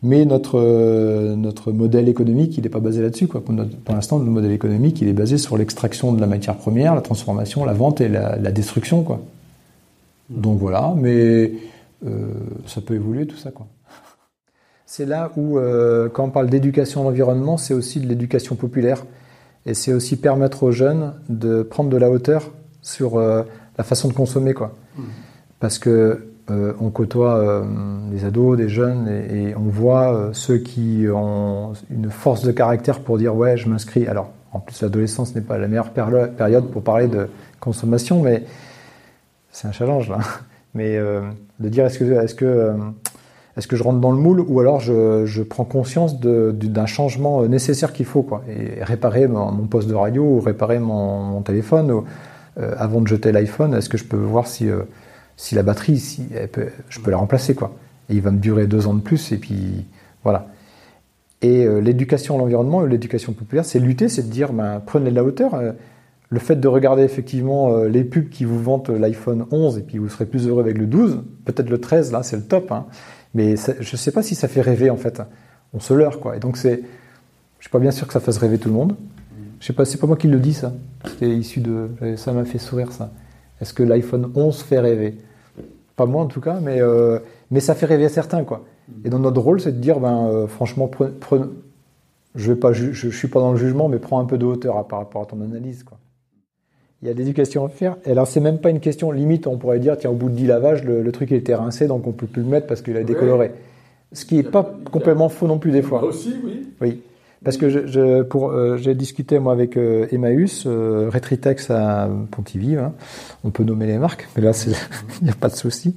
[0.04, 3.28] Mais notre, euh, notre modèle économique, il n'est pas basé là-dessus.
[3.28, 3.44] Quoi.
[3.44, 6.58] Pour, notre- pour l'instant, notre modèle économique, il est basé sur l'extraction de la matière
[6.58, 9.04] première, la transformation, la vente et la, la destruction.
[9.04, 9.22] Quoi.
[10.30, 11.52] Donc voilà, mais
[12.06, 12.34] euh,
[12.66, 13.52] ça peut évoluer tout ça.
[13.52, 13.68] Quoi.
[14.88, 19.06] C'est là où, euh, quand on parle d'éducation à l'environnement, c'est aussi de l'éducation populaire.
[19.68, 22.50] Et c'est aussi permettre aux jeunes de prendre de la hauteur
[22.82, 24.56] sur la façon de consommer.
[24.56, 24.76] Quoi.
[25.60, 27.64] Parce que euh, on côtoie euh,
[28.10, 33.00] des ados, des jeunes, et, on voit euh, ceux qui ont une force de caractère
[33.00, 34.08] pour dire ouais, je m'inscris.
[34.08, 37.28] Alors, en plus, l'adolescence n'est pas la meilleure période pour parler de
[37.60, 38.44] consommation, mais
[39.52, 40.20] c'est un challenge là.
[40.74, 41.22] Mais euh,
[41.60, 42.74] de dire est-ce que est-ce que euh,
[43.58, 47.92] est-ce que je rentre dans le moule ou alors je, prends conscience d'un changement nécessaire
[47.92, 52.06] qu'il faut quoi et réparer mon, poste de radio ou réparer mon, mon téléphone ou,
[52.58, 54.84] euh, avant de jeter l'iPhone est-ce que je peux voir si euh,
[55.38, 56.28] si la batterie si
[56.90, 57.76] je peux la remplacer quoi
[58.10, 59.86] et il va me durer deux ans de plus et puis
[60.24, 60.48] voilà
[61.42, 65.16] et euh, l'éducation à l'environnement l'éducation populaire c'est lutter c'est de dire ben, prenez de
[65.16, 65.72] la hauteur euh,
[66.32, 69.98] le fait de regarder effectivement euh, les pubs qui vous vantent l'iPhone 11 et puis
[69.98, 72.86] vous serez plus heureux avec le 12, peut-être le 13 là c'est le top, hein.
[73.34, 75.22] mais je sais pas si ça fait rêver en fait.
[75.74, 76.38] On se leurre quoi.
[76.38, 76.82] Et donc c'est,
[77.60, 78.96] je suis pas bien sûr que ça fasse rêver tout le monde.
[79.60, 80.74] Je sais pas, c'est pas moi qui le dis ça.
[81.20, 83.12] C'est issu de, ça m'a fait sourire ça.
[83.62, 85.16] Est-ce que l'iPhone 11 fait rêver?
[85.96, 87.20] Pas moi en tout cas, mais euh,
[87.52, 88.64] mais ça fait rêver certains quoi.
[89.06, 90.90] Et donc notre rôle c'est de dire ben euh, franchement
[92.36, 92.54] je
[92.92, 95.22] je suis pas dans le jugement mais prends un peu de hauteur à- par rapport
[95.22, 95.98] à ton analyse quoi.
[97.02, 97.98] Il y a de l'éducation à faire.
[98.06, 99.48] Et alors, c'est même pas une question limite.
[99.48, 101.88] On pourrait dire, tiens, au bout de 10 lavages, le, le truc il était rincé,
[101.88, 103.54] donc on peut plus le mettre parce qu'il a décoloré.
[104.14, 106.04] Ce qui est pas complètement faux non plus des fois.
[106.04, 106.68] aussi, oui.
[106.80, 107.02] Oui.
[107.44, 112.08] Parce que je, je- pour, euh, j'ai discuté moi avec euh, Emmaüs, euh, Retritex à
[112.30, 112.94] Pontivy, hein.
[113.44, 114.52] on peut nommer les marques, mais là
[115.22, 115.96] il n'y a pas de souci,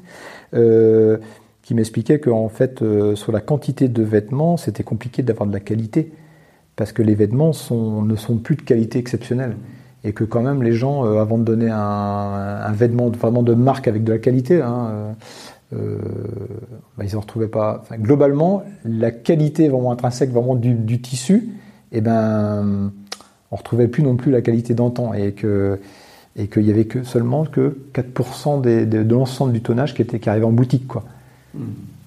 [0.55, 1.19] euh,
[1.63, 5.61] qui m'expliquait qu'en fait euh, sur la quantité de vêtements, c'était compliqué d'avoir de la
[5.61, 6.13] qualité,
[6.77, 9.57] parce que les vêtements sont, ne sont plus de qualité exceptionnelle.
[10.07, 13.55] Et que quand même les gens, euh, avant de donner un, un vêtement vraiment de
[13.55, 15.15] marque avec de la qualité, hein,
[15.75, 15.99] euh,
[16.97, 17.79] bah, ils en retrouvaient pas.
[17.83, 21.49] Enfin, globalement, la qualité vraiment intrinsèque, vraiment du, du tissu,
[21.93, 22.93] et ben,
[23.51, 25.79] on retrouvait plus non plus la qualité d'antan et que
[26.37, 30.03] et qu'il y avait que seulement que 4% des- de, de l'ensemble du tonnage qui
[30.03, 31.05] était qui arrivait en boutique quoi.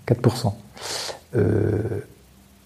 [0.05, 0.53] 4%.
[1.35, 1.71] Euh,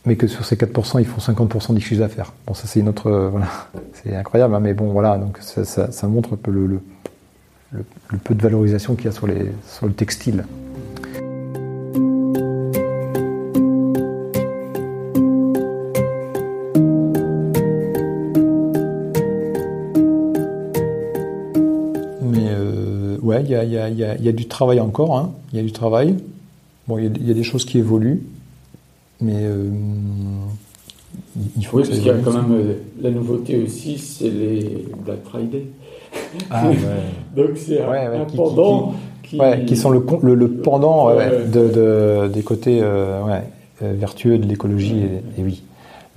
[0.08, 2.34] mais que sur ces 4%, ils font 50% du chiffre d'affaires.
[2.48, 3.48] Bon, ça c'est une autre, euh, voilà,
[3.94, 6.80] c'est incroyable, hein, mais bon, voilà, donc ça, ça- ça montre un peu le, le,
[7.74, 10.46] le- le peu de valorisation qu'il y a sur, les, sur le textile.
[23.52, 25.32] Y a, il y a- il y a- il y a du travail encore, hein.
[25.54, 26.16] il y a du travail.
[26.88, 28.22] Bon, il y a- des choses qui évoluent,
[29.22, 29.70] mais euh,
[31.58, 34.30] il faut Oui, que parce qu'il y a quand même euh, la nouveauté aussi, c'est
[34.30, 35.66] les Black Friday.
[36.50, 36.76] Ah, ouais.
[37.36, 40.50] Donc c'est un, Ouais, ouais, un qui- qui- pendant qui, qui sont le, le, le
[40.52, 43.22] pendant de, de- des côtés euh,
[43.82, 44.98] vertueux de l'écologie.
[45.38, 45.64] Et, et oui,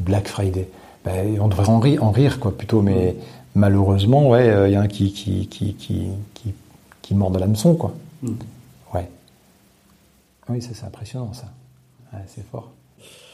[0.00, 0.68] Black Friday.
[1.04, 3.14] Ben, on devrait en rire, en rire quoi, plutôt, mais
[3.54, 6.02] malheureusement, ouais, il y a un qui, qui, qui, qui,
[7.04, 7.92] qui, mord de l'hameçon, quoi.
[8.22, 8.28] Mm.
[8.94, 9.08] Ouais.
[10.48, 11.46] Oui, ça, c'est impressionnant, ça.
[12.12, 12.70] Ouais, c'est fort.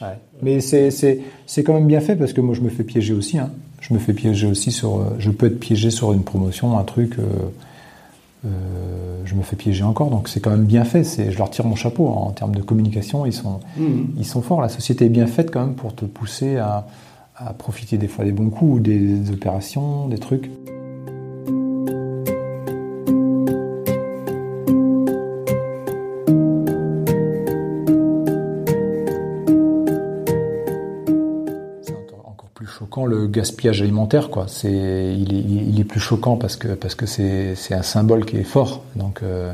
[0.01, 0.17] Ouais.
[0.41, 1.23] Mais c'est,
[1.63, 3.37] quand même bien fait parce que moi je me fais piéger aussi.
[3.37, 3.51] Hein.
[3.79, 5.05] Je me fais piéger aussi sur.
[5.19, 7.17] Je peux être piégé sur une promotion, un truc.
[7.19, 7.23] euh,
[8.43, 11.03] euh, je me fais piéger encore, donc c'est quand même bien fait.
[11.31, 12.13] Je leur tire mon chapeau hein.
[12.15, 13.25] en termes de communication.
[13.25, 14.15] Ils sont, Mhm.
[14.17, 14.61] ils sont forts.
[14.61, 16.87] La société est bien faite quand même pour te pousser à,
[17.37, 20.49] à profiter des fois des bons coups, ou des, des opérations, des trucs.
[33.11, 34.45] Le gaspillage alimentaire quoi.
[34.47, 38.43] C'est il est, plus choquant parce que parce que c'est c'est un symbole qui est
[38.43, 38.83] fort.
[38.95, 39.53] Donc euh,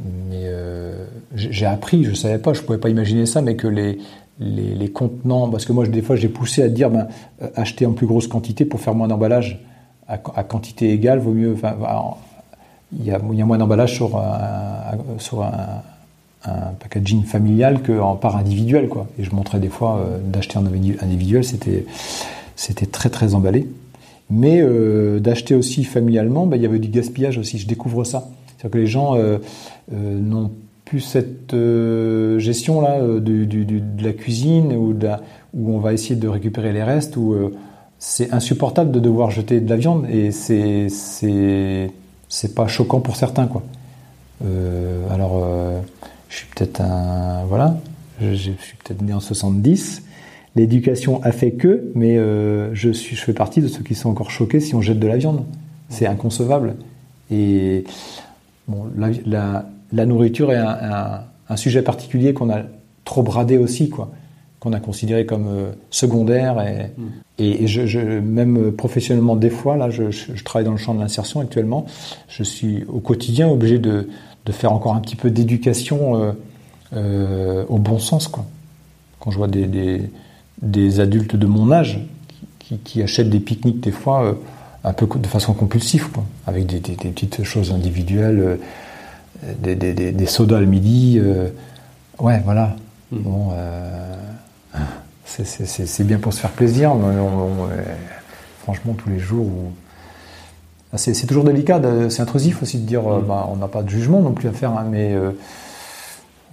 [0.00, 1.04] mais euh,
[1.34, 3.98] j'ai appris je savais pas je pouvais pas imaginer ça mais que les
[4.40, 7.08] les, les contenants parce que moi des fois j'ai poussé à dire ben
[7.42, 9.60] euh, acheter en plus grosse quantité pour faire moins d'emballage
[10.06, 11.54] à, quantité égale vaut mieux
[12.98, 15.82] il y a, y a moins d'emballage sur un, sur un,
[16.80, 19.06] packaging familial qu'en part individuel quoi.
[19.18, 21.84] Et je montrais des fois d'acheter en individu- individuel c'était
[22.58, 23.68] c'était très très emballé
[24.30, 28.28] mais euh, d'acheter aussi familialement ben, il y avait du gaspillage aussi je découvre ça
[28.48, 29.38] c'est-à-dire que les gens euh,
[29.94, 30.50] euh, n'ont
[30.84, 31.54] plus cette
[32.38, 34.94] gestion là de la cuisine ou
[35.54, 37.36] où on va essayer de récupérer les restes où
[37.98, 41.90] c'est insupportable de devoir jeter de la viande et c'est c'est
[42.30, 43.62] c'est pas choquant pour certains quoi
[45.10, 45.44] alors,
[46.28, 47.44] je suis peut-être un.
[47.46, 47.76] Voilà,
[48.20, 50.02] je suis peut-être né en 70.
[50.56, 54.10] L'éducation a fait que, mais euh, je, suis, je fais partie de ceux qui sont
[54.10, 55.44] encore choqués si on jette de la viande.
[55.88, 56.74] C'est inconcevable.
[57.30, 57.84] Et
[58.66, 62.62] bon, la, la- la nourriture est un, un- un sujet particulier qu'on a
[63.04, 64.10] trop bradé aussi, quoi.
[64.60, 66.60] Qu'on a considéré comme euh, secondaire.
[66.66, 66.90] Et,
[67.42, 70.76] et, et je, je- même professionnellement, des fois, là, je, je- je travaille dans le
[70.78, 71.86] champ de l'insertion actuellement.
[72.28, 74.08] Je suis au quotidien obligé de,
[74.44, 76.32] de faire encore un petit peu d'éducation euh,
[76.94, 78.44] euh, au bon sens, quoi.
[79.20, 80.02] Quand je vois des, des,
[80.62, 82.00] des adultes de mon âge
[82.58, 84.32] qui, qui achètent des pique-niques des fois euh,
[84.84, 90.26] un peu de façon compulsive, quoi, avec des, des- des petites choses individuelles, euh, des,
[90.26, 91.18] sodas le midi.
[91.20, 91.48] euh,
[92.20, 92.76] ouais, voilà.
[93.12, 94.14] Bon, euh,
[95.24, 97.68] c'est- bien pour se faire plaisir, mais on- on-
[98.62, 99.46] franchement, tous les jours.
[99.46, 99.72] où-
[100.92, 104.20] Ah, C'est toujours délicat, c'est intrusif aussi de dire bah, on n'a pas de jugement
[104.22, 105.32] non plus à faire, hein, mais euh,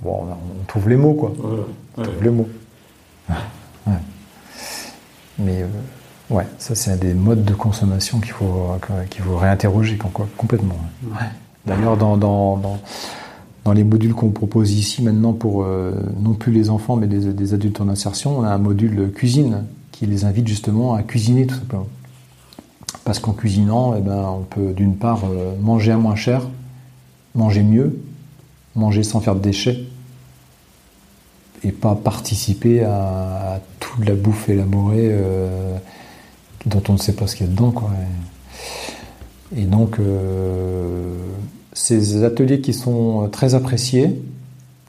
[0.04, 0.24] bon,
[0.62, 1.32] on trouve les mots, quoi.
[1.98, 2.50] On trouve les mots.
[3.88, 3.94] Ouais.
[5.40, 5.68] Mais euh,
[6.32, 8.72] Ouais, ça c'est un des modes de consommation qu'il faut,
[9.12, 10.78] qu'il faut réinterroger com- complètement.
[11.04, 11.28] Ouais.
[11.68, 12.80] D'ailleurs, dans, dans, dans,
[13.64, 17.32] dans les modules qu'on propose ici maintenant pour euh, non plus les enfants mais des,
[17.32, 21.46] des adultes en insertion, on a un module cuisine qui les invite justement à cuisiner
[21.46, 21.88] tout simplement.
[23.04, 26.42] Parce qu'en cuisinant, eh ben, on peut d'une part euh, manger à moins cher,
[27.36, 28.00] manger mieux,
[28.76, 29.84] manger sans faire de déchets
[31.66, 35.78] et pas participer à, toute la bouffe élaborée euh,
[36.68, 37.72] dont on ne sait pas ce qu'il y a dedans.
[37.72, 37.90] Quoi.
[39.58, 41.18] Et, donc, euh,
[41.74, 44.22] ces ateliers qui sont très appréciés,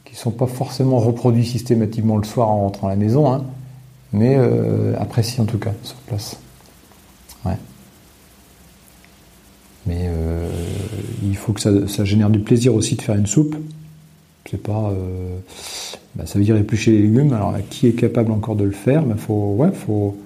[0.04, 3.44] qui ne sont pas forcément reproduits systématiquement le soir en rentrant à la maison, hein,
[4.12, 6.38] mais euh, appréciés en tout cas sur place.
[7.46, 7.56] Ouais.
[9.86, 10.10] Mais
[11.22, 13.54] il faut que ça, ça génère du plaisir aussi de faire une soupe.
[14.50, 14.92] C'est pas.
[16.16, 17.32] Bah, ça veut dire éplucher les légumes.
[17.32, 19.02] Alors, qui est capable encore de le faire?
[19.08, 20.16] Il faut, ouais, faut,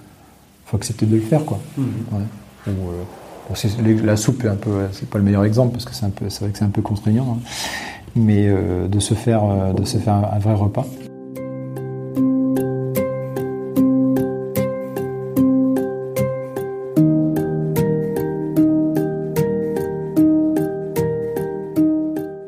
[0.66, 1.58] faut accepter de le faire, quoi.
[1.76, 1.84] Mhm.
[2.12, 2.24] Ouais.
[2.68, 3.02] Ou, euh,
[3.48, 6.10] bon, la soupe est un peu, c'est pas le meilleur exemple parce que c'est un
[6.10, 7.38] peu, c'est vrai que c'est un peu contraignant.
[7.38, 7.42] hein.
[8.16, 10.86] Mais euh, de se faire, euh, de se faire un, un vrai repas.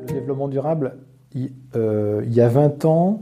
[0.06, 0.96] Le développement durable,
[1.34, 3.20] il, il y a 20 ans,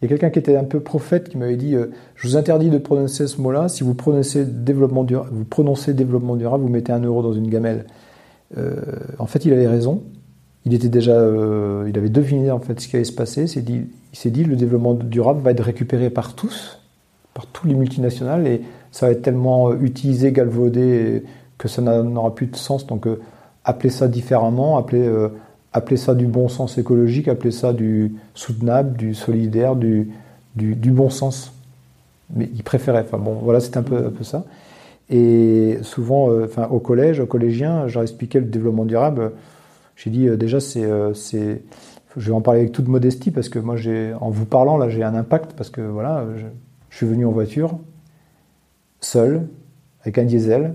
[0.00, 2.36] il y a quelqu'un qui était un peu prophète qui m'avait dit euh, Je vous
[2.36, 3.68] interdis de prononcer ce mot-là.
[3.68, 7.48] Si vous prononcez développement, dura- vous prononcez développement durable, vous mettez un euro dans une
[7.48, 7.86] gamelle.
[8.56, 8.76] Euh,
[9.18, 10.02] en fait, il avait raison.
[10.64, 13.42] Il était déjà, euh, il avait deviné en fait ce qui allait se passer.
[13.44, 13.48] Il
[14.18, 16.80] s'est dit, le développement durable va être récupéré par tous,
[17.34, 18.62] par tous les multinationales, et
[18.92, 21.24] ça va être tellement utilisé, galvaudé,
[21.56, 22.86] que ça n'a- n'aura plus de sens.
[22.86, 23.06] Donc,
[23.64, 25.10] appelez ça différemment, appelez,
[25.78, 30.10] appelez ça du bon sens écologique, appelez ça du soutenable, du solidaire, du,
[30.54, 31.52] du, bon sens.
[32.34, 33.04] Mais il préférait.
[33.06, 34.44] Enfin bon, voilà, c'est un peu, un peu ça.
[35.10, 39.32] Et souvent, euh, enfin, au collège, aux collégiens, j'ai expliqué le développement durable.
[39.96, 41.62] J'ai dit euh, déjà, c'est, euh, c'est,
[42.16, 44.88] je vais en parler avec toute modestie parce que moi, j'ai, en vous parlant là,
[44.88, 46.44] j'ai un impact parce que voilà, je,
[46.90, 47.78] suis venu en voiture,
[49.00, 49.46] seul,
[50.02, 50.74] avec un diesel.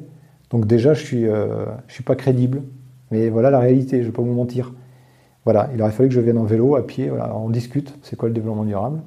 [0.50, 2.62] Donc déjà, je suis, je suis pas crédible.
[3.12, 4.74] Mais voilà la réalité, je vais pas vous mentir.
[5.46, 8.30] Voilà, il aurait fallu que je vienne en vélo, à pied, on discute, c'est quoi
[8.30, 9.02] le développement durable?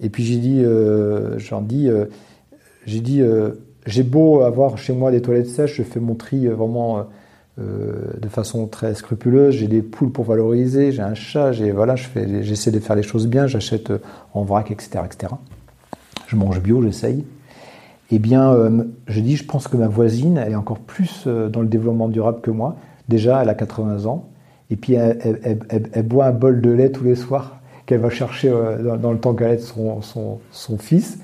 [0.00, 2.06] Et puis j'ai dit, euh, euh,
[2.84, 3.52] j'ai dit, euh,
[3.86, 7.06] j'ai beau avoir chez moi des toilettes sèches, je fais mon tri vraiment
[7.58, 9.54] de façon très scrupuleuse.
[9.54, 12.96] J'ai des poules pour valoriser, j'ai un chat, j'ai voilà, je fais, j'essaie de faire
[12.96, 13.90] les choses bien, j'achète
[14.34, 15.32] en vrac, etc., etc.
[16.26, 17.24] Je mange bio, j'essaye.
[18.10, 18.54] Eh bien,
[19.06, 22.50] je dis, je pense que ma voisine, est encore plus dans le développement durable que
[22.50, 22.76] moi.
[23.08, 24.28] Déjà, elle a 80 ans.
[24.70, 28.96] Et puis, elle, boit un bol de lait tous les soirs qu'elle va chercher euh,
[28.96, 30.00] dans, le temps qu'elle de son,
[30.50, 31.18] son, fils.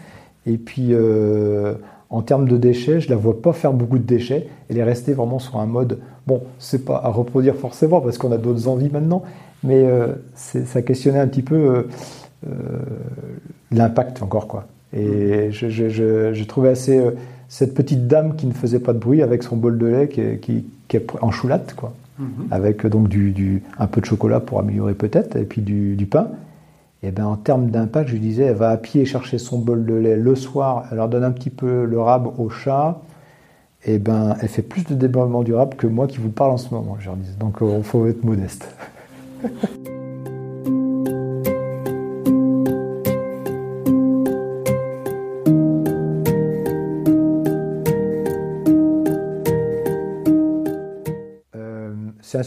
[0.46, 1.74] Et puis, euh,
[2.10, 4.46] en termes de déchets, je la vois pas faire beaucoup de déchets.
[4.70, 8.30] Elle est restée vraiment sur un mode, bon, c'est pas à reproduire forcément parce qu'on
[8.30, 9.22] a d'autres envies maintenant,
[9.64, 11.86] mais euh, ça questionnait un petit peu
[12.46, 12.52] euh,
[13.72, 14.66] l'impact encore, quoi.
[14.94, 17.02] Et je, je, assez
[17.48, 20.66] cette petite dame qui ne faisait pas de bruit avec son bol de lait qui,
[20.88, 22.48] qui, est en choulatte, quoi Mhm.
[22.50, 26.06] avec euh, donc du, du- un peu de chocolat pour améliorer peut-être, et puis du,
[26.10, 26.28] pain.
[27.02, 29.94] Et ben en termes d'impact, je disais, elle va à pied chercher son bol de
[29.94, 33.00] lait le soir, elle leur donne un petit peu le rab au chat,
[33.84, 36.72] et ben elle fait plus de développement durable que moi qui vous parle en ce
[36.72, 37.34] moment, je leur disais.
[37.40, 38.68] Donc il faut être modeste.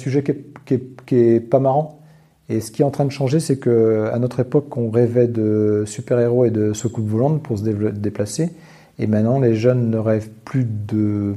[0.06, 2.00] sujet qui est, qui est- qui est pas marrant.
[2.48, 5.28] Et ce qui est en train de changer, c'est que à notre époque, on rêvait
[5.28, 8.52] de super-héros et de secousses volantes pour se déplacer.
[9.00, 11.34] Et maintenant, les jeunes ne rêvent plus de.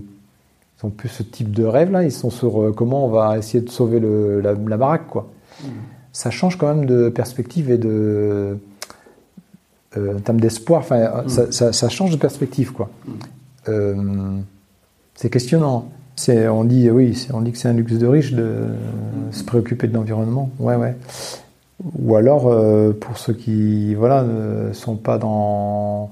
[0.82, 2.04] Ils ont plus ce type de rêve-là.
[2.04, 5.28] Ils sont sur euh, comment on va essayer de sauver le- la, la baraque, quoi.
[6.12, 8.58] Ça change quand même de perspective et de.
[9.96, 12.90] euh, en termes d'espoir, enfin, ça, ça- ça change de perspective, quoi.
[13.68, 13.96] Euh,
[15.14, 15.90] c'est questionnant.
[16.28, 18.64] On dit, oui, on dit que c'est un luxe de riche de
[19.30, 20.50] se préoccuper de l'environnement.
[20.58, 20.96] Ouais, ouais.
[21.98, 26.10] Ou alors, euh, pour ceux qui, voilà, ne sont pas dans,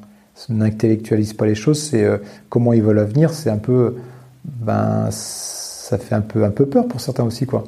[0.49, 2.19] n'intellectualisent pas les choses, c'est euh,
[2.49, 3.31] comment ils veulent l'avenir.
[3.33, 3.97] C'est un peu,
[4.45, 7.65] ben, ça fait un peu, un peu peur pour certains aussi, quoi.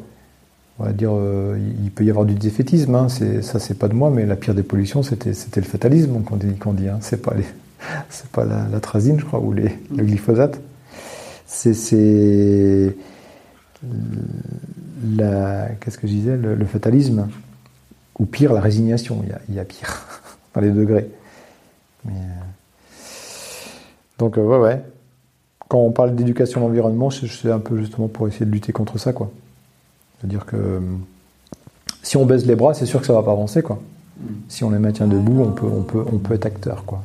[0.78, 2.94] On va dire, euh, il peut y avoir du défaitisme.
[2.94, 6.22] Hein, ça, c'est pas de moi, mais la pire des pollutions, c'était, c'était le fatalisme
[6.22, 6.88] qu'on dit, qu'on dit.
[6.88, 6.98] Hein.
[7.00, 7.44] C'est pas les,
[8.10, 10.60] c'est pas la, la trazine, je crois, ou les, le glyphosate.
[11.50, 12.94] C'est, c'est
[15.16, 17.26] la, qu'est-ce que je disais, le, le fatalisme,
[18.18, 19.20] ou pire, la résignation.
[19.22, 20.20] Il y a, il y a pire
[20.54, 21.08] dans les degrés.
[22.04, 22.44] Mais, euh,
[24.18, 24.82] donc euh, ouais, ouais.
[25.68, 28.98] quand on parle d'éducation à l'environnement, c'est un peu justement pour essayer de lutter contre
[28.98, 29.30] ça, quoi.
[30.20, 30.80] C'est-à-dire que euh,
[32.02, 33.80] si on baisse les bras, c'est sûr que ça va pas avancer, quoi.
[34.48, 37.02] Si on les maintient debout, on peut, on peut, on peut être acteur, quoi.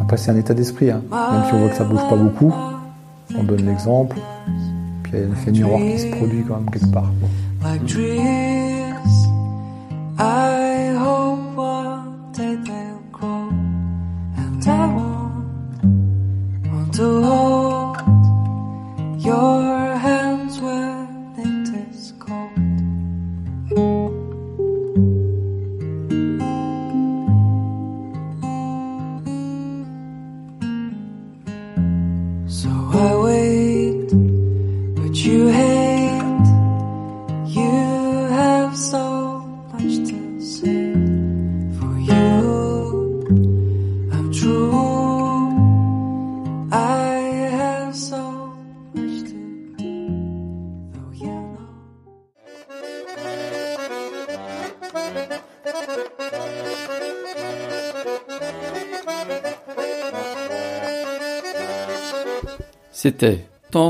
[0.00, 1.02] Après, c'est un état d'esprit, hein.
[1.10, 2.54] Même si on voit que ça bouge pas beaucoup,
[3.34, 4.16] on donne l'exemple.
[5.02, 7.12] Puis il y a un effet miroir qui se produit quand même quelque part.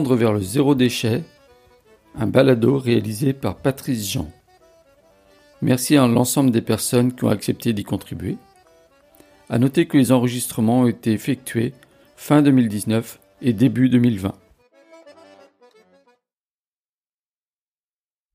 [0.02, 1.22] Vers le zéro déchet,
[2.18, 4.30] un balado réalisé par Patrice Jean.
[5.62, 8.36] Merci à l'ensemble des personnes qui ont accepté d'y contribuer.
[9.48, 11.72] À noter que les enregistrements ont été effectués
[12.14, 14.34] fin 2019 et début 2020.